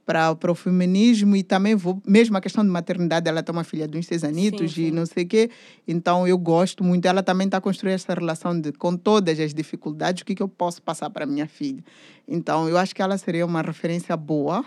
para, 0.07 0.35
para 0.37 0.53
o 0.53 0.55
feminismo 0.55 1.35
e 1.35 1.43
também 1.43 1.75
vou, 1.75 2.01
mesmo 2.07 2.37
a 2.37 2.41
questão 2.41 2.65
de 2.65 2.71
maternidade, 2.71 3.29
ela 3.29 3.43
tem 3.43 3.53
uma 3.53 3.65
filha 3.65 3.89
de 3.89 3.99
uns 3.99 4.07
seis 4.07 4.23
anitos 4.23 4.75
sim. 4.75 4.87
e 4.87 4.91
não 4.93 5.05
sei 5.05 5.25
o 5.25 5.27
quê, 5.27 5.51
então 5.87 6.27
eu 6.29 6.39
gosto 6.39 6.85
muito, 6.85 7.05
ela 7.07 7.25
também 7.25 7.47
está 7.47 7.59
a 7.59 7.61
construir 7.61 7.93
essa 7.93 8.15
relação 8.15 8.59
de, 8.59 8.73
com 8.73 8.97
todas 8.97 9.41
as 9.41 9.53
dificuldades, 9.53 10.23
o 10.23 10.25
que, 10.25 10.37
que 10.37 10.43
eu 10.43 10.49
posso 10.49 10.81
passar 10.81 11.11
para 11.11 11.27
minha 11.27 11.49
filha. 11.49 11.85
Então 12.27 12.69
eu 12.69 12.79
acho 12.79 12.95
que 12.95 13.03
ela 13.03 13.19
seria 13.19 13.45
uma 13.45 13.61
referência 13.61 14.17
boa, 14.17 14.65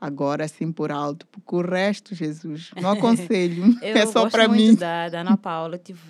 agora 0.00 0.46
assim 0.46 0.72
por 0.72 0.90
alto, 0.90 1.26
porque 1.26 1.54
o 1.54 1.60
resto, 1.60 2.14
Jesus, 2.14 2.70
não 2.80 2.88
aconselho, 2.96 3.76
Eu 3.82 3.96
é 3.96 4.06
só 4.06 4.22
gosto 4.22 4.32
para 4.32 4.48
mim. 4.48 4.74
Da, 4.74 5.10
da 5.10 5.20
Ana 5.20 5.36
Paula, 5.36 5.76
tive 5.76 6.00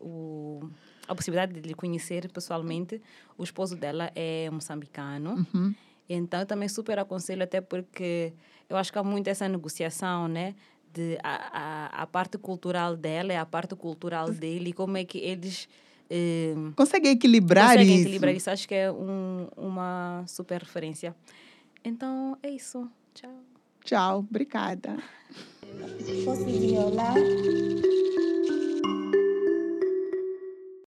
o, 0.00 0.70
a 1.06 1.14
possibilidade 1.14 1.52
de 1.52 1.68
lhe 1.68 1.74
conhecer 1.74 2.30
pessoalmente. 2.30 3.00
O 3.36 3.44
esposo 3.44 3.76
dela 3.76 4.10
é 4.14 4.48
moçambicano. 4.50 5.46
Uhum. 5.54 5.74
Então, 6.08 6.40
eu 6.40 6.46
também 6.46 6.68
super 6.68 6.98
aconselho, 6.98 7.42
até 7.42 7.60
porque 7.60 8.32
eu 8.68 8.76
acho 8.76 8.92
que 8.92 8.98
há 8.98 9.02
muito 9.04 9.28
essa 9.28 9.48
negociação, 9.48 10.26
né? 10.28 10.54
De 10.92 11.18
a, 11.22 11.90
a, 11.92 12.02
a 12.02 12.06
parte 12.06 12.38
cultural 12.38 12.96
dela 12.96 13.32
e 13.32 13.36
a 13.36 13.44
parte 13.44 13.74
cultural 13.76 14.30
dele, 14.32 14.70
e 14.70 14.72
como 14.72 14.96
é 14.96 15.04
que 15.04 15.18
eles 15.18 15.68
eh, 16.08 16.54
Consegue 16.74 17.08
equilibrar 17.10 17.72
conseguem 17.72 17.94
isso. 17.96 18.02
equilibrar 18.04 18.34
isso. 18.34 18.50
Acho 18.50 18.66
que 18.66 18.74
é 18.74 18.90
um, 18.90 19.48
uma 19.56 20.24
super 20.26 20.60
referência. 20.62 21.14
Então, 21.84 22.38
é 22.42 22.48
isso. 22.50 22.88
Tchau. 23.14 23.34
Tchau, 23.84 24.18
obrigada. 24.20 24.96
Se 26.00 26.24
fosse 26.24 26.44
violar, 26.44 27.14